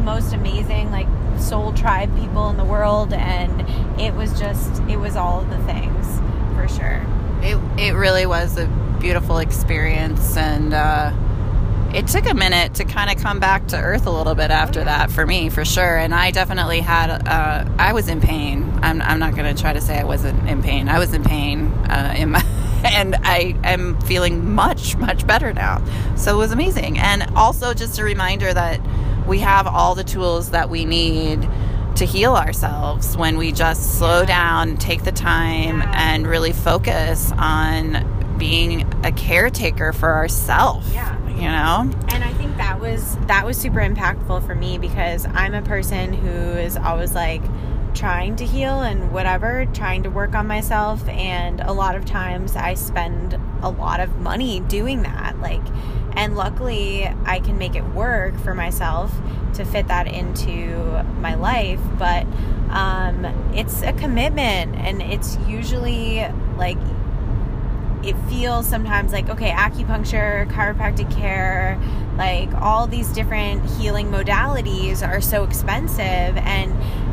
most 0.02 0.32
amazing 0.34 0.90
like 0.90 1.06
soul 1.38 1.72
tribe 1.72 2.14
people 2.18 2.48
in 2.50 2.56
the 2.56 2.64
world 2.64 3.12
and 3.12 4.00
it 4.00 4.14
was 4.14 4.38
just 4.38 4.82
it 4.82 4.96
was 4.96 5.16
all 5.16 5.40
of 5.40 5.50
the 5.50 5.58
things 5.64 6.20
for 6.54 6.68
sure. 6.68 7.04
It, 7.42 7.58
it 7.78 7.92
really 7.92 8.24
was 8.24 8.56
a 8.56 8.66
beautiful 9.04 9.36
experience 9.36 10.34
and 10.34 10.72
uh, 10.72 11.12
it 11.92 12.06
took 12.08 12.26
a 12.26 12.32
minute 12.32 12.72
to 12.72 12.86
kind 12.86 13.14
of 13.14 13.22
come 13.22 13.38
back 13.38 13.68
to 13.68 13.76
earth 13.76 14.06
a 14.06 14.10
little 14.10 14.34
bit 14.34 14.50
after 14.50 14.82
that 14.82 15.10
for 15.10 15.26
me, 15.26 15.50
for 15.50 15.62
sure. 15.62 15.98
And 15.98 16.14
I 16.14 16.30
definitely 16.30 16.80
had, 16.80 17.10
uh, 17.10 17.70
I 17.78 17.92
was 17.92 18.08
in 18.08 18.22
pain. 18.22 18.62
I'm, 18.82 19.02
I'm 19.02 19.18
not 19.18 19.36
going 19.36 19.54
to 19.54 19.60
try 19.60 19.74
to 19.74 19.80
say 19.82 19.98
I 19.98 20.04
wasn't 20.04 20.48
in 20.48 20.62
pain. 20.62 20.88
I 20.88 20.98
was 20.98 21.12
in 21.12 21.22
pain 21.22 21.66
uh, 21.90 22.14
in 22.16 22.30
my. 22.30 22.42
And 22.84 23.16
I 23.22 23.58
am 23.64 23.98
feeling 24.02 24.54
much, 24.54 24.94
much 24.96 25.26
better 25.26 25.54
now. 25.54 25.82
So 26.16 26.34
it 26.34 26.36
was 26.36 26.52
amazing. 26.52 26.98
And 26.98 27.22
also, 27.34 27.72
just 27.72 27.98
a 27.98 28.04
reminder 28.04 28.52
that 28.52 28.78
we 29.26 29.38
have 29.38 29.66
all 29.66 29.94
the 29.94 30.04
tools 30.04 30.50
that 30.50 30.68
we 30.68 30.84
need 30.84 31.48
to 31.96 32.04
heal 32.04 32.36
ourselves 32.36 33.16
when 33.16 33.38
we 33.38 33.52
just 33.52 33.98
slow 33.98 34.26
down, 34.26 34.76
take 34.76 35.02
the 35.02 35.12
time, 35.12 35.80
and 35.94 36.26
really 36.26 36.52
focus 36.52 37.32
on 37.38 38.23
being 38.38 38.82
a 39.04 39.12
caretaker 39.12 39.92
for 39.92 40.14
ourselves. 40.14 40.92
Yeah. 40.92 41.12
You 41.34 41.48
know? 41.48 41.90
and 42.08 42.22
I 42.22 42.32
think 42.34 42.56
that 42.58 42.78
was 42.80 43.16
that 43.26 43.44
was 43.44 43.56
super 43.56 43.80
impactful 43.80 44.46
for 44.46 44.54
me 44.54 44.78
because 44.78 45.26
I'm 45.26 45.52
a 45.54 45.62
person 45.62 46.12
who 46.12 46.28
is 46.28 46.76
always 46.76 47.12
like 47.12 47.42
trying 47.92 48.36
to 48.36 48.46
heal 48.46 48.80
and 48.82 49.12
whatever, 49.12 49.66
trying 49.66 50.04
to 50.04 50.10
work 50.10 50.34
on 50.34 50.46
myself 50.46 51.06
and 51.08 51.60
a 51.60 51.72
lot 51.72 51.96
of 51.96 52.04
times 52.04 52.54
I 52.54 52.74
spend 52.74 53.38
a 53.62 53.68
lot 53.70 53.98
of 54.00 54.16
money 54.18 54.60
doing 54.60 55.02
that 55.02 55.40
like 55.40 55.62
and 56.16 56.36
luckily 56.36 57.06
I 57.24 57.40
can 57.40 57.58
make 57.58 57.74
it 57.74 57.84
work 57.86 58.38
for 58.38 58.54
myself 58.54 59.12
to 59.54 59.64
fit 59.64 59.88
that 59.88 60.06
into 60.06 61.02
my 61.20 61.34
life, 61.34 61.80
but 61.98 62.26
um 62.70 63.24
it's 63.54 63.82
a 63.82 63.92
commitment 63.92 64.76
and 64.76 65.02
it's 65.02 65.36
usually 65.48 66.26
like 66.56 66.78
it 68.06 68.16
feels 68.28 68.68
sometimes 68.68 69.12
like 69.12 69.28
okay 69.28 69.50
acupuncture 69.50 70.46
chiropractic 70.50 71.10
care 71.14 71.80
like 72.16 72.52
all 72.60 72.86
these 72.86 73.08
different 73.12 73.64
healing 73.70 74.08
modalities 74.08 75.06
are 75.06 75.20
so 75.20 75.42
expensive 75.44 76.36
and 76.36 76.72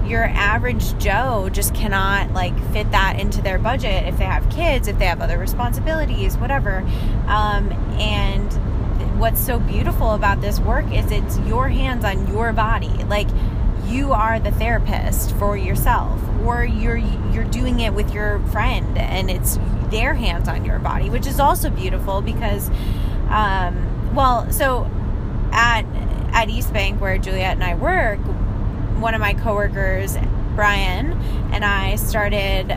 your 0.10 0.26
average 0.26 0.98
joe 0.98 1.50
just 1.52 1.74
cannot 1.74 2.32
like 2.34 2.58
fit 2.72 2.92
that 2.92 3.20
into 3.20 3.42
their 3.42 3.58
budget 3.58 4.06
if 4.08 4.18
they 4.18 4.26
have 4.26 4.48
kids 4.50 4.88
if 4.88 4.98
they 5.00 5.06
have 5.06 5.22
other 5.22 5.38
responsibilities 5.38 6.38
whatever. 6.38 6.80
Um, 7.28 7.72
and 8.00 8.52
what's 9.20 9.40
so 9.40 9.60
beautiful 9.60 10.14
about 10.14 10.42
this 10.42 10.60
work 10.60 10.92
is 10.92 11.10
it's 11.12 11.38
your 11.40 11.70
hands 11.70 12.04
on 12.04 12.28
your 12.28 12.52
body. 12.52 12.90
Like 13.06 13.28
you 13.86 14.12
are 14.12 14.40
the 14.40 14.52
therapist 14.52 15.34
for 15.36 15.56
yourself 15.56 16.20
or 16.46 16.64
you're 16.64 16.98
you're 16.98 17.46
doing 17.46 17.80
it 17.80 17.94
with 17.94 18.14
your 18.14 18.40
friend 18.48 18.98
and 18.98 19.30
it's 19.30 19.58
their 19.90 20.14
hands 20.14 20.48
on 20.48 20.66
your 20.66 20.80
body 20.80 21.10
which 21.10 21.28
is 21.28 21.40
also 21.40 21.70
beautiful 21.70 22.22
because 22.22 22.70
um, 23.30 24.14
well 24.16 24.50
so 24.52 24.90
at 25.52 25.84
at 26.34 26.50
East 26.50 26.74
Bank 26.74 27.02
where 27.02 27.18
Juliet 27.18 27.54
and 27.54 27.64
I 27.64 27.76
work 27.76 28.20
one 29.00 29.14
of 29.14 29.22
my 29.22 29.34
coworkers 29.34 30.18
Brian 30.56 31.14
and 31.52 31.66
I 31.66 31.96
started 31.96 32.72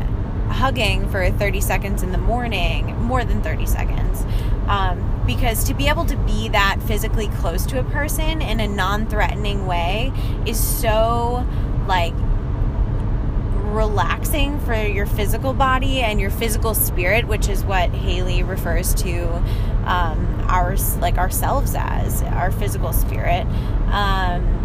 hugging 0.48 1.08
for 1.10 1.30
30 1.30 1.60
seconds 1.60 2.02
in 2.02 2.12
the 2.12 2.18
morning 2.18 2.94
more 3.00 3.24
than 3.24 3.42
30 3.42 3.66
seconds 3.66 4.24
um, 4.68 5.22
because 5.26 5.64
to 5.64 5.74
be 5.74 5.88
able 5.88 6.04
to 6.06 6.16
be 6.18 6.48
that 6.48 6.80
physically 6.86 7.28
close 7.28 7.66
to 7.66 7.80
a 7.80 7.84
person 7.84 8.40
in 8.40 8.60
a 8.60 8.68
non-threatening 8.68 9.66
way 9.66 10.12
is 10.46 10.62
so 10.62 11.46
like 11.86 12.14
relaxing 13.74 14.58
for 14.60 14.74
your 14.74 15.06
physical 15.06 15.52
body 15.52 16.00
and 16.00 16.20
your 16.20 16.30
physical 16.30 16.74
spirit 16.74 17.26
which 17.26 17.48
is 17.48 17.64
what 17.64 17.90
haley 17.90 18.42
refers 18.42 18.94
to 18.94 19.26
um, 19.86 20.44
our 20.48 20.76
like 21.00 21.18
ourselves 21.18 21.74
as 21.76 22.22
our 22.22 22.50
physical 22.50 22.92
spirit. 22.92 23.46
Um, 23.88 24.64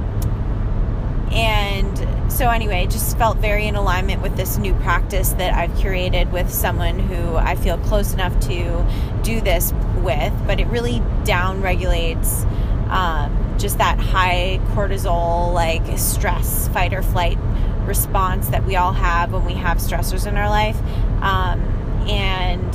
and 1.32 2.32
so 2.32 2.50
anyway 2.50 2.84
it 2.84 2.90
just 2.90 3.18
felt 3.18 3.38
very 3.38 3.68
in 3.68 3.76
alignment 3.76 4.22
with 4.22 4.36
this 4.36 4.58
new 4.58 4.74
practice 4.76 5.30
that 5.34 5.54
i've 5.54 5.70
curated 5.72 6.32
with 6.32 6.52
someone 6.52 6.98
who 6.98 7.36
i 7.36 7.56
feel 7.56 7.78
close 7.78 8.14
enough 8.14 8.38
to 8.40 8.84
do 9.22 9.40
this 9.42 9.72
with 9.98 10.34
but 10.48 10.60
it 10.60 10.66
really 10.68 11.04
down 11.26 11.62
regulates 11.62 12.44
um, 12.90 13.56
just 13.60 13.78
that 13.78 14.00
high 14.00 14.60
cortisol 14.70 15.54
like 15.54 15.84
stress 16.00 16.68
fight 16.70 16.94
or 16.96 17.04
flight 17.04 17.38
response 17.90 18.48
that 18.50 18.64
we 18.66 18.76
all 18.76 18.94
have 18.94 19.34
when 19.34 19.44
we 19.44 19.56
have 19.56 19.78
stressors 19.80 20.28
in 20.28 20.38
our 20.38 20.48
life 20.48 20.80
um, 21.22 21.60
and 22.08 22.72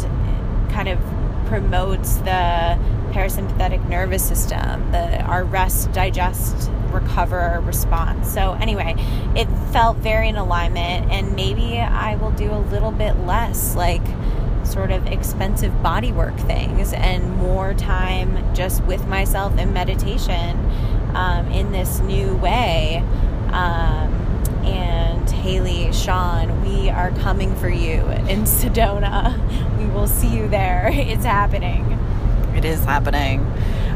kind 0.73 0.89
of 0.89 0.99
promotes 1.47 2.17
the 2.17 2.77
parasympathetic 3.13 3.89
nervous 3.89 4.27
system 4.27 4.91
the 4.91 5.21
our 5.23 5.45
rest 5.45 5.93
digest 5.93 6.69
recover 6.91 7.63
response 7.65 8.33
so 8.33 8.55
anyway 8.55 8.95
it 9.37 9.47
felt 9.73 9.97
very 9.99 10.29
in 10.29 10.37
alignment 10.37 11.11
and 11.13 11.37
maybe 11.37 11.79
i 11.79 12.17
will 12.17 12.33
do 12.33 12.51
a 12.51 12.63
little 12.71 12.91
bit 12.91 13.17
less 13.21 13.77
like 13.77 14.05
sort 14.65 14.91
of 14.91 15.07
expensive 15.07 15.73
bodywork 15.75 16.37
things 16.47 16.93
and 16.93 17.37
more 17.37 17.73
time 17.75 18.53
just 18.53 18.83
with 18.85 19.07
myself 19.07 19.57
in 19.59 19.73
meditation 19.73 20.59
um, 21.15 21.47
in 21.53 21.71
this 21.71 22.01
new 22.01 22.35
way 22.37 23.05
um, 23.53 24.14
and 24.65 25.29
Haley, 25.31 25.93
Sean, 25.93 26.63
we 26.65 26.89
are 26.91 27.11
coming 27.13 27.55
for 27.57 27.69
you 27.69 28.01
in 28.29 28.45
Sedona. 28.45 29.39
We 29.79 29.87
will 29.87 30.07
see 30.07 30.29
you 30.29 30.49
there. 30.49 30.91
It's 30.93 31.25
happening. 31.25 31.85
It 32.57 32.65
is 32.65 32.85
happening. 32.85 33.41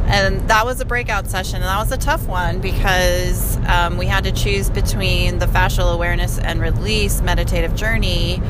And 0.07 0.49
that 0.49 0.65
was 0.65 0.81
a 0.81 0.85
breakout 0.85 1.27
session, 1.27 1.57
and 1.57 1.65
that 1.65 1.79
was 1.79 1.93
a 1.93 1.99
tough 1.99 2.27
one 2.27 2.61
because 2.61 3.59
um, 3.67 3.99
we 3.99 4.07
had 4.07 4.25
to 4.25 4.33
choose 4.33 4.71
between 4.71 5.39
the 5.39 5.47
fascial 5.47 5.93
awareness 5.93 6.39
and 6.39 6.61
release 6.61 7.21
meditative 7.21 7.75
journey 7.75 8.41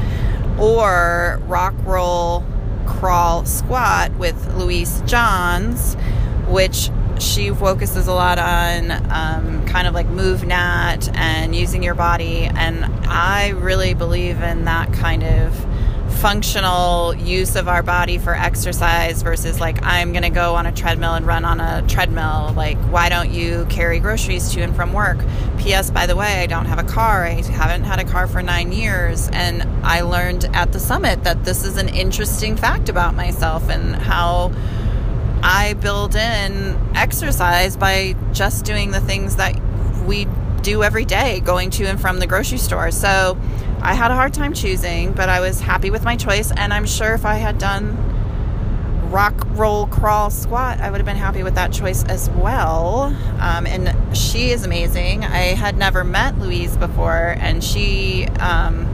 or 0.58 1.40
rock, 1.46 1.74
roll, 1.84 2.44
crawl, 2.86 3.44
squat 3.44 4.12
with 4.16 4.54
Louise 4.54 5.02
Johns, 5.06 5.94
which 6.46 6.90
she 7.20 7.50
focuses 7.50 8.06
a 8.06 8.12
lot 8.12 8.38
on 8.38 8.90
um, 9.10 9.66
kind 9.66 9.86
of 9.86 9.94
like 9.94 10.06
MovNat 10.08 11.14
and 11.16 11.54
using 11.54 11.82
your 11.82 11.94
body. 11.94 12.44
And 12.44 12.84
I 13.06 13.50
really 13.50 13.94
believe 13.94 14.40
in 14.40 14.64
that 14.64 14.92
kind 14.92 15.24
of 15.24 15.54
functional 16.18 17.14
use 17.14 17.54
of 17.54 17.68
our 17.68 17.82
body 17.82 18.18
for 18.18 18.34
exercise 18.34 19.22
versus 19.22 19.60
like 19.60 19.78
I'm 19.84 20.12
going 20.12 20.24
to 20.24 20.30
go 20.30 20.56
on 20.56 20.66
a 20.66 20.72
treadmill 20.72 21.14
and 21.14 21.24
run 21.24 21.44
on 21.44 21.60
a 21.60 21.86
treadmill. 21.86 22.52
Like, 22.56 22.76
why 22.90 23.08
don't 23.08 23.30
you 23.30 23.66
carry 23.70 24.00
groceries 24.00 24.50
to 24.52 24.62
and 24.62 24.74
from 24.74 24.92
work? 24.92 25.18
P.S. 25.58 25.90
By 25.90 26.06
the 26.06 26.16
way, 26.16 26.42
I 26.42 26.46
don't 26.46 26.66
have 26.66 26.78
a 26.78 26.84
car. 26.84 27.24
I 27.24 27.42
haven't 27.42 27.84
had 27.84 28.00
a 28.00 28.04
car 28.04 28.26
for 28.26 28.42
nine 28.42 28.72
years. 28.72 29.28
And 29.32 29.62
I 29.84 30.00
learned 30.00 30.46
at 30.54 30.72
the 30.72 30.80
summit 30.80 31.22
that 31.24 31.44
this 31.44 31.64
is 31.64 31.76
an 31.76 31.88
interesting 31.88 32.56
fact 32.56 32.88
about 32.88 33.14
myself 33.14 33.68
and 33.68 33.94
how 33.94 34.52
I 35.42 35.74
build 35.74 36.14
in 36.14 36.78
exercise 36.94 37.76
by 37.76 38.14
just 38.32 38.64
doing 38.64 38.90
the 38.90 39.00
things 39.00 39.36
that 39.36 39.58
we 40.04 40.26
do 40.62 40.82
every 40.82 41.04
day, 41.04 41.40
going 41.40 41.70
to 41.70 41.86
and 41.86 42.00
from 42.00 42.18
the 42.18 42.26
grocery 42.26 42.58
store. 42.58 42.90
So 42.90 43.38
I 43.80 43.94
had 43.94 44.10
a 44.10 44.14
hard 44.14 44.34
time 44.34 44.52
choosing, 44.52 45.12
but 45.12 45.28
I 45.28 45.40
was 45.40 45.60
happy 45.60 45.90
with 45.90 46.04
my 46.04 46.16
choice. 46.16 46.50
And 46.50 46.72
I'm 46.72 46.86
sure 46.86 47.14
if 47.14 47.24
I 47.24 47.34
had 47.34 47.58
done 47.58 47.96
rock, 49.10 49.34
roll, 49.50 49.86
crawl, 49.86 50.30
squat, 50.30 50.80
I 50.80 50.90
would 50.90 50.98
have 50.98 51.06
been 51.06 51.16
happy 51.16 51.42
with 51.42 51.54
that 51.54 51.72
choice 51.72 52.04
as 52.04 52.28
well. 52.30 53.04
Um, 53.40 53.66
and 53.66 54.16
she 54.16 54.50
is 54.50 54.64
amazing. 54.64 55.24
I 55.24 55.54
had 55.54 55.76
never 55.76 56.04
met 56.04 56.38
Louise 56.38 56.76
before, 56.76 57.36
and 57.38 57.62
she 57.62 58.26
um, 58.40 58.86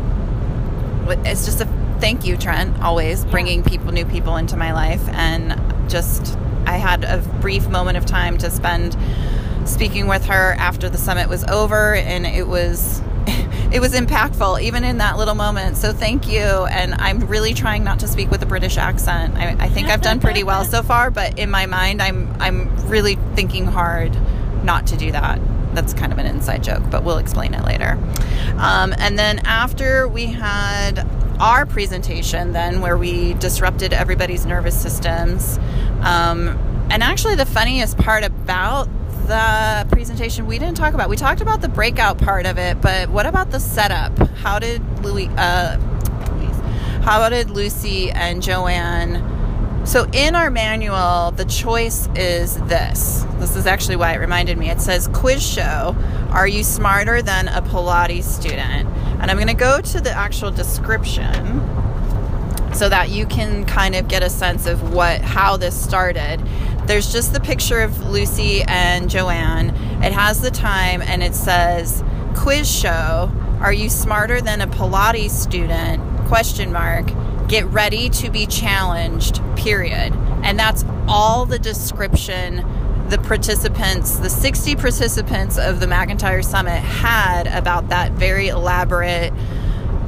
it's 1.24 1.45
just 1.45 1.61
a 1.61 1.66
thank 2.05 2.26
you, 2.26 2.36
Trent, 2.36 2.78
always 2.82 3.24
bringing 3.24 3.62
people, 3.62 3.90
new 3.90 4.05
people 4.05 4.36
into 4.36 4.59
my 4.59 4.74
life. 4.74 5.00
And 5.09 5.59
just, 5.90 6.36
I 6.66 6.76
had 6.76 7.02
a 7.02 7.16
brief 7.40 7.66
moment 7.70 7.96
of 7.96 8.05
time 8.05 8.36
to 8.38 8.50
spend 8.50 8.94
speaking 9.64 10.07
with 10.07 10.26
her 10.26 10.52
after 10.59 10.90
the 10.90 10.98
summit 10.98 11.30
was 11.30 11.44
over, 11.44 11.94
and 11.94 12.26
it 12.26 12.46
was. 12.46 13.00
It 13.72 13.80
was 13.80 13.92
impactful, 13.92 14.62
even 14.62 14.84
in 14.84 14.98
that 14.98 15.18
little 15.18 15.34
moment. 15.34 15.76
So 15.76 15.92
thank 15.92 16.28
you. 16.28 16.42
And 16.42 16.94
I'm 16.94 17.18
really 17.26 17.55
trying 17.55 17.82
not 17.82 17.98
to 18.00 18.07
speak 18.07 18.30
with 18.30 18.40
a 18.40 18.46
British 18.46 18.76
accent. 18.76 19.34
I, 19.36 19.57
I 19.59 19.68
think 19.68 19.88
I've 19.88 20.02
done 20.02 20.20
pretty 20.20 20.44
well 20.44 20.64
so 20.76 20.80
far, 20.84 21.11
but 21.11 21.40
in 21.40 21.50
my 21.50 21.66
mind, 21.66 22.00
I'm 22.00 22.32
I'm 22.38 22.68
really 22.86 23.16
thinking 23.34 23.64
hard 23.64 24.16
not 24.62 24.86
to 24.88 24.96
do 24.96 25.11
that. 25.11 25.40
That's 25.75 25.93
kind 25.95 26.12
of 26.12 26.18
an 26.18 26.27
inside 26.27 26.62
joke, 26.62 26.83
but 26.91 27.05
we'll 27.05 27.18
explain 27.18 27.55
it 27.55 27.64
later. 27.64 27.99
Um, 28.57 28.95
and 28.99 29.18
then 29.18 29.41
after 29.41 30.09
we 30.09 30.27
had 30.27 31.07
our 31.41 31.66
presentation, 31.66 32.53
then 32.53 32.81
where 32.81 32.97
we 32.97 33.35
disrupted 33.35 33.93
everybody's 33.93 34.47
nervous 34.47 34.81
systems. 34.81 35.59
Um, 36.03 36.59
and 36.91 37.03
actually, 37.03 37.35
the 37.35 37.47
funniest 37.47 37.99
part 37.99 38.25
about 38.25 38.89
the 39.27 39.87
presentation 39.91 40.47
we 40.47 40.59
didn't 40.59 40.77
talk 40.77 40.93
about. 40.93 41.09
We 41.09 41.16
talked 41.16 41.41
about 41.41 41.62
the 41.62 41.68
breakout 41.68 42.18
part 42.18 42.47
of 42.47 42.59
it, 42.59 42.81
but 42.81 43.09
what 43.09 43.25
about 43.27 43.51
the 43.51 43.59
setup? 43.59 44.16
How 44.37 44.59
did 44.59 44.83
Louis, 45.03 45.29
uh, 45.39 45.79
how 47.03 47.29
did 47.31 47.51
Lucy 47.51 48.11
and 48.11 48.43
Joanne 48.43 49.34
So 49.85 50.09
in 50.12 50.35
our 50.35 50.51
manual, 50.51 51.30
the 51.32 51.45
choice 51.45 52.09
is 52.16 52.57
this. 52.62 53.26
This 53.35 53.55
is 53.55 53.66
actually 53.66 53.97
why 53.97 54.14
it 54.14 54.18
reminded 54.18 54.57
me. 54.57 54.70
It 54.70 54.80
says 54.80 55.09
quiz 55.09 55.47
show. 55.47 55.95
Are 56.30 56.49
you 56.49 56.64
smarter 56.64 57.20
than 57.20 57.49
a 57.49 57.61
Pilates 57.61 58.24
student? 58.24 58.89
And 59.20 59.30
I'm 59.30 59.37
going 59.37 59.49
to 59.49 59.55
go 59.55 59.82
to 59.82 60.01
the 60.01 60.11
actual 60.11 60.51
description 60.51 61.61
so 62.74 62.89
that 62.89 63.11
you 63.11 63.26
can 63.26 63.66
kind 63.66 63.95
of 63.95 64.09
get 64.09 64.22
a 64.22 64.30
sense 64.30 64.66
of 64.66 64.95
what 64.95 65.20
how 65.20 65.59
this 65.59 65.80
started. 65.80 66.41
There's 66.87 67.12
just 67.12 67.35
the 67.35 67.41
picture 67.41 67.80
of 67.80 68.07
Lucy 68.07 68.62
and 68.62 69.09
Joanne. 69.11 69.70
It 70.03 70.12
has 70.12 70.41
the 70.41 70.51
time 70.51 71.03
and 71.03 71.22
it 71.22 71.35
says 71.35 72.03
quiz 72.37 72.70
show. 72.70 73.30
Are 73.61 73.72
you 73.72 73.91
smarter 73.91 74.41
than 74.41 74.62
a 74.62 74.66
Pilates 74.66 75.30
student? 75.30 76.03
Question 76.26 76.72
mark. 76.72 77.07
Get 77.49 77.66
ready 77.66 78.09
to 78.11 78.30
be 78.30 78.47
challenged. 78.47 79.40
Period. 79.57 80.12
And 80.42 80.59
that's 80.59 80.84
all 81.09 81.47
the 81.47 81.59
description 81.59 82.64
the 83.09 83.18
participants, 83.18 84.16
the 84.16 84.30
60 84.30 84.76
participants 84.76 85.59
of 85.59 85.78
the 85.78 85.86
McEntire 85.86 86.45
Summit 86.45 86.80
had 86.80 87.47
about 87.47 87.88
that 87.90 88.12
very 88.12 88.49
elaborate 88.49 89.32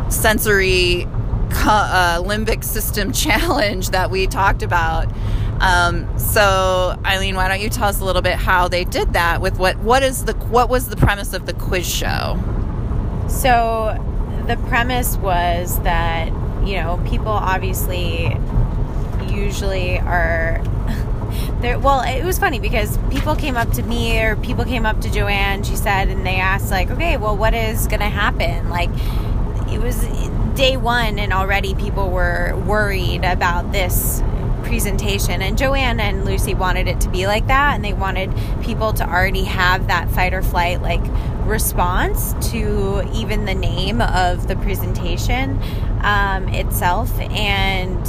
sensory 0.08 1.06
uh, 1.50 2.22
limbic 2.24 2.64
system 2.64 3.12
challenge 3.12 3.90
that 3.90 4.10
we 4.10 4.26
talked 4.26 4.62
about. 4.62 5.08
Um, 5.60 6.18
so, 6.18 6.98
Eileen, 7.04 7.34
why 7.34 7.48
don't 7.48 7.60
you 7.60 7.70
tell 7.70 7.88
us 7.88 8.00
a 8.00 8.04
little 8.04 8.22
bit 8.22 8.34
how 8.34 8.68
they 8.68 8.84
did 8.84 9.14
that 9.14 9.40
with 9.40 9.58
what 9.58 9.78
what 9.78 10.02
is 10.02 10.24
the 10.24 10.34
what 10.34 10.68
was 10.68 10.88
the 10.88 10.96
premise 10.96 11.32
of 11.32 11.46
the 11.46 11.54
quiz 11.54 11.88
show? 11.88 12.38
So, 13.28 13.96
the 14.46 14.56
premise 14.68 15.16
was 15.16 15.80
that 15.80 16.28
you 16.66 16.76
know 16.76 17.02
people 17.06 17.28
obviously 17.28 18.36
usually 19.28 19.98
are 19.98 20.60
there 21.60 21.78
well 21.78 22.00
it 22.02 22.24
was 22.24 22.38
funny 22.38 22.58
because 22.58 22.98
people 23.10 23.36
came 23.36 23.56
up 23.56 23.70
to 23.72 23.82
me 23.82 24.20
or 24.20 24.36
people 24.36 24.64
came 24.64 24.84
up 24.84 25.00
to 25.00 25.10
joanne 25.10 25.62
she 25.62 25.76
said 25.76 26.08
and 26.08 26.26
they 26.26 26.36
asked 26.36 26.70
like 26.70 26.90
okay 26.90 27.16
well 27.16 27.36
what 27.36 27.54
is 27.54 27.86
gonna 27.86 28.08
happen? 28.08 28.68
Like 28.70 28.90
it 29.68 29.80
was 29.80 29.96
day 30.56 30.76
one 30.76 31.18
and 31.18 31.32
already 31.32 31.74
people 31.74 32.10
were 32.10 32.56
worried 32.66 33.24
about 33.24 33.72
this 33.72 34.20
presentation. 34.66 35.42
And 35.42 35.56
joanne 35.56 36.00
and 36.00 36.24
lucy 36.24 36.54
wanted 36.54 36.88
it 36.88 37.00
to 37.02 37.08
be 37.08 37.26
like 37.26 37.46
that 37.46 37.74
and 37.74 37.84
they 37.84 37.92
wanted 37.92 38.32
people 38.62 38.92
to 38.94 39.08
already 39.08 39.44
have 39.44 39.86
that 39.86 40.10
fight 40.10 40.34
or 40.34 40.42
flight 40.42 40.82
like 40.82 41.02
response 41.46 42.34
to 42.50 43.08
even 43.14 43.44
the 43.44 43.54
name 43.54 44.00
of 44.00 44.48
the 44.48 44.56
presentation 44.56 45.60
um, 46.02 46.48
itself. 46.48 47.16
And 47.20 48.06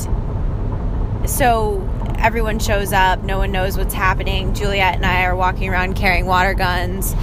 so 1.29 1.87
everyone 2.17 2.59
shows 2.59 2.93
up, 2.93 3.21
no 3.23 3.37
one 3.37 3.51
knows 3.51 3.77
what's 3.77 3.93
happening. 3.93 4.53
Juliet 4.53 4.95
and 4.95 5.05
I 5.05 5.23
are 5.25 5.35
walking 5.35 5.69
around 5.69 5.95
carrying 5.95 6.25
water 6.25 6.53
guns 6.53 7.13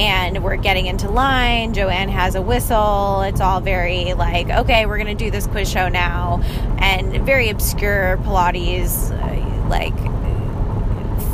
and 0.00 0.42
we're 0.42 0.56
getting 0.56 0.86
into 0.86 1.10
line. 1.10 1.74
Joanne 1.74 2.08
has 2.08 2.34
a 2.34 2.40
whistle. 2.40 3.20
It's 3.20 3.40
all 3.40 3.60
very 3.60 4.14
like, 4.14 4.48
okay, 4.48 4.86
we're 4.86 4.96
going 4.96 5.14
to 5.14 5.24
do 5.24 5.30
this 5.30 5.46
quiz 5.46 5.70
show 5.70 5.88
now. 5.90 6.40
And 6.78 7.24
very 7.26 7.50
obscure 7.50 8.16
Pilates, 8.24 9.10
uh, 9.12 9.68
like 9.68 9.94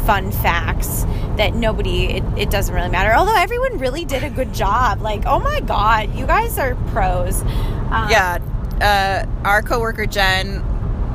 fun 0.04 0.32
facts 0.32 1.04
that 1.36 1.54
nobody, 1.54 2.06
it, 2.06 2.24
it 2.36 2.50
doesn't 2.50 2.74
really 2.74 2.88
matter. 2.88 3.14
Although 3.14 3.36
everyone 3.36 3.78
really 3.78 4.04
did 4.04 4.24
a 4.24 4.30
good 4.30 4.52
job. 4.52 5.00
Like, 5.00 5.22
oh 5.26 5.38
my 5.38 5.60
God, 5.60 6.12
you 6.16 6.26
guys 6.26 6.58
are 6.58 6.74
pros. 6.92 7.42
Um, 7.42 8.10
yeah. 8.10 8.38
Uh, 8.80 9.26
our 9.46 9.62
coworker 9.62 10.06
Jen 10.06 10.62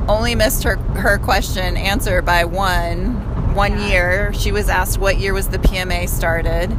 only 0.08 0.34
missed 0.34 0.64
her 0.64 0.76
her 0.96 1.18
question 1.18 1.76
answer 1.76 2.22
by 2.22 2.44
one 2.44 3.54
one 3.54 3.72
Yeah. 3.72 3.86
year. 3.88 4.32
She 4.32 4.50
was 4.52 4.68
asked 4.70 4.98
what 4.98 5.18
year 5.18 5.32
was 5.34 5.48
the 5.48 5.58
PMA 5.58 6.08
started. 6.08 6.74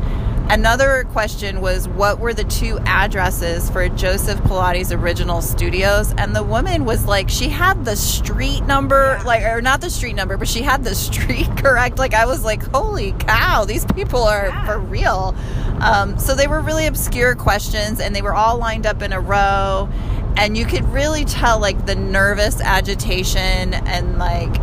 Another 0.53 1.03
question 1.05 1.61
was 1.61 1.87
what 1.87 2.19
were 2.19 2.31
the 2.31 2.43
two 2.43 2.77
addresses 2.85 3.71
for 3.71 3.89
Joseph 3.89 4.39
Pilates 4.41 4.95
original 4.95 5.41
studios? 5.41 6.13
And 6.19 6.35
the 6.35 6.43
woman 6.43 6.85
was 6.85 7.05
like, 7.05 7.27
she 7.27 7.49
had 7.49 7.85
the 7.85 7.95
street 7.95 8.61
number, 8.61 9.19
like, 9.25 9.41
or 9.41 9.63
not 9.63 9.81
the 9.81 9.89
street 9.89 10.13
number, 10.13 10.37
but 10.37 10.47
she 10.47 10.61
had 10.61 10.83
the 10.83 10.93
street 10.93 11.47
correct. 11.57 11.97
Like, 11.97 12.13
I 12.13 12.27
was 12.27 12.43
like, 12.43 12.61
holy 12.71 13.13
cow, 13.13 13.65
these 13.65 13.83
people 13.95 14.21
are 14.21 14.51
for 14.67 14.77
real. 14.77 15.35
Um, 15.79 16.19
so 16.19 16.35
they 16.35 16.45
were 16.45 16.61
really 16.61 16.85
obscure 16.85 17.33
questions, 17.33 17.99
and 17.99 18.15
they 18.15 18.21
were 18.21 18.35
all 18.35 18.59
lined 18.59 18.85
up 18.85 19.01
in 19.01 19.11
a 19.11 19.19
row 19.19 19.89
and 20.35 20.57
you 20.57 20.65
could 20.65 20.83
really 20.85 21.25
tell 21.25 21.59
like 21.59 21.85
the 21.85 21.93
nervous 21.93 22.59
agitation 22.59 23.73
and 23.73 24.17
like 24.17 24.55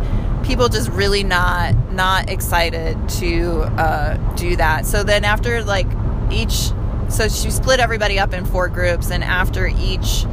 people 0.51 0.67
just 0.67 0.89
really 0.89 1.23
not 1.23 1.73
not 1.93 2.29
excited 2.29 2.97
to 3.07 3.61
uh, 3.79 4.17
do 4.35 4.57
that. 4.57 4.85
So 4.85 5.01
then 5.01 5.23
after 5.23 5.63
like 5.63 5.87
each 6.29 6.73
so 7.07 7.29
she 7.29 7.49
split 7.51 7.79
everybody 7.79 8.19
up 8.19 8.33
in 8.33 8.43
four 8.43 8.67
groups 8.67 9.11
and 9.11 9.23
after 9.23 9.67
each 9.67 10.25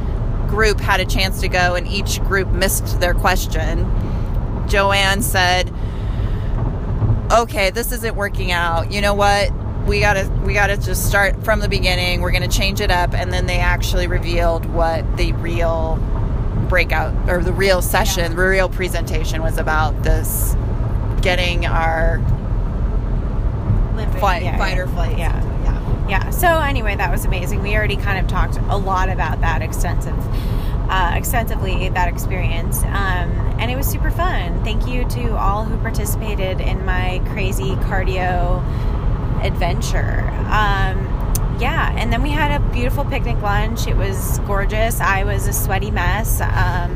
group 0.49 0.81
had 0.81 0.99
a 0.99 1.05
chance 1.05 1.39
to 1.39 1.47
go 1.47 1.75
and 1.75 1.87
each 1.87 2.21
group 2.23 2.49
missed 2.49 2.99
their 2.99 3.13
question 3.13 3.85
joanne 4.67 5.21
said 5.21 5.71
okay 7.31 7.69
this 7.69 7.93
isn't 7.93 8.15
working 8.15 8.51
out. 8.51 8.91
You 8.91 8.99
know 8.99 9.13
what? 9.13 9.51
We 9.85 10.01
gotta 10.01 10.29
we 10.45 10.53
gotta 10.53 10.75
just 10.75 11.07
start 11.07 11.45
from 11.45 11.61
the 11.61 11.69
beginning. 11.69 12.19
We're 12.19 12.31
gonna 12.31 12.49
change 12.49 12.81
it 12.81 12.91
up. 12.91 13.13
And 13.13 13.31
then 13.31 13.45
they 13.45 13.59
actually 13.59 14.07
revealed 14.07 14.65
what 14.65 15.15
the 15.15 15.31
real 15.33 15.97
breakout 16.69 17.13
or 17.29 17.43
the 17.43 17.51
real 17.51 17.81
session 17.81 18.35
the 18.35 18.41
real 18.41 18.69
presentation 18.69 19.41
was 19.41 19.57
about 19.57 20.03
this 20.03 20.55
getting 21.21 21.65
our 21.65 22.19
Limbic, 23.95 24.19
fight, 24.19 24.43
yeah, 24.43 24.57
fight 24.57 24.75
yeah. 24.77 24.83
or 24.83 24.87
flight 24.87 25.17
Yeah. 25.17 25.43
yeah 25.63 26.07
Yeah. 26.09 26.29
So 26.29 26.47
anyway, 26.59 26.95
that 26.95 27.11
was 27.11 27.25
amazing. 27.25 27.61
We 27.61 27.75
already 27.75 27.97
kind 27.97 28.17
of 28.19 28.27
talked 28.27 28.57
a 28.69 28.77
lot 28.77 29.09
about 29.09 29.41
that 29.41 29.61
extensive, 29.61 30.17
uh, 30.89 31.13
extensively 31.15 31.89
that 31.89 32.07
experience, 32.07 32.81
um, 32.83 33.29
and 33.59 33.69
it 33.69 33.75
was 33.75 33.85
super 33.85 34.09
fun. 34.09 34.63
Thank 34.63 34.87
you 34.87 35.05
to 35.09 35.37
all 35.37 35.65
who 35.65 35.77
participated 35.79 36.61
in 36.61 36.85
my 36.85 37.21
crazy 37.27 37.71
cardio 37.87 38.63
adventure. 39.43 40.29
Um, 40.49 41.28
yeah, 41.59 41.93
and 41.97 42.11
then 42.11 42.21
we 42.21 42.29
had 42.29 42.59
a 42.59 42.63
beautiful 42.71 43.03
picnic 43.03 43.41
lunch. 43.41 43.85
It 43.87 43.97
was 43.97 44.39
gorgeous. 44.39 45.01
I 45.01 45.25
was 45.25 45.47
a 45.47 45.53
sweaty 45.53 45.91
mess. 45.91 46.39
Um, 46.39 46.95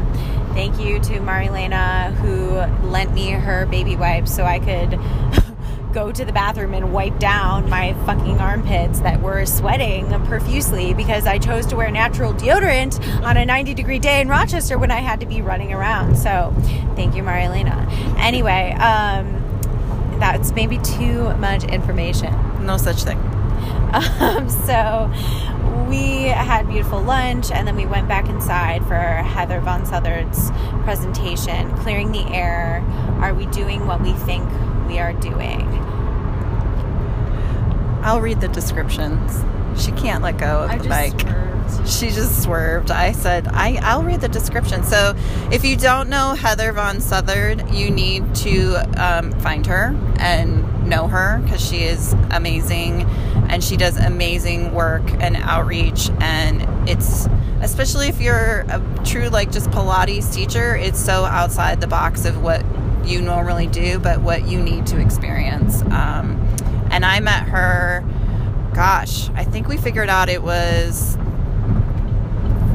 thank 0.53 0.79
you 0.79 0.99
to 0.99 1.19
Marilena 1.19 2.13
who 2.15 2.51
lent 2.87 3.13
me 3.13 3.31
her 3.31 3.65
baby 3.65 3.95
wipes 3.95 4.33
so 4.33 4.45
I 4.45 4.59
could 4.59 4.99
go 5.93 6.11
to 6.11 6.23
the 6.23 6.31
bathroom 6.31 6.73
and 6.73 6.93
wipe 6.93 7.19
down 7.19 7.69
my 7.69 7.93
fucking 8.05 8.39
armpits 8.39 9.01
that 9.01 9.21
were 9.21 9.45
sweating 9.45 10.07
profusely 10.25 10.93
because 10.93 11.27
I 11.27 11.39
chose 11.39 11.65
to 11.67 11.75
wear 11.75 11.91
natural 11.91 12.33
deodorant 12.33 13.03
on 13.23 13.35
a 13.35 13.45
90 13.45 13.73
degree 13.73 13.99
day 13.99 14.21
in 14.21 14.29
Rochester 14.29 14.77
when 14.77 14.91
I 14.91 14.99
had 14.99 15.19
to 15.19 15.25
be 15.25 15.41
running 15.41 15.73
around. 15.73 16.15
So, 16.15 16.53
thank 16.95 17.15
you, 17.15 17.23
Marilena. 17.23 17.91
Anyway, 18.17 18.71
um, 18.79 19.39
that's 20.19 20.53
maybe 20.53 20.77
too 20.79 21.33
much 21.35 21.63
information. 21.65 22.33
no 22.65 22.77
such 22.77 23.03
thing 23.03 23.32
Um, 23.93 24.49
so 24.65 25.11
we 25.89 26.23
had 26.23 26.67
beautiful 26.67 27.01
lunch 27.01 27.51
and 27.51 27.67
then 27.67 27.75
we 27.75 27.85
went 27.85 28.07
back 28.07 28.27
inside 28.27 28.83
for 28.87 28.95
Heather 28.95 29.59
Vaughan-Southard's 29.61 30.51
presentation, 30.83 31.71
clearing 31.77 32.11
the 32.11 32.25
air. 32.33 32.83
Are 33.19 33.33
we 33.33 33.45
doing 33.47 33.85
what 33.87 34.01
we 34.01 34.13
think 34.13 34.49
we 34.87 34.99
are 34.99 35.13
doing? 35.13 35.69
i'll 38.03 38.19
read 38.19 38.41
the 38.41 38.49
descriptions 38.49 39.45
she 39.81 39.91
can't 39.93 40.21
let 40.21 40.37
go 40.37 40.63
of 40.63 40.71
I 40.71 40.77
the 40.77 40.89
bike 40.89 41.21
swerved. 41.21 41.89
she 41.89 42.09
just 42.09 42.43
swerved. 42.43 42.91
I 42.91 43.11
said, 43.13 43.47
I, 43.47 43.79
I'll 43.81 44.03
read 44.03 44.21
the 44.21 44.27
description. 44.27 44.83
So, 44.83 45.15
if 45.51 45.63
you 45.65 45.75
don't 45.75 46.09
know 46.09 46.33
Heather 46.33 46.71
Vaughan-Southard, 46.71 47.71
you 47.71 47.89
need 47.89 48.35
to 48.35 48.75
um, 48.97 49.31
find 49.39 49.65
her 49.65 49.95
and 50.19 50.87
know 50.87 51.07
her 51.07 51.39
because 51.43 51.65
she 51.65 51.77
is 51.77 52.13
amazing 52.31 53.09
and 53.53 53.63
she 53.63 53.77
does 53.77 53.97
amazing 53.97 54.73
work 54.73 55.03
and 55.21 55.37
outreach. 55.37 56.09
And 56.19 56.89
it's, 56.89 57.27
especially 57.61 58.07
if 58.07 58.19
you're 58.19 58.61
a 58.61 58.81
true, 59.05 59.29
like, 59.29 59.51
just 59.51 59.69
Pilates 59.69 60.33
teacher, 60.33 60.75
it's 60.75 60.99
so 60.99 61.23
outside 61.25 61.79
the 61.79 61.85
box 61.85 62.25
of 62.25 62.41
what 62.41 62.65
you 63.05 63.21
normally 63.21 63.67
do, 63.67 63.99
but 63.99 64.21
what 64.21 64.47
you 64.47 64.59
need 64.59 64.87
to 64.87 64.99
experience. 64.99 65.83
Um, 65.83 66.43
and 66.89 67.05
I 67.05 67.19
met 67.19 67.43
her 67.43 68.03
gosh, 68.73 69.29
I 69.35 69.43
think 69.43 69.67
we 69.67 69.77
figured 69.77 70.09
out 70.09 70.29
it 70.29 70.41
was 70.41 71.15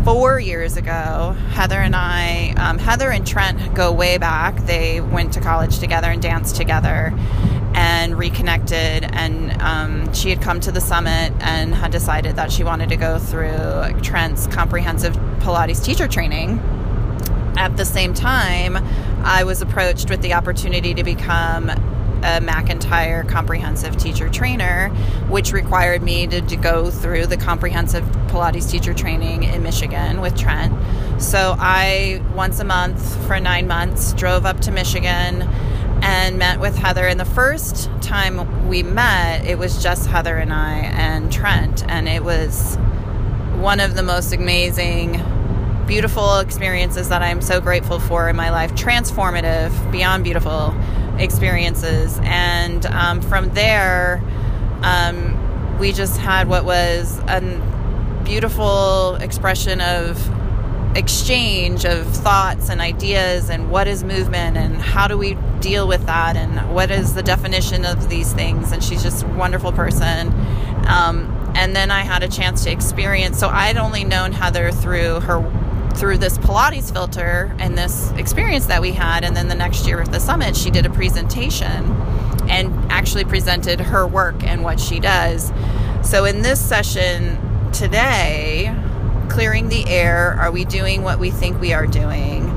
four 0.05 0.39
years 0.39 0.77
ago. 0.77 1.35
Heather 1.51 1.75
and 1.75 1.97
I, 1.97 2.55
um, 2.57 2.79
Heather 2.79 3.11
and 3.11 3.27
Trent 3.27 3.75
go 3.75 3.91
way 3.91 4.17
back. 4.17 4.57
They 4.65 5.01
went 5.01 5.33
to 5.33 5.41
college 5.41 5.81
together 5.81 6.09
and 6.09 6.23
danced 6.23 6.55
together 6.55 7.13
and 7.79 8.19
reconnected. 8.19 9.05
And 9.05 9.63
um, 9.63 10.13
she 10.13 10.31
had 10.31 10.43
come 10.43 10.59
to 10.61 10.73
the 10.73 10.81
summit 10.81 11.33
and 11.39 11.73
had 11.73 11.93
decided 11.93 12.35
that 12.35 12.51
she 12.51 12.65
wanted 12.65 12.89
to 12.89 12.97
go 12.97 13.21
through 13.21 14.01
Trent's 14.03 14.49
comprehensive 14.49 15.15
Pilates 15.39 15.83
teacher 15.85 16.09
training. 16.09 16.59
At 17.57 17.77
the 17.77 17.85
same 17.85 18.15
time, 18.15 18.77
I 19.25 19.45
was 19.45 19.63
approached 19.63 20.11
with 20.11 20.23
the 20.23 20.35
opportunity 20.35 20.93
to 20.95 21.05
become 21.05 21.71
a 21.71 22.41
McEntire 22.41 23.29
comprehensive 23.29 23.97
teacher 23.97 24.29
trainer, 24.29 24.89
which 25.29 25.53
required 25.53 26.03
me 26.03 26.27
to, 26.27 26.41
to, 26.41 26.57
go 26.57 26.91
through 26.91 27.27
the 27.27 27.37
comprehensive 27.37 28.05
Pilates 28.27 28.69
teacher 28.69 28.93
training 28.93 29.45
in 29.45 29.63
Michigan 29.63 30.21
with 30.21 30.37
Trent. 30.37 30.73
So 31.23 31.55
I, 31.57 32.21
once 32.35 32.59
a 32.59 32.65
month 32.65 33.25
for 33.29 33.39
nine 33.39 33.69
months, 33.69 34.15
drove 34.15 34.47
up 34.47 34.59
to 34.63 34.73
Michigan 34.73 35.49
and 36.09 36.39
met 36.39 36.59
with 36.59 36.75
Heather. 36.75 37.07
And 37.07 37.21
the 37.21 37.27
first 37.27 37.91
time 38.01 38.67
we 38.67 38.83
met, 38.83 39.45
it 39.45 39.59
was 39.59 39.83
just 39.83 40.07
Heather 40.07 40.39
and 40.39 40.55
I 40.55 40.79
and 40.79 41.31
Trent. 41.31 41.87
And 41.87 42.09
it 42.09 42.25
was 42.25 42.77
one 43.57 43.79
of 43.79 43.95
the 43.95 44.03
most 44.03 44.33
amazing, 44.33 45.23
beautiful 45.87 46.39
experiences 46.39 47.11
that 47.11 47.21
I'm 47.21 47.43
so 47.43 47.61
grateful 47.61 47.99
for 47.99 48.27
in 48.31 48.37
my 48.37 48.49
life. 48.49 48.73
Transformative, 48.73 49.71
beyond 49.93 50.25
beautiful 50.25 50.75
experiences. 51.19 52.19
And 52.23 52.87
um, 52.87 53.21
from 53.21 53.51
there, 53.51 54.23
um, 54.81 55.79
we 55.79 55.93
just 55.93 56.19
had 56.19 56.49
what 56.49 56.65
was 56.65 57.19
a 57.27 58.23
beautiful 58.25 59.17
expression 59.17 59.83
of 59.83 60.17
exchange 60.99 61.85
of 61.85 62.07
thoughts 62.09 62.69
and 62.69 62.81
ideas 62.81 63.49
and 63.49 63.71
what 63.71 63.89
is 63.89 64.05
movement 64.05 64.57
and 64.57 64.77
how 64.77 65.09
do 65.09 65.17
we 65.17 65.37
deal 65.61 65.89
with 65.89 66.05
that 66.07 66.37
and 66.37 66.75
what 66.75 66.91
is 66.91 67.15
the 67.15 67.23
definition 67.23 67.85
of 67.85 68.09
these 68.09 68.33
things? 68.33 68.73
And 68.73 68.83
she's 68.83 69.03
just 69.03 69.23
a 69.23 69.29
wonderful 69.29 69.73
person. 69.73 70.29
Um, 70.87 71.35
and 71.55 71.75
then 71.75 71.91
i 71.91 72.03
had 72.03 72.23
a 72.23 72.29
chance 72.29 72.65
to 72.65 72.71
experience 72.71 73.39
so 73.39 73.49
i'd 73.49 73.79
only 73.79 74.05
known 74.05 74.33
heather 74.33 74.71
through 74.71 75.19
her 75.21 75.41
through 75.99 76.19
this 76.19 76.39
pilates 76.39 76.93
filter 76.93 77.55
and 77.59 77.77
this 77.77 78.13
experience 78.13 78.67
that 78.67 78.81
we 78.81 78.93
had. 78.93 79.25
And 79.25 79.37
then 79.37 79.49
the 79.49 79.55
next 79.55 79.87
year 79.87 80.01
at 80.01 80.13
the 80.13 80.21
summit 80.21 80.57
she 80.57 80.71
did 80.71 80.87
a 80.87 80.91
presentation 80.91 81.85
and 82.49 82.73
actually 82.91 83.25
presented 83.25 83.81
her 83.81 84.07
work 84.07 84.43
and 84.45 84.63
what 84.63 84.79
she 84.79 85.01
does. 85.01 85.53
So 86.03 86.25
in 86.25 86.43
this 86.43 86.61
session 86.61 87.73
today 87.73 88.75
clearing 89.29 89.69
the 89.69 89.87
air? 89.89 90.35
Are 90.39 90.51
we 90.51 90.65
doing 90.65 91.03
what 91.03 91.19
we 91.19 91.31
think 91.31 91.61
we 91.61 91.73
are 91.73 91.87
doing? 91.87 92.53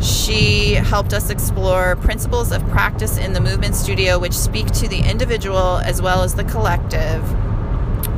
She 0.00 0.74
helped 0.74 1.12
us 1.12 1.30
explore 1.30 1.96
principles 1.96 2.50
of 2.50 2.66
practice 2.68 3.18
in 3.18 3.32
the 3.32 3.40
movement 3.40 3.76
studio 3.76 4.18
which 4.18 4.32
speak 4.32 4.66
to 4.72 4.88
the 4.88 4.98
individual 4.98 5.78
as 5.78 6.02
well 6.02 6.22
as 6.22 6.34
the 6.34 6.44
collective. 6.44 7.22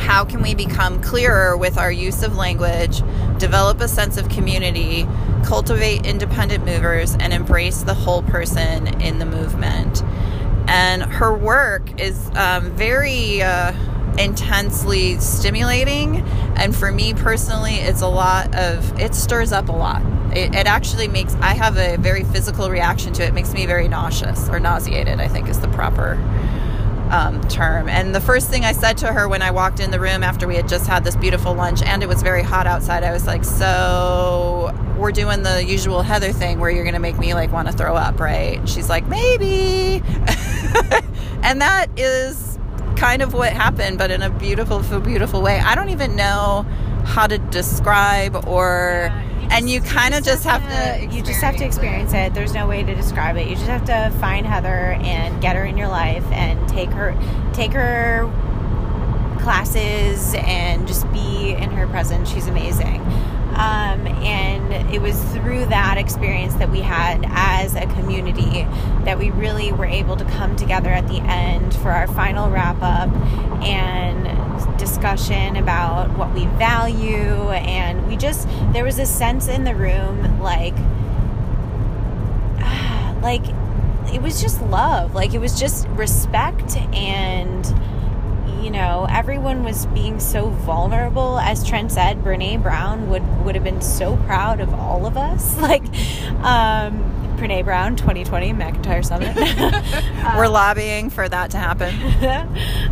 How 0.01 0.24
can 0.24 0.42
we 0.42 0.55
become 0.55 1.03
clearer 1.03 1.57
with 1.57 1.76
our 1.76 1.92
use 1.92 2.22
of 2.22 2.36
language, 2.36 3.03
develop 3.38 3.80
a 3.80 3.88
sense 3.88 4.16
of 4.16 4.28
community, 4.28 5.07
cultivate 5.45 6.07
independent 6.07 6.64
movers, 6.64 7.14
and 7.16 7.32
embrace 7.32 7.82
the 7.82 7.95
whole 7.95 8.22
person 8.22 9.01
in 9.01 9.18
the 9.18 9.26
movement? 9.26 10.03
And 10.66 11.03
her 11.03 11.36
work 11.36 12.01
is 12.01 12.30
um, 12.34 12.70
very. 12.72 13.42
Uh, 13.42 13.72
intensely 14.19 15.19
stimulating. 15.19 16.21
And 16.57 16.75
for 16.75 16.93
me 16.93 17.15
personally 17.15 17.75
it's 17.75 18.03
a 18.03 18.09
lot 18.09 18.55
of 18.55 18.99
it 18.99 19.15
stirs 19.15 19.53
up 19.53 19.69
a 19.69 19.73
lot. 19.73 20.03
It, 20.37 20.55
it, 20.55 20.67
actually 20.67 21.07
makes 21.07 21.35
i 21.37 21.55
have 21.55 21.77
a 21.77 21.97
very 21.97 22.25
physical 22.25 22.69
reaction 22.69 23.12
to 23.12 23.23
it. 23.23 23.29
it 23.29 23.35
makes 23.35 23.53
me 23.53 23.67
very 23.67 23.87
nauseous 23.87 24.49
or 24.49 24.59
nauseated 24.59 25.21
i 25.21 25.29
think 25.29 25.49
is 25.49 25.61
the 25.61 25.69
proper 25.69 26.15
um, 27.11 27.41
term. 27.49 27.89
And 27.89 28.12
the 28.12 28.21
first 28.21 28.51
thing 28.51 28.65
i 28.65 28.73
said 28.73 28.97
to 28.99 29.12
her 29.12 29.29
when 29.29 29.43
i 29.43 29.53
walked 29.53 29.79
in 29.79 29.93
the 29.93 30.01
room 30.01 30.25
after 30.25 30.49
we 30.49 30.57
had 30.57 30.69
just 30.69 30.89
had 30.89 31.05
this 31.05 31.15
beautiful 31.15 31.55
lunch 31.55 31.83
and 31.83 32.03
it 32.03 32.09
was 32.09 32.21
very 32.23 32.43
hot 32.43 32.67
outside 32.67 33.05
i 33.05 33.12
was 33.12 33.27
like 33.27 33.45
so 33.45 34.77
we're 34.99 35.12
doing 35.12 35.45
the 35.45 35.62
usual 35.65 36.03
heather 36.03 36.33
thing 36.33 36.59
where 36.59 36.71
you're 36.71 36.85
going 36.85 36.95
to 36.95 37.01
make 37.01 37.19
me 37.19 37.35
like 37.35 37.53
want 37.53 37.69
to 37.69 37.75
throw 37.75 37.95
up 37.95 38.19
right? 38.19 38.59
And 38.59 38.69
she's 38.69 38.89
like 38.89 39.07
maybe. 39.07 40.03
And 41.45 41.61
that 41.61 41.91
is 41.99 42.53
kind 42.97 43.22
of 43.22 43.34
what 43.34 43.53
happened, 43.53 43.99
but 43.99 44.11
in 44.11 44.22
a 44.22 44.30
beautiful, 44.30 44.80
beautiful 45.01 45.42
way. 45.42 45.61
I 45.61 45.74
don't 45.74 45.90
even 45.90 46.16
know 46.16 46.66
how 47.05 47.26
to 47.26 47.38
describe 47.38 48.47
or. 48.47 49.11
Yeah, 49.11 49.22
you 49.45 49.49
and 49.51 49.70
you 49.70 49.80
kind 49.82 50.14
of 50.14 50.24
just 50.24 50.45
have, 50.45 50.62
have 50.62 51.01
to, 51.01 51.07
to 51.07 51.14
you 51.14 51.22
just 51.22 51.40
have 51.42 51.57
to 51.57 51.64
experience 51.64 52.12
it. 52.12 52.16
it. 52.16 52.34
There's 52.34 52.55
no 52.55 52.66
way 52.66 52.82
to 52.82 52.95
describe 52.95 53.36
it. 53.36 53.47
You 53.47 53.55
just 53.57 53.68
have 53.68 53.84
to 53.84 54.16
find 54.18 54.47
Heather 54.47 54.99
and 55.03 55.40
get 55.40 55.55
her 55.55 55.64
in 55.64 55.76
your 55.76 55.88
life 55.88 56.24
and 56.32 56.66
take 56.68 56.90
her 56.90 57.12
take 57.53 57.72
her 57.72 58.24
classes 59.40 60.34
and 60.38 60.88
just 60.88 61.11
be 61.12 61.51
in 61.51 61.70
her 61.70 61.86
presence. 61.86 62.30
She's 62.30 62.47
amazing. 62.47 63.03
Um, 63.55 64.07
and 64.24 64.72
it 64.92 65.00
was 65.00 65.22
through 65.32 65.66
that 65.66 65.96
experience 65.96 66.55
that 66.55 66.70
we 66.70 66.80
had 66.80 67.24
as 67.28 67.76
a 67.76 67.86
community 67.86 68.66
that 69.05 69.18
we 69.18 69.30
really 69.30 69.72
were 69.72 69.84
able 69.84 70.16
to 70.16 70.24
come 70.24 70.57
together 70.57 70.90
at 70.90 71.07
the 71.07 71.20
end 71.20 71.74
for 71.76 71.90
our 71.90 72.09
final 72.09 72.50
wrap 72.50 72.82
up 72.82 73.14
and 73.62 74.78
discussion 74.78 75.57
about 75.57 76.11
what 76.18 76.34
we 76.34 76.46
value. 76.46 77.50
And 77.50 78.07
we 78.09 78.16
just, 78.16 78.48
there 78.72 78.84
was 78.84 78.98
a 78.98 79.07
sense 79.07 79.48
in 79.48 79.64
the 79.64 79.74
room 79.74 80.40
like, 80.40 80.74
like, 83.22 83.44
it 84.12 84.20
was 84.20 84.42
just 84.42 84.61
love. 84.62 85.14
Like, 85.14 85.34
it 85.34 85.40
was 85.40 85.59
just 85.59 85.86
respect 85.88 86.76
and 86.76 87.64
you 88.65 88.71
know, 88.71 89.07
everyone 89.11 89.62
was 89.62 89.85
being 89.87 90.19
so 90.19 90.49
vulnerable. 90.49 91.39
As 91.39 91.62
Trent 91.69 91.93
said, 91.93 92.25
Brene 92.25 92.62
Brown 92.62 93.11
would, 93.11 93.45
would 93.45 93.55
have 93.55 93.62
been 93.62 93.83
so 93.83 94.17
proud 94.25 94.59
of 94.61 94.73
all 94.73 95.05
of 95.07 95.17
us. 95.19 95.55
Like, 95.65 95.85
um, 96.45 97.37
Brene 97.37 97.65
Brown 97.65 97.97
2020 97.97 98.53
McEntire 98.53 99.05
Summit. 99.05 99.35
We're 100.37 100.49
lobbying 100.49 101.11
for 101.11 101.29
that 101.29 101.51
to 101.53 101.59
happen. 101.59 101.95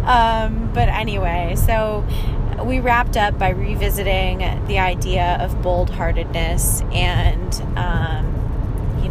um, 0.04 0.72
but 0.72 0.88
anyway, 0.88 1.54
so 1.56 2.04
we 2.64 2.80
wrapped 2.80 3.16
up 3.16 3.38
by 3.38 3.50
revisiting 3.50 4.38
the 4.66 4.78
idea 4.78 5.36
of 5.40 5.60
bold 5.62 5.90
heartedness 5.90 6.80
and, 6.92 7.54
um, 7.76 8.31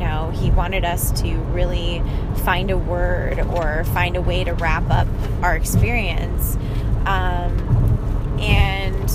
know, 0.02 0.32
he 0.32 0.52
wanted 0.52 0.84
us 0.84 1.12
to 1.22 1.36
really 1.54 2.04
find 2.44 2.70
a 2.72 2.78
word 2.78 3.40
or 3.40 3.84
find 3.86 4.18
a 4.18 4.22
way 4.22 4.44
to 4.44 4.54
wrap 4.54 4.90
up 4.90 5.08
our 5.42 5.56
experience. 5.56 6.58
Um, 7.06 7.58
and 8.40 9.10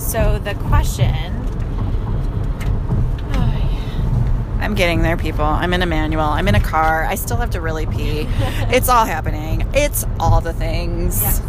so 0.00 0.38
the 0.40 0.54
question. 0.66 1.14
I'm 4.60 4.74
getting 4.74 5.02
there, 5.02 5.16
people. 5.16 5.44
I'm 5.44 5.72
in 5.72 5.82
a 5.82 5.86
manual. 5.86 6.24
I'm 6.24 6.48
in 6.48 6.54
a 6.54 6.60
car. 6.60 7.04
I 7.04 7.14
still 7.14 7.36
have 7.38 7.50
to 7.50 7.60
really 7.60 7.86
pee. 7.86 8.26
it's 8.70 8.88
all 8.88 9.06
happening. 9.06 9.66
It's 9.72 10.04
all 10.18 10.40
the 10.40 10.52
things. 10.52 11.22
Yes. 11.22 11.42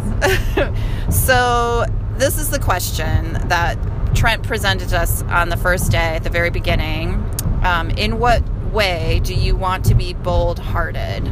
so, 1.26 1.84
this 2.16 2.38
is 2.38 2.50
the 2.50 2.60
question 2.60 3.32
that 3.48 3.76
Trent 4.14 4.42
presented 4.42 4.92
us 4.92 5.22
on 5.22 5.48
the 5.48 5.56
first 5.56 5.90
day 5.90 6.16
at 6.16 6.22
the 6.22 6.30
very 6.30 6.50
beginning. 6.50 7.21
Um, 7.62 7.90
in 7.90 8.18
what 8.18 8.42
way 8.72 9.20
do 9.22 9.34
you 9.34 9.54
want 9.56 9.84
to 9.86 9.94
be 9.94 10.14
bold 10.14 10.58
hearted? 10.58 11.28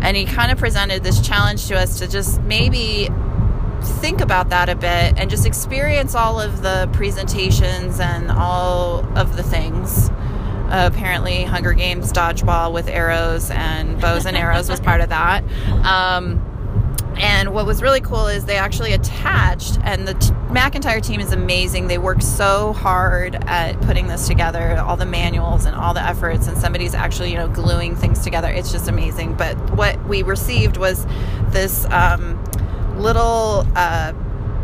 And 0.00 0.16
he 0.16 0.24
kind 0.24 0.50
of 0.50 0.58
presented 0.58 1.04
this 1.04 1.20
challenge 1.20 1.68
to 1.68 1.78
us 1.78 1.98
to 2.00 2.08
just 2.08 2.40
maybe 2.42 3.08
think 4.00 4.20
about 4.20 4.50
that 4.50 4.68
a 4.68 4.74
bit 4.74 5.14
and 5.16 5.30
just 5.30 5.46
experience 5.46 6.14
all 6.14 6.40
of 6.40 6.62
the 6.62 6.88
presentations 6.92 8.00
and 8.00 8.30
all 8.30 9.00
of 9.16 9.36
the 9.36 9.42
things. 9.42 10.10
Uh, 10.10 10.88
apparently, 10.92 11.44
Hunger 11.44 11.74
Games 11.74 12.12
dodgeball 12.12 12.72
with 12.72 12.88
arrows 12.88 13.50
and 13.50 14.00
bows 14.00 14.24
and 14.24 14.36
arrows 14.36 14.68
was 14.68 14.80
part 14.80 15.00
of 15.00 15.10
that. 15.10 15.44
Um, 15.84 16.51
and 17.16 17.52
what 17.52 17.66
was 17.66 17.82
really 17.82 18.00
cool 18.00 18.26
is 18.26 18.44
they 18.44 18.56
actually 18.56 18.92
attached, 18.92 19.78
and 19.82 20.06
the 20.06 20.14
t- 20.14 20.32
McEntire 20.50 21.02
team 21.02 21.20
is 21.20 21.32
amazing. 21.32 21.86
They 21.88 21.98
work 21.98 22.22
so 22.22 22.72
hard 22.72 23.36
at 23.46 23.80
putting 23.82 24.06
this 24.08 24.26
together, 24.26 24.78
all 24.78 24.96
the 24.96 25.06
manuals 25.06 25.64
and 25.64 25.74
all 25.76 25.94
the 25.94 26.02
efforts, 26.02 26.46
and 26.46 26.56
somebody's 26.58 26.94
actually, 26.94 27.30
you 27.30 27.36
know, 27.36 27.48
gluing 27.48 27.96
things 27.96 28.22
together. 28.22 28.48
It's 28.48 28.72
just 28.72 28.88
amazing. 28.88 29.34
But 29.34 29.56
what 29.74 30.02
we 30.06 30.22
received 30.22 30.76
was 30.76 31.06
this 31.50 31.84
um, 31.86 32.42
little, 32.96 33.66
uh, 33.74 34.12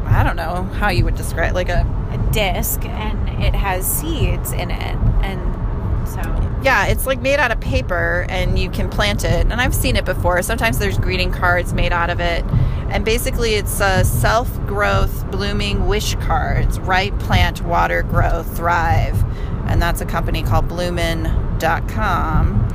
I 0.05 0.23
don't 0.25 0.37
know 0.37 0.65
how 0.75 0.89
you 0.91 1.05
would 1.05 1.17
describe, 1.17 1.55
like 1.55 1.69
a, 1.69 1.87
a 2.13 2.33
disc, 2.33 2.85
and 2.85 3.43
it 3.43 3.55
has 3.55 3.87
seeds 3.87 4.53
in 4.53 4.71
it, 4.71 4.97
and 5.23 6.09
so 6.09 6.21
yeah, 6.63 6.87
it's 6.87 7.07
like 7.07 7.21
made 7.21 7.39
out 7.39 7.51
of 7.51 7.61
paper 7.61 8.27
and 8.29 8.59
you 8.59 8.71
can 8.71 8.91
plant 8.91 9.25
it. 9.25 9.47
And 9.47 9.55
I've 9.55 9.75
seen 9.75 9.97
it 9.97 10.05
before. 10.05 10.43
Sometimes 10.43 10.79
there's 10.79 10.99
greeting 10.99 11.31
cards 11.31 11.73
made 11.73 11.93
out 11.93 12.11
of 12.11 12.21
it. 12.21 12.45
And 12.91 13.05
basically, 13.05 13.55
it's 13.55 13.81
a 13.81 14.05
self 14.05 14.55
growth 14.67 15.31
blooming 15.31 15.87
wish 15.87 16.15
cards 16.17 16.81
right 16.81 17.17
plant, 17.19 17.63
water, 17.63 18.03
grow, 18.03 18.43
thrive. 18.43 19.23
And 19.69 19.81
that's 19.81 20.01
a 20.01 20.07
company 20.07 20.43
called 20.43 20.69
bloomin.com. 20.69 22.69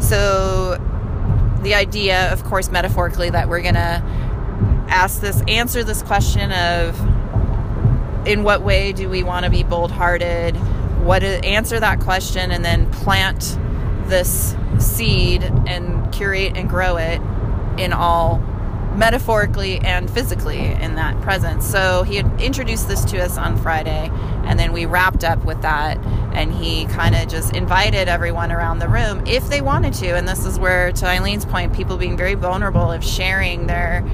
So, 0.00 0.76
the 1.62 1.74
idea, 1.74 2.32
of 2.32 2.42
course, 2.44 2.70
metaphorically, 2.70 3.30
that 3.30 3.48
we're 3.48 3.62
going 3.62 3.74
to 3.74 4.02
ask 4.88 5.20
this, 5.20 5.42
answer 5.46 5.84
this 5.84 6.02
question 6.02 6.50
of 6.50 6.98
in 8.26 8.42
what 8.42 8.62
way 8.62 8.92
do 8.92 9.08
we 9.08 9.22
want 9.22 9.44
to 9.44 9.50
be 9.50 9.62
bold 9.62 9.92
hearted? 9.92 10.56
What 11.02 11.22
is, 11.22 11.40
answer 11.42 11.80
that 11.80 12.00
question 12.00 12.50
and 12.50 12.64
then 12.64 12.90
plant 12.90 13.58
this 14.06 14.54
seed 14.78 15.42
and 15.66 16.12
curate 16.12 16.56
and 16.56 16.68
grow 16.68 16.96
it 16.96 17.20
in 17.78 17.92
all 17.92 18.38
metaphorically 18.96 19.78
and 19.78 20.10
physically 20.10 20.58
in 20.58 20.96
that 20.96 21.18
presence. 21.22 21.66
So 21.66 22.02
he 22.02 22.16
had 22.16 22.40
introduced 22.40 22.88
this 22.88 23.04
to 23.06 23.22
us 23.22 23.38
on 23.38 23.56
Friday, 23.56 24.10
and 24.44 24.58
then 24.58 24.72
we 24.72 24.84
wrapped 24.84 25.24
up 25.24 25.44
with 25.44 25.62
that. 25.62 25.96
And 26.32 26.52
he 26.52 26.86
kind 26.86 27.14
of 27.14 27.28
just 27.28 27.56
invited 27.56 28.08
everyone 28.08 28.52
around 28.52 28.78
the 28.78 28.88
room 28.88 29.24
if 29.26 29.48
they 29.48 29.60
wanted 29.60 29.94
to. 29.94 30.16
And 30.16 30.28
this 30.28 30.44
is 30.44 30.58
where, 30.58 30.92
to 30.92 31.06
Eileen's 31.06 31.44
point, 31.44 31.72
people 31.72 31.96
being 31.96 32.16
very 32.16 32.34
vulnerable 32.34 32.90
of 32.92 33.04
sharing 33.04 33.66
their 33.66 34.04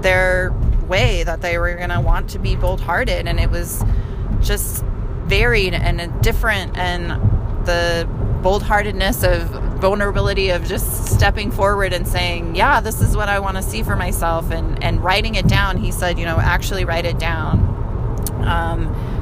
their 0.00 0.52
way 0.86 1.22
that 1.22 1.40
they 1.40 1.56
were 1.56 1.74
going 1.74 1.88
to 1.88 2.00
want 2.00 2.28
to 2.30 2.38
be 2.38 2.56
bold 2.56 2.80
hearted. 2.80 3.26
And 3.26 3.40
it 3.40 3.50
was 3.50 3.82
just 4.42 4.84
varied 5.26 5.74
and 5.74 6.22
different. 6.22 6.76
And 6.76 7.10
the 7.66 8.08
bold 8.42 8.62
heartedness 8.62 9.22
of 9.22 9.48
vulnerability 9.80 10.50
of 10.50 10.64
just 10.66 11.06
stepping 11.06 11.50
forward 11.50 11.92
and 11.92 12.06
saying, 12.06 12.54
Yeah, 12.54 12.80
this 12.80 13.00
is 13.00 13.16
what 13.16 13.28
I 13.28 13.38
want 13.38 13.56
to 13.56 13.62
see 13.62 13.82
for 13.82 13.96
myself, 13.96 14.50
and, 14.50 14.82
and 14.82 15.02
writing 15.02 15.34
it 15.34 15.48
down. 15.48 15.78
He 15.78 15.90
said, 15.90 16.18
You 16.18 16.24
know, 16.24 16.38
actually 16.38 16.84
write 16.84 17.06
it 17.06 17.18
down. 17.18 17.70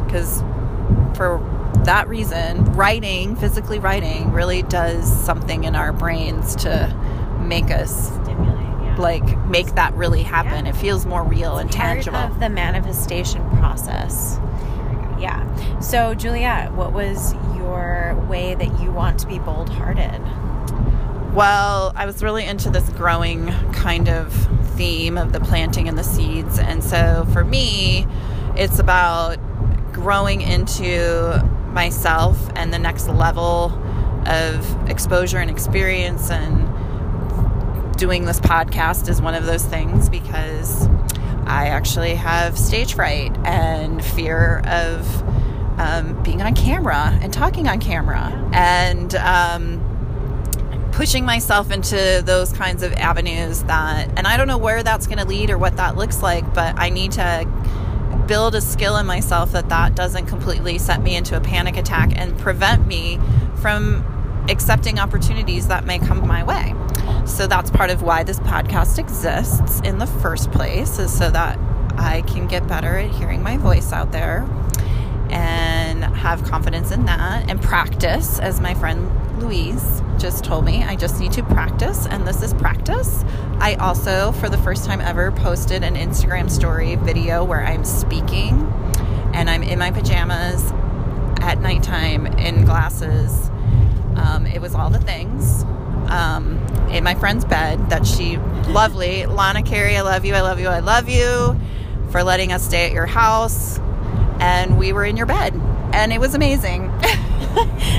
Because 0.06 0.42
um, 0.42 1.14
for 1.14 1.38
that 1.84 2.08
reason, 2.08 2.64
writing, 2.72 3.36
physically 3.36 3.78
writing, 3.78 4.32
really 4.32 4.62
does 4.62 5.10
something 5.24 5.64
in 5.64 5.74
our 5.74 5.92
brains 5.92 6.54
to 6.56 6.94
make 7.40 7.70
us 7.70 8.10
yeah. 8.10 8.96
like 8.98 9.38
make 9.46 9.74
that 9.74 9.94
really 9.94 10.22
happen. 10.22 10.66
It 10.66 10.76
feels 10.76 11.06
more 11.06 11.24
real 11.24 11.58
and 11.58 11.70
Part 11.70 12.02
tangible. 12.02 12.18
of 12.18 12.40
the 12.40 12.48
manifestation 12.48 13.48
process. 13.58 14.38
Yeah. 15.22 15.78
So, 15.78 16.14
Juliet, 16.14 16.72
what 16.72 16.92
was 16.92 17.32
your 17.56 18.16
way 18.28 18.56
that 18.56 18.80
you 18.80 18.90
want 18.90 19.20
to 19.20 19.28
be 19.28 19.38
bold 19.38 19.68
hearted? 19.68 20.20
Well, 21.32 21.92
I 21.94 22.06
was 22.06 22.24
really 22.24 22.44
into 22.44 22.70
this 22.70 22.88
growing 22.90 23.46
kind 23.72 24.08
of 24.08 24.32
theme 24.74 25.16
of 25.16 25.32
the 25.32 25.38
planting 25.38 25.88
and 25.88 25.96
the 25.96 26.02
seeds. 26.02 26.58
And 26.58 26.82
so 26.82 27.24
for 27.32 27.44
me, 27.44 28.06
it's 28.56 28.80
about 28.80 29.36
growing 29.92 30.42
into 30.42 31.40
myself 31.68 32.50
and 32.56 32.74
the 32.74 32.78
next 32.80 33.06
level 33.06 33.72
of 34.26 34.90
exposure 34.90 35.38
and 35.38 35.48
experience. 35.48 36.32
And 36.32 36.68
doing 37.96 38.24
this 38.24 38.40
podcast 38.40 39.08
is 39.08 39.22
one 39.22 39.34
of 39.34 39.46
those 39.46 39.64
things 39.64 40.08
because 40.08 40.88
I 41.46 41.68
actually 41.68 42.14
have 42.14 42.58
stage 42.58 42.94
fright 42.94 43.36
and 43.44 44.04
fear 44.04 44.62
of 44.66 45.22
um, 45.78 46.22
being 46.22 46.42
on 46.42 46.54
camera 46.54 47.18
and 47.22 47.32
talking 47.32 47.68
on 47.68 47.80
camera. 47.80 48.50
And, 48.52 49.14
um, 49.16 49.88
pushing 50.92 51.24
myself 51.24 51.70
into 51.70 52.22
those 52.26 52.52
kinds 52.52 52.82
of 52.82 52.92
avenues 52.92 53.62
that 53.62 54.10
and 54.18 54.26
I 54.26 54.36
don't 54.36 54.46
know 54.46 54.58
where 54.58 54.82
that's 54.82 55.06
going 55.06 55.18
to 55.18 55.24
lead 55.24 55.48
or 55.48 55.56
what 55.56 55.76
that 55.78 55.96
looks 55.96 56.22
like 56.22 56.52
but 56.52 56.78
I 56.78 56.90
need 56.90 57.12
to 57.12 57.46
build 58.26 58.54
a 58.54 58.60
skill 58.60 58.96
in 58.98 59.06
myself 59.06 59.52
that 59.52 59.70
that 59.70 59.94
doesn't 59.94 60.26
completely 60.26 60.78
set 60.78 61.02
me 61.02 61.16
into 61.16 61.36
a 61.36 61.40
panic 61.40 61.76
attack 61.76 62.12
and 62.14 62.38
prevent 62.38 62.86
me 62.86 63.18
from 63.56 64.04
accepting 64.48 64.98
opportunities 64.98 65.68
that 65.68 65.84
may 65.84 65.98
come 65.98 66.26
my 66.26 66.42
way. 66.42 66.74
So 67.26 67.46
that's 67.46 67.70
part 67.70 67.90
of 67.90 68.02
why 68.02 68.24
this 68.24 68.38
podcast 68.40 68.98
exists 68.98 69.80
in 69.80 69.98
the 69.98 70.06
first 70.06 70.50
place 70.50 70.98
is 70.98 71.16
so 71.16 71.30
that 71.30 71.58
I 71.96 72.22
can 72.22 72.46
get 72.46 72.66
better 72.66 72.96
at 72.96 73.10
hearing 73.10 73.42
my 73.42 73.56
voice 73.56 73.92
out 73.92 74.12
there 74.12 74.48
and 75.30 76.04
have 76.04 76.44
confidence 76.44 76.90
in 76.90 77.04
that 77.06 77.48
and 77.48 77.60
practice 77.60 78.38
as 78.38 78.60
my 78.60 78.74
friend 78.74 79.10
Louise 79.40 80.02
just 80.18 80.44
told 80.44 80.64
me 80.64 80.84
I 80.84 80.94
just 80.94 81.20
need 81.20 81.32
to 81.32 81.42
practice 81.42 82.06
and 82.06 82.26
this 82.26 82.42
is 82.42 82.52
practice. 82.54 83.24
I 83.58 83.74
also 83.76 84.32
for 84.32 84.48
the 84.48 84.58
first 84.58 84.84
time 84.84 85.00
ever 85.00 85.32
posted 85.32 85.82
an 85.82 85.94
Instagram 85.94 86.50
story 86.50 86.96
video 86.96 87.44
where 87.44 87.64
I'm 87.64 87.84
speaking 87.84 88.60
and 89.32 89.48
I'm 89.48 89.62
in 89.62 89.78
my 89.78 89.90
pajamas 89.90 90.70
at 91.40 91.60
nighttime 91.60 92.26
in 92.26 92.64
glasses. 92.64 93.51
Um, 94.16 94.46
it 94.46 94.60
was 94.60 94.74
all 94.74 94.90
the 94.90 95.00
things. 95.00 95.62
Um, 96.08 96.58
in 96.90 97.04
my 97.04 97.14
friend's 97.14 97.44
bed 97.44 97.90
that 97.90 98.06
she 98.06 98.36
lovely 98.68 99.24
Lana 99.26 99.62
Carey, 99.62 99.96
I 99.96 100.02
love 100.02 100.24
you, 100.24 100.34
I 100.34 100.40
love 100.42 100.60
you, 100.60 100.68
I 100.68 100.80
love 100.80 101.08
you 101.08 101.58
for 102.10 102.22
letting 102.22 102.52
us 102.52 102.64
stay 102.64 102.86
at 102.86 102.92
your 102.92 103.06
house 103.06 103.78
and 104.40 104.78
we 104.78 104.92
were 104.92 105.04
in 105.04 105.16
your 105.16 105.26
bed 105.26 105.54
and 105.92 106.12
it 106.12 106.20
was 106.20 106.34
amazing. 106.34 106.84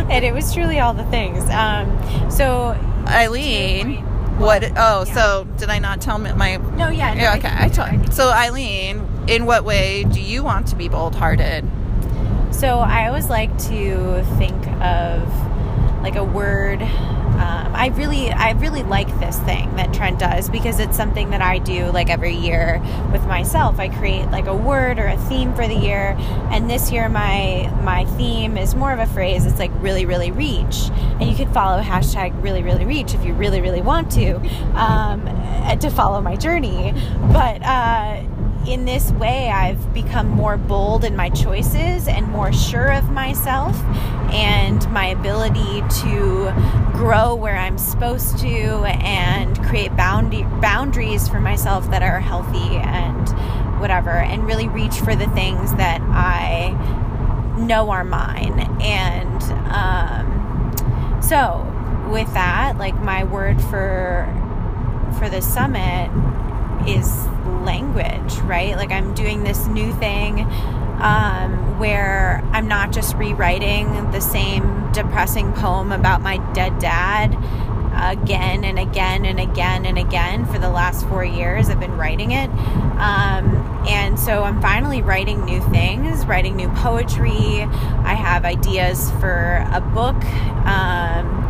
and 0.09 0.23
it 0.25 0.33
was 0.33 0.53
truly 0.53 0.79
all 0.79 0.93
the 0.93 1.05
things. 1.05 1.43
Um, 1.49 2.29
so, 2.29 2.71
Eileen, 3.07 3.97
what? 4.37 4.63
Oh, 4.75 5.03
so 5.05 5.47
did 5.57 5.69
I 5.69 5.79
not 5.79 6.01
tell 6.01 6.17
my? 6.17 6.57
no, 6.57 6.89
yeah, 6.89 7.13
no, 7.13 7.21
Yeah, 7.21 7.35
okay. 7.35 7.47
I 7.47 7.65
you 7.65 7.71
told. 7.71 8.13
So 8.13 8.29
Eileen, 8.29 9.07
in 9.27 9.45
what 9.45 9.63
way 9.63 10.03
do 10.05 10.21
you 10.21 10.43
want 10.43 10.67
to 10.67 10.75
be 10.75 10.89
bold-hearted? 10.89 11.69
So 12.51 12.79
I 12.79 13.07
always 13.07 13.29
like 13.29 13.55
to 13.69 14.23
think 14.37 14.67
of 14.81 15.27
like 16.03 16.15
a 16.15 16.23
word. 16.23 16.81
Um, 16.81 17.73
I 17.73 17.87
really, 17.95 18.31
I 18.31 18.51
really 18.51 18.83
like 18.83 19.07
this 19.19 19.39
thing 19.39 19.75
that 19.77 19.91
Trent 19.93 20.19
does 20.19 20.49
because 20.49 20.79
it's 20.79 20.95
something 20.95 21.31
that 21.31 21.41
I 21.41 21.57
do 21.57 21.91
like 21.91 22.09
every 22.09 22.35
year 22.35 22.79
with 23.11 23.25
myself. 23.25 23.79
I 23.79 23.89
create 23.89 24.29
like 24.29 24.45
a 24.45 24.55
word 24.55 24.99
or 24.99 25.07
a 25.07 25.17
theme 25.17 25.55
for 25.55 25.67
the 25.67 25.75
year, 25.75 26.15
and 26.51 26.69
this 26.69 26.91
year 26.91 27.09
my 27.09 27.73
my 27.81 28.05
theme 28.17 28.55
is 28.57 28.75
more 28.75 28.91
of 28.91 28.99
a 28.99 29.07
phrase. 29.07 29.45
It's 29.45 29.57
like 29.57 29.71
really, 29.81 30.05
really 30.05 30.29
reach, 30.29 30.89
and 31.19 31.23
you 31.23 31.35
could 31.35 31.51
follow 31.51 31.81
hashtag 31.81 32.41
really, 32.43 32.61
really 32.61 32.85
reach 32.85 33.15
if 33.15 33.25
you 33.25 33.33
really, 33.33 33.61
really 33.61 33.81
want 33.81 34.11
to 34.11 34.35
um, 34.75 35.25
to 35.79 35.89
follow 35.89 36.21
my 36.21 36.35
journey. 36.35 36.93
But 37.31 37.63
uh, 37.63 38.21
in 38.67 38.85
this 38.85 39.11
way, 39.11 39.49
I've 39.49 39.93
become 39.93 40.29
more 40.29 40.57
bold 40.57 41.03
in 41.03 41.15
my 41.15 41.29
choices 41.29 42.07
and 42.07 42.27
more 42.29 42.53
sure 42.53 42.91
of 42.91 43.09
myself 43.09 43.75
and 44.31 44.89
my 44.91 45.07
ability 45.07 45.81
to 46.01 46.53
grow 46.93 47.35
where 47.35 47.57
I'm 47.57 47.77
supposed 47.77 48.39
to 48.39 48.47
and 48.47 49.61
create 49.65 49.95
bound- 49.97 50.31
boundaries 50.61 51.27
for 51.27 51.39
myself 51.39 51.89
that 51.91 52.01
are 52.01 52.19
healthy 52.19 52.77
and 52.77 53.29
whatever, 53.79 54.11
and 54.11 54.45
really 54.45 54.69
reach 54.69 54.95
for 54.99 55.15
the 55.15 55.27
things 55.29 55.73
that 55.75 55.99
I 56.01 56.69
know 57.57 57.89
are 57.89 58.05
mine. 58.05 58.59
And 58.81 59.43
um, 59.73 61.21
so, 61.21 61.69
with 62.09 62.33
that, 62.33 62.77
like 62.77 62.95
my 63.01 63.23
word 63.25 63.61
for 63.61 64.29
for 65.19 65.29
the 65.29 65.41
summit 65.41 66.09
is 66.87 67.25
language, 67.63 68.35
right? 68.43 68.75
Like 68.75 68.91
I'm 68.91 69.13
doing 69.13 69.43
this 69.43 69.67
new 69.67 69.93
thing 69.93 70.41
um, 71.01 71.79
where 71.79 72.41
I'm 72.51 72.67
not 72.67 72.91
just 72.91 73.15
rewriting 73.15 74.11
the 74.11 74.21
same 74.21 74.91
depressing 74.91 75.53
poem 75.53 75.91
about 75.91 76.21
my 76.21 76.37
dead 76.53 76.79
dad 76.79 77.37
again 77.95 78.63
and 78.63 78.79
again 78.79 79.25
and 79.25 79.39
again 79.39 79.85
and 79.85 79.97
again 79.97 80.45
for 80.45 80.57
the 80.59 80.69
last 80.69 81.07
four 81.07 81.23
years. 81.23 81.69
I've 81.69 81.79
been 81.79 81.97
writing 81.97 82.31
it. 82.31 82.49
Um, 82.49 83.83
and 83.87 84.19
so 84.19 84.43
I'm 84.43 84.61
finally 84.61 85.01
writing 85.01 85.43
new 85.45 85.61
things, 85.69 86.25
writing 86.25 86.55
new 86.55 86.69
poetry. 86.69 87.61
I 87.61 88.13
have 88.13 88.45
ideas 88.45 89.11
for 89.19 89.65
a 89.71 89.81
book. 89.81 90.15
Um, 90.65 91.43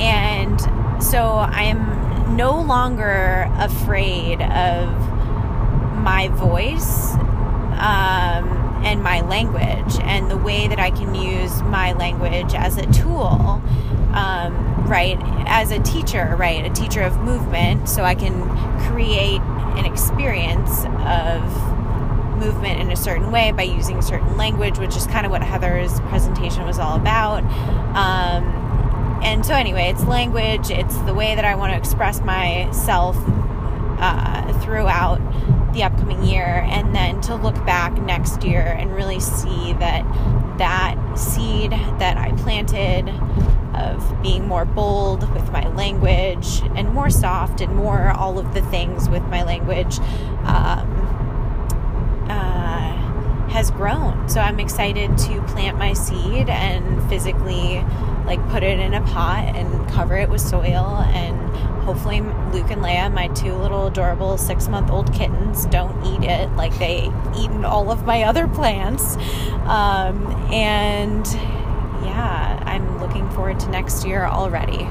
and 0.00 0.60
so 1.02 1.38
I'm 1.38 1.97
no 2.28 2.60
longer 2.60 3.50
afraid 3.56 4.40
of 4.42 4.88
my 6.02 6.28
voice 6.28 7.14
um, 7.78 8.48
and 8.84 9.02
my 9.02 9.20
language 9.22 9.98
and 10.02 10.30
the 10.30 10.36
way 10.36 10.68
that 10.68 10.78
I 10.78 10.90
can 10.90 11.14
use 11.14 11.62
my 11.62 11.92
language 11.92 12.54
as 12.54 12.76
a 12.76 12.86
tool, 12.92 13.62
um, 14.14 14.84
right? 14.86 15.18
As 15.46 15.70
a 15.70 15.80
teacher, 15.80 16.36
right? 16.38 16.64
A 16.64 16.70
teacher 16.70 17.02
of 17.02 17.18
movement, 17.18 17.88
so 17.88 18.04
I 18.04 18.14
can 18.14 18.48
create 18.88 19.40
an 19.40 19.84
experience 19.84 20.84
of 21.06 21.42
movement 22.38 22.80
in 22.80 22.90
a 22.90 22.96
certain 22.96 23.30
way 23.30 23.52
by 23.52 23.64
using 23.64 24.00
certain 24.00 24.36
language, 24.36 24.78
which 24.78 24.96
is 24.96 25.06
kind 25.06 25.26
of 25.26 25.32
what 25.32 25.42
Heather's 25.42 26.00
presentation 26.02 26.64
was 26.64 26.78
all 26.78 26.96
about. 26.96 27.42
Um, 27.96 28.67
so, 29.48 29.54
anyway, 29.54 29.88
it's 29.88 30.04
language, 30.04 30.70
it's 30.70 30.94
the 30.98 31.14
way 31.14 31.34
that 31.34 31.46
I 31.46 31.54
want 31.54 31.72
to 31.72 31.78
express 31.78 32.20
myself 32.20 33.16
uh, 33.98 34.52
throughout 34.60 35.22
the 35.72 35.84
upcoming 35.84 36.22
year, 36.22 36.66
and 36.68 36.94
then 36.94 37.22
to 37.22 37.34
look 37.34 37.54
back 37.64 37.98
next 38.02 38.44
year 38.44 38.60
and 38.60 38.94
really 38.94 39.20
see 39.20 39.72
that 39.72 40.04
that 40.58 41.14
seed 41.16 41.70
that 41.70 42.18
I 42.18 42.32
planted 42.32 43.08
of 43.74 44.22
being 44.22 44.46
more 44.46 44.66
bold 44.66 45.32
with 45.32 45.50
my 45.50 45.66
language 45.68 46.60
and 46.76 46.92
more 46.92 47.08
soft 47.08 47.62
and 47.62 47.74
more 47.74 48.10
all 48.10 48.38
of 48.38 48.52
the 48.52 48.60
things 48.60 49.08
with 49.08 49.22
my 49.28 49.44
language 49.44 49.98
um, 50.44 50.90
uh, 52.28 53.48
has 53.48 53.68
has 53.68 53.72
grown. 53.72 54.28
So 54.28 54.40
I'm 54.40 54.60
excited 54.60 55.16
to 55.18 55.42
plant 55.48 55.78
my 55.78 55.92
seed 55.92 56.48
and 56.48 57.08
physically 57.08 57.84
like 58.28 58.46
put 58.50 58.62
it 58.62 58.78
in 58.78 58.92
a 58.92 59.00
pot 59.00 59.56
and 59.56 59.88
cover 59.88 60.14
it 60.14 60.28
with 60.28 60.42
soil 60.42 61.02
and 61.14 61.36
hopefully 61.88 62.20
Luke 62.20 62.70
and 62.70 62.82
Leia, 62.82 63.10
my 63.10 63.28
two 63.28 63.54
little 63.54 63.86
adorable 63.86 64.36
six 64.36 64.68
month 64.68 64.90
old 64.90 65.10
kittens, 65.14 65.64
don't 65.66 66.04
eat 66.04 66.28
it 66.28 66.50
like 66.50 66.78
they 66.78 67.10
eaten 67.38 67.64
all 67.64 67.90
of 67.90 68.04
my 68.04 68.24
other 68.24 68.46
plants. 68.46 69.16
Um, 69.64 70.26
and 70.52 71.26
yeah, 72.04 72.62
I'm 72.66 73.00
looking 73.00 73.28
forward 73.30 73.58
to 73.60 73.70
next 73.70 74.06
year 74.06 74.26
already. 74.26 74.86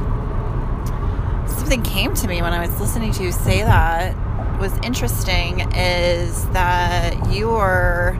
something 1.47 1.83
came 1.83 2.15
to 2.15 2.27
me 2.27 2.41
when 2.41 2.53
I 2.53 2.65
was 2.65 2.79
listening 2.79 3.11
to 3.13 3.23
you 3.23 3.31
say 3.31 3.61
that 3.61 4.15
was 4.59 4.75
interesting 4.79 5.71
is 5.75 6.47
that 6.49 7.31
you 7.31 7.51
are 7.51 8.17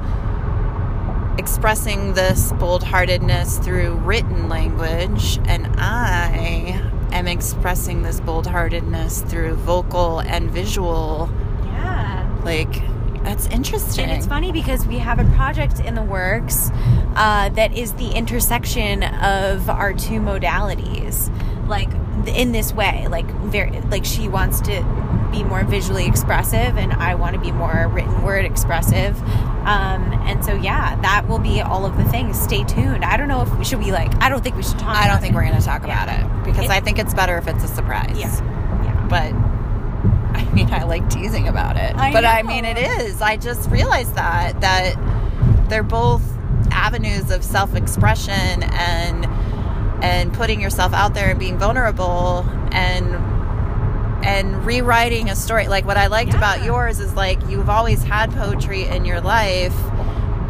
expressing 1.38 2.14
this 2.14 2.52
bold 2.54 2.84
heartedness 2.84 3.60
through 3.60 3.96
written 3.98 4.50
language, 4.50 5.40
and 5.46 5.68
I 5.78 6.82
am 7.12 7.28
expressing 7.28 8.04
this 8.04 8.20
bold 8.20 8.48
heartedness 8.48 9.22
through 9.22 9.56
vocal 9.56 10.20
and 10.20 10.50
visual. 10.50 11.30
Yeah. 11.66 12.42
Like, 12.44 12.82
that's 13.24 13.48
interesting. 13.48 14.06
And 14.06 14.14
it's 14.14 14.26
funny 14.26 14.52
because 14.52 14.86
we 14.88 15.00
have 15.00 15.20
a 15.20 15.26
project 15.36 15.80
in 15.80 15.96
the 15.96 16.02
works 16.02 16.70
uh, 17.16 17.50
that 17.50 17.78
is 17.78 17.94
the 17.94 18.12
intersection 18.12 19.04
of 19.04 19.70
our 19.70 19.92
two 19.94 20.20
modalities, 20.20 21.30
like 21.68 21.90
in 22.28 22.52
this 22.52 22.74
way. 22.74 23.08
Like 23.10 23.30
very, 23.44 23.72
like 23.82 24.06
she 24.06 24.30
wants 24.30 24.62
to 24.62 25.30
be 25.32 25.44
more 25.44 25.64
visually 25.66 26.06
expressive, 26.06 26.78
and 26.78 26.94
I 26.94 27.16
want 27.16 27.36
to 27.36 27.42
be 27.42 27.52
more 27.52 27.90
written 27.92 28.24
word 28.24 28.46
expressive. 28.46 29.22
Um, 29.68 30.14
and 30.26 30.44
so, 30.46 30.54
yeah, 30.56 30.96
that 31.02 31.28
will 31.28 31.40
be 31.40 31.60
all 31.62 31.86
of 31.86 31.98
the 31.98 32.06
things. 32.06 32.40
Stay 32.40 32.64
tuned. 32.64 33.04
I 33.04 33.18
don't 33.18 33.28
know 33.28 33.42
if 33.42 33.54
we 33.58 33.66
should 33.66 33.80
we 33.80 33.92
like. 33.92 34.12
I 34.24 34.30
don't 34.30 34.42
think 34.42 34.56
we 34.56 34.64
should 34.64 34.80
talk. 34.80 34.96
I 34.96 35.02
don't 35.02 35.10
about 35.12 35.22
think 35.22 35.34
it. 35.34 35.36
we're 35.36 35.44
going 35.46 35.60
to 35.60 35.66
talk 35.66 35.86
Yeah. 35.86 36.04
about 36.04 36.08
it 36.40 36.46
because 36.46 36.66
It- 36.66 36.72
I 36.72 36.80
think 36.80 37.00
it's 37.00 37.14
better 37.14 37.38
if 37.38 37.48
it's 37.48 37.64
a 37.64 37.68
surprise. 37.68 38.18
Yeah. 38.18 38.32
Yeah. 38.84 39.08
but 39.10 39.34
I 40.40 40.46
mean, 40.54 40.72
I 40.72 40.84
like 40.84 41.10
teasing 41.10 41.48
about 41.48 41.76
it. 41.78 41.96
I 41.98 42.12
but 42.14 42.24
I 42.24 42.44
mean, 42.44 42.64
it 42.66 42.78
is. 42.78 43.22
I 43.22 43.36
just 43.38 43.70
realized 43.70 44.16
that 44.16 44.62
that 44.62 44.96
they're 45.70 45.84
both 45.84 46.22
avenues 46.72 47.30
of 47.32 47.44
self-expression 47.44 48.64
and 48.64 49.28
and 50.04 50.32
putting 50.34 50.62
yourself 50.62 50.94
out 50.94 51.14
there 51.14 51.30
and 51.32 51.40
being 51.40 51.58
vulnerable 51.58 52.46
and 52.72 53.16
and 54.28 54.66
rewriting 54.66 55.30
a 55.30 55.36
story. 55.36 55.70
Like 55.70 55.86
what 55.86 55.96
I 55.96 56.08
liked 56.08 56.34
about 56.34 56.62
yours 56.62 57.00
is 57.00 57.14
like 57.14 57.40
you've 57.48 57.70
always 57.70 58.04
had 58.04 58.30
poetry 58.32 58.84
in 58.84 59.06
your 59.06 59.22
life, 59.22 59.74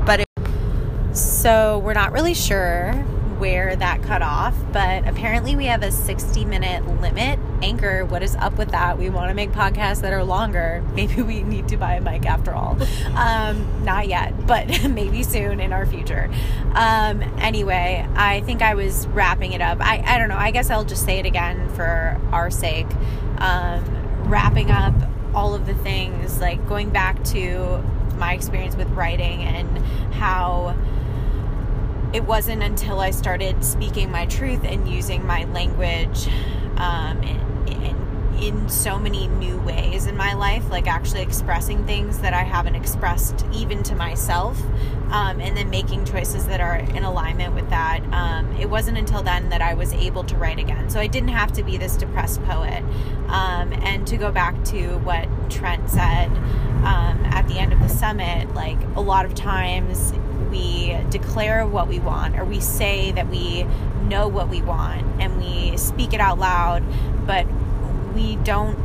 but 0.03 0.21
it, 0.21 1.15
So 1.15 1.79
we're 1.85 1.93
not 1.93 2.11
really 2.11 2.33
sure 2.33 3.05
where 3.39 3.75
that 3.75 4.01
cut 4.03 4.21
off, 4.21 4.55
but 4.71 5.07
apparently 5.07 5.55
we 5.55 5.65
have 5.65 5.83
a 5.83 5.91
60 5.91 6.45
minute 6.45 6.85
limit. 7.01 7.39
Anchor, 7.61 8.05
what 8.05 8.23
is 8.23 8.35
up 8.35 8.57
with 8.57 8.71
that? 8.71 8.97
We 8.97 9.09
want 9.09 9.29
to 9.29 9.33
make 9.33 9.51
podcasts 9.51 10.01
that 10.01 10.13
are 10.13 10.23
longer. 10.23 10.83
Maybe 10.93 11.21
we 11.21 11.43
need 11.43 11.67
to 11.69 11.77
buy 11.77 11.95
a 11.95 12.01
mic 12.01 12.25
after 12.25 12.53
all. 12.53 12.77
Um, 13.15 13.83
not 13.83 14.07
yet, 14.07 14.47
but 14.47 14.67
maybe 14.89 15.23
soon 15.23 15.59
in 15.59 15.71
our 15.73 15.85
future. 15.85 16.29
Um, 16.73 17.21
anyway, 17.39 18.07
I 18.15 18.41
think 18.41 18.61
I 18.61 18.73
was 18.73 19.07
wrapping 19.07 19.53
it 19.53 19.61
up. 19.61 19.79
I, 19.79 20.03
I 20.05 20.17
don't 20.17 20.29
know. 20.29 20.37
I 20.37 20.51
guess 20.51 20.69
I'll 20.69 20.85
just 20.85 21.05
say 21.05 21.19
it 21.19 21.25
again 21.25 21.69
for 21.69 22.19
our 22.31 22.49
sake. 22.49 22.87
Um, 23.37 23.83
wrapping 24.29 24.71
up 24.71 24.93
all 25.33 25.53
of 25.53 25.65
the 25.65 25.75
things, 25.75 26.39
like 26.39 26.67
going 26.67 26.89
back 26.89 27.23
to 27.25 27.83
my 28.17 28.33
experience 28.33 28.75
with 28.75 28.89
writing 28.89 29.43
and 29.43 29.77
how 30.13 30.75
it 32.13 32.23
wasn't 32.23 32.63
until 32.63 32.99
I 32.99 33.11
started 33.11 33.63
speaking 33.63 34.11
my 34.11 34.25
truth 34.25 34.63
and 34.63 34.87
using 34.87 35.25
my 35.25 35.43
language 35.45 36.27
um, 36.77 37.21
in, 37.23 37.67
in, 37.67 38.33
in 38.41 38.69
so 38.69 38.97
many 38.97 39.27
new 39.27 39.57
ways 39.59 40.05
in 40.05 40.15
my 40.15 40.33
life, 40.33 40.69
like 40.69 40.87
actually 40.87 41.21
expressing 41.21 41.85
things 41.85 42.19
that 42.19 42.33
I 42.33 42.43
haven't 42.43 42.75
expressed 42.75 43.45
even 43.53 43.83
to 43.83 43.95
myself, 43.95 44.61
um, 45.09 45.41
and 45.41 45.57
then 45.57 45.69
making 45.69 46.05
choices 46.05 46.45
that 46.47 46.61
are 46.61 46.77
in 46.77 47.03
alignment 47.03 47.55
with 47.55 47.69
that. 47.69 48.01
Um, 48.13 48.55
it 48.57 48.69
wasn't 48.69 48.97
until 48.97 49.21
then 49.21 49.49
that 49.49 49.61
I 49.61 49.73
was 49.73 49.91
able 49.93 50.23
to 50.25 50.35
write 50.37 50.59
again. 50.59 50.89
So 50.89 50.99
I 50.99 51.07
didn't 51.07 51.29
have 51.29 51.51
to 51.53 51.63
be 51.63 51.77
this 51.77 51.97
depressed 51.97 52.41
poet. 52.43 52.83
Um, 53.27 53.73
and 53.73 54.07
to 54.07 54.15
go 54.17 54.31
back 54.31 54.63
to 54.65 54.97
what 54.99 55.27
Trent 55.49 55.89
said 55.89 56.27
um, 56.85 57.19
at 57.25 57.47
the 57.49 57.59
end 57.59 57.73
of 57.73 57.79
the 57.79 57.89
summit, 57.89 58.53
like 58.53 58.81
a 58.95 59.01
lot 59.01 59.25
of 59.25 59.35
times 59.35 60.13
we 60.49 60.97
declare 61.09 61.65
what 61.65 61.87
we 61.87 61.99
want 61.99 62.37
or 62.37 62.45
we 62.45 62.59
say 62.59 63.11
that 63.11 63.27
we 63.27 63.65
know 64.07 64.27
what 64.27 64.49
we 64.49 64.61
want 64.61 65.05
and 65.21 65.37
we 65.37 65.77
speak 65.77 66.13
it 66.13 66.19
out 66.19 66.39
loud, 66.39 66.83
but 67.25 67.45
we 68.13 68.35
don't 68.37 68.77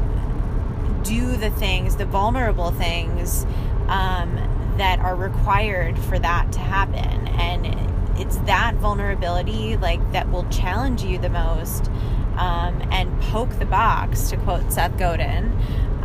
do 1.03 1.37
the 1.37 1.51
things, 1.51 1.97
the 1.97 2.05
vulnerable 2.05 2.71
things 2.71 3.45
um, 3.89 4.37
that 4.79 4.99
are 5.01 5.17
required 5.17 5.99
for 5.99 6.19
that 6.19 6.53
to 6.53 6.59
happen. 6.59 7.29
And 7.29 8.21
it's 8.21 8.37
that 8.39 8.75
vulnerability, 8.77 9.77
like 9.77 10.13
that, 10.13 10.31
will 10.31 10.49
challenge 10.49 11.03
you 11.03 11.19
the 11.19 11.31
most 11.31 11.89
um, 12.37 12.81
and 12.91 13.21
poke 13.23 13.59
the 13.59 13.67
box, 13.67 14.31
to 14.31 14.37
quote 14.39 14.73
Seth 14.73 14.97
Godin. 14.99 15.53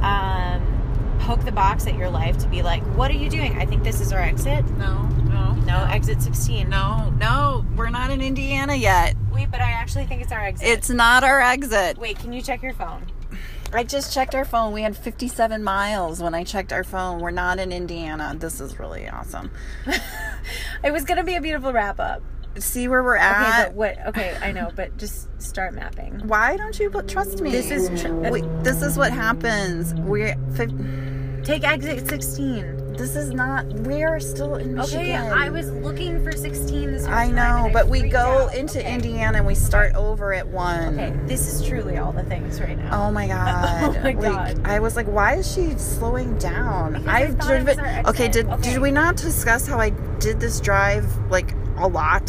Um, 0.02 1.18
poke 1.20 1.44
the 1.44 1.52
box 1.52 1.88
at 1.88 1.96
your 1.96 2.10
life 2.10 2.38
to 2.38 2.48
be 2.48 2.62
like, 2.62 2.84
what 2.96 3.12
are 3.12 3.16
you 3.16 3.30
doing? 3.30 3.58
I 3.58 3.66
think 3.66 3.84
this 3.84 4.00
is 4.00 4.14
our 4.14 4.22
exit. 4.22 4.66
no, 4.78 5.10
no, 5.38 5.54
No, 5.66 5.84
exit 5.92 6.22
16. 6.22 6.70
no, 6.70 7.10
no. 7.20 7.66
We're 7.76 7.90
not 7.90 8.10
in 8.12 8.22
Indiana 8.22 8.76
yet. 8.76 9.16
Wait, 9.32 9.52
but 9.52 9.62
I 9.62 9.72
actually 9.72 10.06
think 10.06 10.22
it's 10.22 10.32
our 10.32 10.42
exit. 10.44 10.68
It's 10.68 10.90
not 10.90 11.24
our 11.24 11.40
exit. 11.42 11.98
Wait, 11.98 12.18
can 12.20 12.34
you 12.34 12.42
check 12.42 12.62
your 12.64 12.74
phone? 12.74 13.06
I 13.74 13.84
just 13.84 14.14
checked 14.14 14.34
our 14.34 14.46
phone. 14.46 14.72
We 14.72 14.82
had 14.82 14.96
57 14.96 15.62
miles 15.64 16.22
when 16.24 16.34
I 16.34 16.44
checked 16.46 16.72
our 16.72 16.84
phone. 16.86 17.20
We're 17.20 17.32
not 17.32 17.60
in 17.60 17.72
Indiana. 17.72 18.34
This 18.38 18.60
is 18.62 18.80
really 18.80 19.08
awesome. 19.08 19.52
It 20.84 20.92
was 20.94 21.04
gonna 21.04 21.24
be 21.26 21.36
a 21.36 21.42
beautiful 21.42 21.74
wrap 21.74 22.00
up. 22.00 22.22
See 22.58 22.88
where 22.88 23.04
we're 23.04 23.18
Okay, 23.18 23.26
at. 23.26 23.66
but 23.68 23.74
what? 23.74 24.08
Okay, 24.08 24.38
I 24.42 24.52
know, 24.54 24.72
but 24.76 24.96
just 24.98 25.28
start 25.42 25.74
mapping. 25.74 26.22
Why 26.28 26.56
don't 26.56 26.80
you 26.80 26.90
trust 27.08 27.42
me? 27.42 27.52
This 27.52 27.70
is 27.70 28.02
tr- 28.02 28.14
we, 28.14 28.42
this 28.64 28.82
is 28.82 28.98
what 28.98 29.12
happens. 29.12 29.94
We're 29.96 30.36
Take 31.48 31.64
exit 31.64 32.06
16. 32.10 32.94
this 32.98 33.16
is 33.16 33.30
not. 33.32 33.66
We 33.68 34.04
are 34.04 34.20
still 34.20 34.56
in 34.56 34.76
Michigan. 34.76 35.00
Okay, 35.02 35.16
I 35.16 35.50
was 35.50 35.72
looking 35.72 36.22
for 36.22 36.34
16 36.34 36.92
this 36.92 37.06
whole 37.06 37.14
I 37.16 37.30
know, 37.32 37.64
and 37.66 37.74
but 37.74 37.88
we 37.88 38.00
freaked 38.02 38.14
go 38.14 38.50
out. 38.50 38.54
into 38.54 38.80
Okay. 38.80 38.94
Indiana 38.94 39.38
and 39.38 39.48
we 39.48 39.56
start 39.56 39.96
over 39.96 40.34
at 40.34 40.46
one. 40.48 41.00
Okay, 41.00 41.14
this 41.26 41.48
is 41.48 41.66
truly 41.66 41.98
all 41.98 42.12
the 42.12 42.24
things 42.24 42.60
right 42.60 42.78
now. 42.78 43.08
Oh 43.08 43.12
my 43.12 43.26
oh 43.26 43.28
god! 43.30 43.84
Oh 43.84 43.94
my 43.94 44.02
Like, 44.02 44.20
God. 44.22 44.62
I 44.68 44.80
was 44.82 44.98
like, 44.98 45.08
why 45.08 45.36
is 45.36 45.50
she 45.50 45.72
slowing 45.78 46.38
down? 46.38 46.94
Because 46.94 47.08
I 47.08 47.28
thought 47.32 47.52
it 47.54 47.66
was 47.66 47.78
our 47.78 47.86
exit. 47.86 48.08
okay. 48.10 48.28
Did 48.28 48.48
Okay. 48.50 48.74
did 48.74 48.82
we 48.82 48.92
not 48.92 49.16
discuss 49.16 49.66
how 49.66 49.80
I 49.80 49.92
did 50.20 50.42
this 50.42 50.60
drive 50.60 51.06
like 51.30 51.54
a 51.78 51.88
lot? 51.88 52.28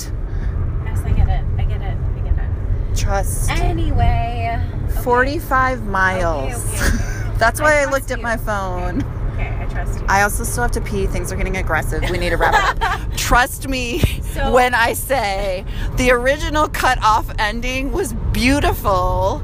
Yes, 0.85 1.01
I 1.01 1.11
get 1.11 1.29
it. 1.29 1.45
I 1.59 1.65
get 1.65 1.81
it. 1.83 1.97
I 1.97 2.21
get 2.21 2.39
it. 2.39 2.97
Trust. 2.97 3.51
Anyway. 3.51 4.61
okay. 4.91 5.01
45 5.03 5.83
miles. 5.87 6.55
Okay, 6.55 6.87
okay. 6.87 7.15
That's 7.39 7.61
why 7.61 7.79
I 7.79 7.83
I, 7.83 7.91
looked 7.91 8.11
at 8.11 8.21
my 8.21 8.37
phone. 8.37 9.03
Okay, 9.35 9.57
I 9.61 9.67
trust 9.67 10.01
you. 10.01 10.07
I 10.09 10.23
also 10.23 10.45
still 10.45 10.63
have 10.65 10.73
to 10.73 10.81
pee. 10.81 11.07
Things 11.07 11.31
are 11.33 11.37
getting 11.37 11.57
aggressive. 11.57 12.03
We 12.11 12.19
need 12.19 12.31
to 12.31 12.37
wrap 12.37 12.77
it 12.77 12.83
up. 12.83 13.13
Trust 13.17 13.69
me 13.69 14.01
So- 14.23 14.53
when 14.53 14.75
I 14.75 14.95
say 14.95 15.65
the 15.97 16.11
original 16.11 16.69
cut 16.69 16.99
off 17.03 17.31
ending 17.39 17.93
was 17.93 18.13
beautiful 18.33 19.43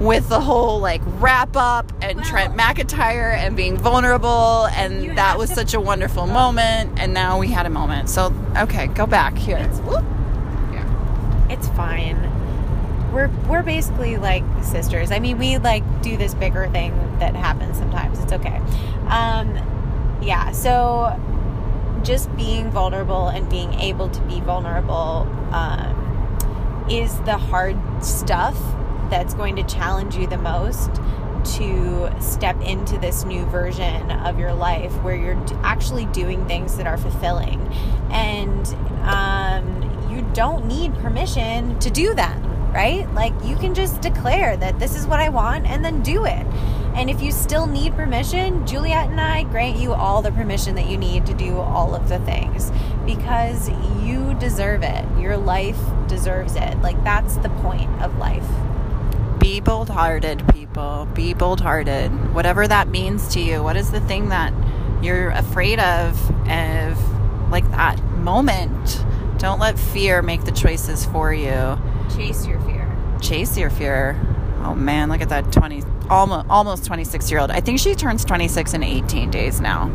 with 0.00 0.28
the 0.28 0.40
whole 0.40 0.78
like 0.80 1.00
wrap 1.20 1.56
up 1.56 1.90
and 2.02 2.16
Well- 2.18 2.24
Trent 2.26 2.54
McEntire 2.56 3.32
and 3.34 3.56
being 3.56 3.76
vulnerable 3.78 4.66
and 4.72 5.16
that 5.16 5.38
was 5.38 5.48
to- 5.50 5.54
such 5.56 5.72
a 5.74 5.80
wonderful 5.80 6.26
moment 6.26 6.98
and 7.00 7.14
now 7.14 7.38
we 7.38 7.48
had 7.48 7.64
a 7.64 7.70
moment. 7.70 8.10
So 8.10 8.34
okay, 8.58 8.88
go 8.88 9.06
back 9.06 9.38
here. 9.38 9.66
Whoop. 9.84 10.04
it's 11.48 11.68
fine. 11.68 12.16
We're 13.16 13.30
we're 13.48 13.62
basically 13.62 14.18
like 14.18 14.44
sisters. 14.62 15.10
I 15.10 15.20
mean, 15.20 15.38
we 15.38 15.56
like 15.56 16.02
do 16.02 16.18
this 16.18 16.34
bigger 16.34 16.68
thing 16.68 16.92
that 17.18 17.34
happens 17.34 17.78
sometimes. 17.78 18.18
It's 18.20 18.30
okay. 18.30 18.58
Um, 19.08 19.56
yeah. 20.20 20.50
So 20.50 21.18
just 22.04 22.34
being 22.36 22.70
vulnerable 22.70 23.28
and 23.28 23.48
being 23.48 23.72
able 23.80 24.10
to 24.10 24.20
be 24.24 24.40
vulnerable 24.40 25.26
um, 25.50 26.86
is 26.90 27.18
the 27.22 27.38
hard 27.38 27.78
stuff 28.04 28.54
that's 29.08 29.32
going 29.32 29.56
to 29.56 29.62
challenge 29.62 30.14
you 30.14 30.26
the 30.26 30.36
most 30.36 30.90
to 31.56 32.14
step 32.20 32.60
into 32.60 32.98
this 32.98 33.24
new 33.24 33.46
version 33.46 34.10
of 34.10 34.38
your 34.38 34.52
life 34.52 34.92
where 35.02 35.16
you're 35.16 35.42
actually 35.62 36.04
doing 36.06 36.46
things 36.46 36.76
that 36.76 36.86
are 36.86 36.98
fulfilling 36.98 37.66
and 38.10 38.74
um, 39.04 40.10
you 40.10 40.20
don't 40.34 40.66
need 40.66 40.92
permission 40.96 41.78
to 41.78 41.88
do 41.88 42.12
them 42.12 42.45
right 42.76 43.12
like 43.14 43.32
you 43.44 43.56
can 43.56 43.74
just 43.74 44.00
declare 44.02 44.56
that 44.56 44.78
this 44.78 44.94
is 44.96 45.06
what 45.06 45.20
i 45.20 45.28
want 45.30 45.66
and 45.66 45.84
then 45.84 46.02
do 46.02 46.26
it 46.26 46.46
And 46.96 47.10
if 47.10 47.20
you 47.20 47.30
still 47.30 47.66
need 47.66 47.94
permission, 47.94 48.66
Juliet 48.66 49.10
and 49.10 49.20
I 49.20 49.42
grant 49.44 49.78
you 49.78 49.92
all 49.92 50.22
the 50.22 50.32
permission 50.32 50.76
that 50.76 50.86
you 50.88 50.96
need 50.96 51.26
to 51.26 51.34
do 51.34 51.58
all 51.58 51.94
of 51.94 52.08
the 52.08 52.18
things 52.20 52.72
because 53.04 53.68
you 54.02 54.34
deserve 54.40 54.82
it. 54.82 55.04
Your 55.20 55.36
life 55.36 55.78
deserves 56.08 56.56
it. 56.56 56.80
Like, 56.80 57.02
that's 57.04 57.36
the 57.36 57.50
point 57.50 57.90
of 58.00 58.16
life. 58.16 58.48
Be 59.38 59.60
bold 59.60 59.90
hearted, 59.90 60.48
people. 60.54 61.06
Be 61.12 61.34
bold 61.34 61.60
hearted. 61.60 62.10
Whatever 62.34 62.66
that 62.66 62.88
means 62.88 63.28
to 63.34 63.40
you. 63.40 63.62
What 63.62 63.76
is 63.76 63.90
the 63.90 64.00
thing 64.00 64.30
that 64.30 64.54
you're 65.04 65.30
afraid 65.32 65.78
of, 65.80 66.18
of 66.48 67.50
like 67.50 67.70
that 67.72 68.02
moment? 68.16 69.04
Don't 69.36 69.60
let 69.60 69.78
fear 69.78 70.22
make 70.22 70.44
the 70.46 70.52
choices 70.52 71.04
for 71.04 71.34
you. 71.34 71.78
Chase 72.14 72.46
your 72.46 72.60
fear. 72.60 72.96
Chase 73.20 73.56
your 73.56 73.70
fear. 73.70 74.20
Oh 74.62 74.74
man, 74.74 75.08
look 75.08 75.20
at 75.20 75.28
that 75.28 75.52
20 75.52 75.82
almost 76.08 76.46
almost 76.48 76.84
26 76.84 77.30
year 77.30 77.40
old. 77.40 77.50
I 77.50 77.60
think 77.60 77.78
she 77.78 77.94
turns 77.94 78.24
26 78.24 78.74
in 78.74 78.82
18 78.82 79.30
days 79.30 79.60
now. 79.60 79.90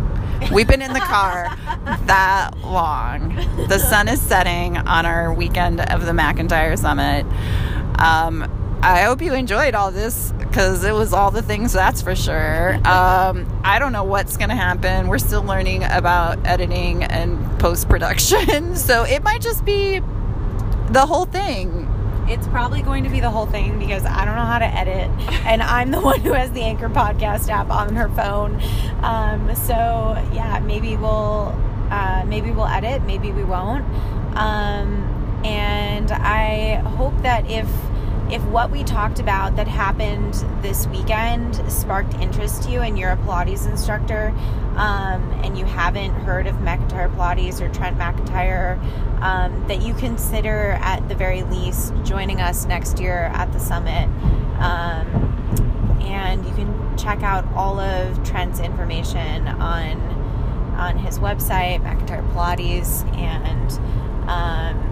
We've 0.51 0.67
been 0.67 0.81
in 0.81 0.93
the 0.93 0.99
car 0.99 1.55
that 2.05 2.51
long. 2.63 3.35
The 3.67 3.77
sun 3.77 4.07
is 4.07 4.19
setting 4.21 4.77
on 4.77 5.05
our 5.05 5.33
weekend 5.33 5.81
of 5.81 6.05
the 6.05 6.11
McEntire 6.11 6.77
Summit. 6.77 7.25
Um, 7.99 8.49
I 8.83 9.03
hope 9.03 9.21
you 9.21 9.33
enjoyed 9.35 9.75
all 9.75 9.91
this 9.91 10.31
because 10.39 10.83
it 10.83 10.93
was 10.93 11.13
all 11.13 11.29
the 11.29 11.43
things, 11.43 11.71
that's 11.71 12.01
for 12.01 12.15
sure. 12.15 12.73
Um, 12.87 13.61
I 13.63 13.77
don't 13.77 13.93
know 13.93 14.03
what's 14.03 14.37
going 14.37 14.49
to 14.49 14.55
happen. 14.55 15.07
We're 15.07 15.19
still 15.19 15.43
learning 15.43 15.83
about 15.83 16.45
editing 16.47 17.03
and 17.03 17.59
post 17.59 17.87
production. 17.87 18.75
So 18.81 19.03
it 19.03 19.23
might 19.23 19.41
just 19.41 19.63
be 19.63 19.99
the 20.89 21.05
whole 21.05 21.25
thing. 21.25 21.87
It's 22.31 22.47
probably 22.47 22.81
going 22.81 23.03
to 23.03 23.09
be 23.09 23.19
the 23.19 23.29
whole 23.29 23.45
thing 23.45 23.77
because 23.77 24.05
I 24.05 24.23
don't 24.23 24.35
know 24.35 24.45
how 24.45 24.59
to 24.59 24.65
edit, 24.65 25.09
and 25.45 25.61
I'm 25.61 25.91
the 25.91 25.99
one 25.99 26.21
who 26.21 26.31
has 26.31 26.49
the 26.51 26.61
Anchor 26.61 26.87
podcast 26.87 27.49
app 27.49 27.69
on 27.69 27.93
her 27.95 28.07
phone. 28.07 28.61
Um, 29.03 29.53
so 29.53 29.75
yeah, 30.33 30.59
maybe 30.65 30.95
we'll 30.95 31.53
uh, 31.91 32.23
maybe 32.25 32.51
we'll 32.51 32.67
edit, 32.67 33.03
maybe 33.03 33.33
we 33.33 33.43
won't. 33.43 33.83
Um, 34.37 35.41
and 35.43 36.09
I 36.09 36.75
hope 36.75 37.21
that 37.23 37.51
if 37.51 37.67
if 38.31 38.41
what 38.45 38.71
we 38.71 38.83
talked 38.83 39.19
about 39.19 39.57
that 39.57 39.67
happened 39.67 40.33
this 40.61 40.87
weekend 40.87 41.55
sparked 41.69 42.13
interest 42.15 42.63
to 42.63 42.71
you 42.71 42.79
and 42.79 42.97
you're 42.97 43.11
a 43.11 43.17
Pilates 43.17 43.69
instructor 43.69 44.33
um, 44.77 45.21
and 45.43 45.57
you 45.57 45.65
haven't 45.65 46.13
heard 46.21 46.47
of 46.47 46.55
McEntire 46.55 47.13
Pilates 47.15 47.59
or 47.59 47.67
Trent 47.73 47.97
McEntire, 47.97 48.81
um, 49.21 49.67
that 49.67 49.81
you 49.81 49.93
consider 49.95 50.77
at 50.81 51.07
the 51.09 51.15
very 51.15 51.43
least 51.43 51.93
joining 52.03 52.39
us 52.39 52.65
next 52.65 52.99
year 52.99 53.25
at 53.33 53.51
the 53.51 53.59
summit. 53.59 54.07
Um, 54.59 55.99
and 56.01 56.45
you 56.45 56.53
can 56.53 56.97
check 56.97 57.23
out 57.23 57.45
all 57.53 57.79
of 57.79 58.23
Trent's 58.23 58.59
information 58.59 59.47
on 59.47 60.21
on 60.71 60.97
his 60.97 61.19
website, 61.19 61.83
McEntire 61.83 62.27
Pilates, 62.33 63.05
and 63.15 63.71
um, 64.27 64.90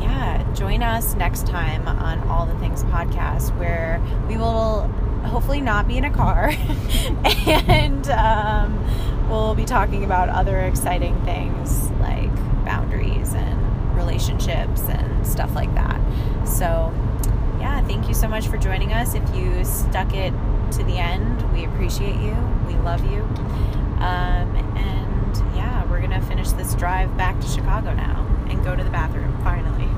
yeah, 0.00 0.52
join 0.54 0.82
us 0.82 1.14
next 1.14 1.46
time 1.46 1.86
on 1.86 2.20
All 2.28 2.46
the 2.46 2.58
Things 2.58 2.84
podcast, 2.84 3.56
where 3.58 4.00
we 4.28 4.36
will 4.36 4.82
hopefully 5.24 5.60
not 5.60 5.88
be 5.88 5.96
in 5.96 6.04
a 6.04 6.10
car 6.10 6.52
and 7.24 8.08
um, 8.10 9.28
we'll 9.28 9.54
be 9.54 9.64
talking 9.64 10.04
about 10.04 10.28
other 10.28 10.60
exciting 10.60 11.20
things 11.24 11.90
like 11.92 12.34
boundaries 12.64 13.32
and 13.34 13.96
relationships 13.96 14.82
and 14.82 15.26
stuff 15.26 15.54
like 15.54 15.74
that. 15.74 16.00
So, 16.46 16.92
yeah, 17.58 17.84
thank 17.86 18.08
you 18.08 18.14
so 18.14 18.28
much 18.28 18.48
for 18.48 18.56
joining 18.58 18.92
us. 18.92 19.14
If 19.14 19.34
you 19.34 19.64
stuck 19.64 20.14
it 20.14 20.32
to 20.72 20.84
the 20.84 20.98
end, 20.98 21.52
we 21.52 21.64
appreciate 21.64 22.16
you. 22.16 22.36
We 22.66 22.74
love 22.76 23.04
you. 23.10 23.22
Um, 24.00 24.54
and 24.76 25.56
yeah, 25.56 25.84
we're 25.90 26.00
going 26.00 26.10
to 26.10 26.20
finish 26.20 26.50
this 26.52 26.74
drive 26.74 27.16
back 27.16 27.40
to 27.40 27.46
Chicago 27.46 27.94
now 27.94 28.33
and 28.54 28.64
go 28.64 28.74
to 28.74 28.82
the 28.82 28.90
bathroom 28.90 29.36
finally. 29.42 29.88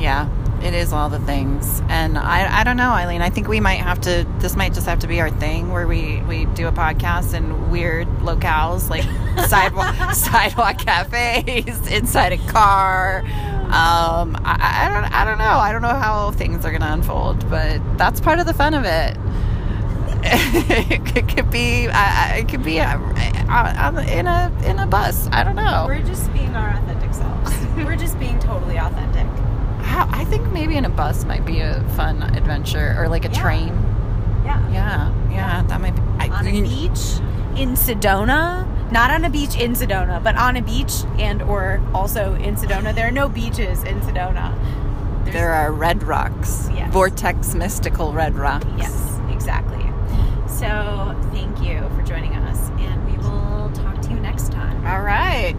Yeah, 0.00 0.28
it 0.62 0.74
is 0.74 0.92
all 0.92 1.08
the 1.08 1.18
things. 1.20 1.80
And 1.88 2.18
I, 2.18 2.60
I 2.60 2.64
don't 2.64 2.76
know, 2.76 2.90
Eileen. 2.90 3.22
I 3.22 3.30
think 3.30 3.48
we 3.48 3.60
might 3.60 3.80
have 3.80 4.00
to, 4.02 4.26
this 4.38 4.56
might 4.56 4.74
just 4.74 4.86
have 4.86 5.00
to 5.00 5.06
be 5.06 5.20
our 5.20 5.30
thing 5.30 5.70
where 5.70 5.86
we, 5.86 6.20
we 6.22 6.46
do 6.46 6.66
a 6.66 6.72
podcast 6.72 7.34
in 7.34 7.70
weird 7.70 8.08
locales 8.18 8.90
like 8.90 9.04
sidewalk, 9.48 9.94
sidewalk 10.14 10.78
cafes, 10.78 11.86
inside 11.90 12.32
a 12.32 12.38
car. 12.48 13.20
Um, 13.72 14.36
I, 14.44 14.84
I, 14.84 14.90
don't, 14.92 15.12
I 15.12 15.24
don't 15.24 15.38
know. 15.38 15.44
I 15.44 15.72
don't 15.72 15.82
know 15.82 15.88
how 15.88 16.30
things 16.32 16.64
are 16.66 16.70
going 16.70 16.82
to 16.82 16.92
unfold, 16.92 17.48
but 17.48 17.80
that's 17.96 18.20
part 18.20 18.38
of 18.38 18.46
the 18.46 18.54
fun 18.54 18.74
of 18.74 18.84
it. 18.84 19.16
it 20.24 21.28
could 21.28 21.50
be, 21.50 21.88
uh, 21.90 22.36
it 22.36 22.48
could 22.48 22.62
be 22.62 22.80
uh, 22.80 22.98
uh, 23.48 24.04
in 24.08 24.26
a 24.26 24.52
in 24.64 24.78
a 24.78 24.86
bus. 24.86 25.28
I 25.32 25.42
don't 25.42 25.56
know. 25.56 25.86
We're 25.88 26.02
just 26.02 26.32
being 26.32 26.54
our 26.54 26.70
authentic. 26.70 26.91
We're 27.76 27.96
just 27.96 28.18
being 28.18 28.38
totally 28.38 28.78
authentic. 28.78 29.26
How, 29.84 30.08
I 30.10 30.24
think 30.24 30.50
maybe 30.52 30.76
in 30.76 30.84
a 30.84 30.90
bus 30.90 31.24
might 31.24 31.44
be 31.44 31.60
a 31.60 31.82
fun 31.96 32.22
adventure 32.22 32.94
or 32.98 33.08
like 33.08 33.24
a 33.24 33.30
yeah. 33.30 33.40
train. 33.40 33.68
Yeah. 34.44 34.72
Yeah. 34.72 35.30
Yeah. 35.30 35.62
That 35.64 35.80
might 35.80 35.94
be. 35.96 36.02
I, 36.18 36.28
on 36.28 36.46
a 36.46 36.62
beach 36.62 37.20
in 37.56 37.74
Sedona. 37.74 38.68
Not 38.92 39.10
on 39.10 39.24
a 39.24 39.30
beach 39.30 39.56
in 39.56 39.72
Sedona, 39.72 40.22
but 40.22 40.36
on 40.36 40.56
a 40.56 40.62
beach 40.62 40.92
and 41.18 41.40
or 41.42 41.82
also 41.94 42.34
in 42.34 42.56
Sedona. 42.56 42.94
There 42.94 43.08
are 43.08 43.12
no 43.12 43.28
beaches 43.28 43.82
in 43.84 44.00
Sedona. 44.00 44.54
There's 45.24 45.34
there 45.34 45.52
are 45.52 45.72
red 45.72 46.02
rocks. 46.02 46.68
Yes. 46.72 46.92
Vortex 46.92 47.54
mystical 47.54 48.12
red 48.12 48.34
rocks. 48.34 48.66
Yes, 48.76 49.18
exactly. 49.30 49.82
So 50.46 51.16
thank 51.32 51.62
you 51.62 51.80
for 51.96 52.02
joining 52.02 52.34
us 52.34 52.68
and 52.78 53.04
we 53.10 53.16
will 53.18 53.70
talk 53.72 54.02
to 54.02 54.10
you 54.10 54.20
next 54.20 54.52
time. 54.52 54.86
All 54.86 55.02
right. 55.02 55.56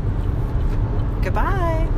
Goodbye. 1.23 1.89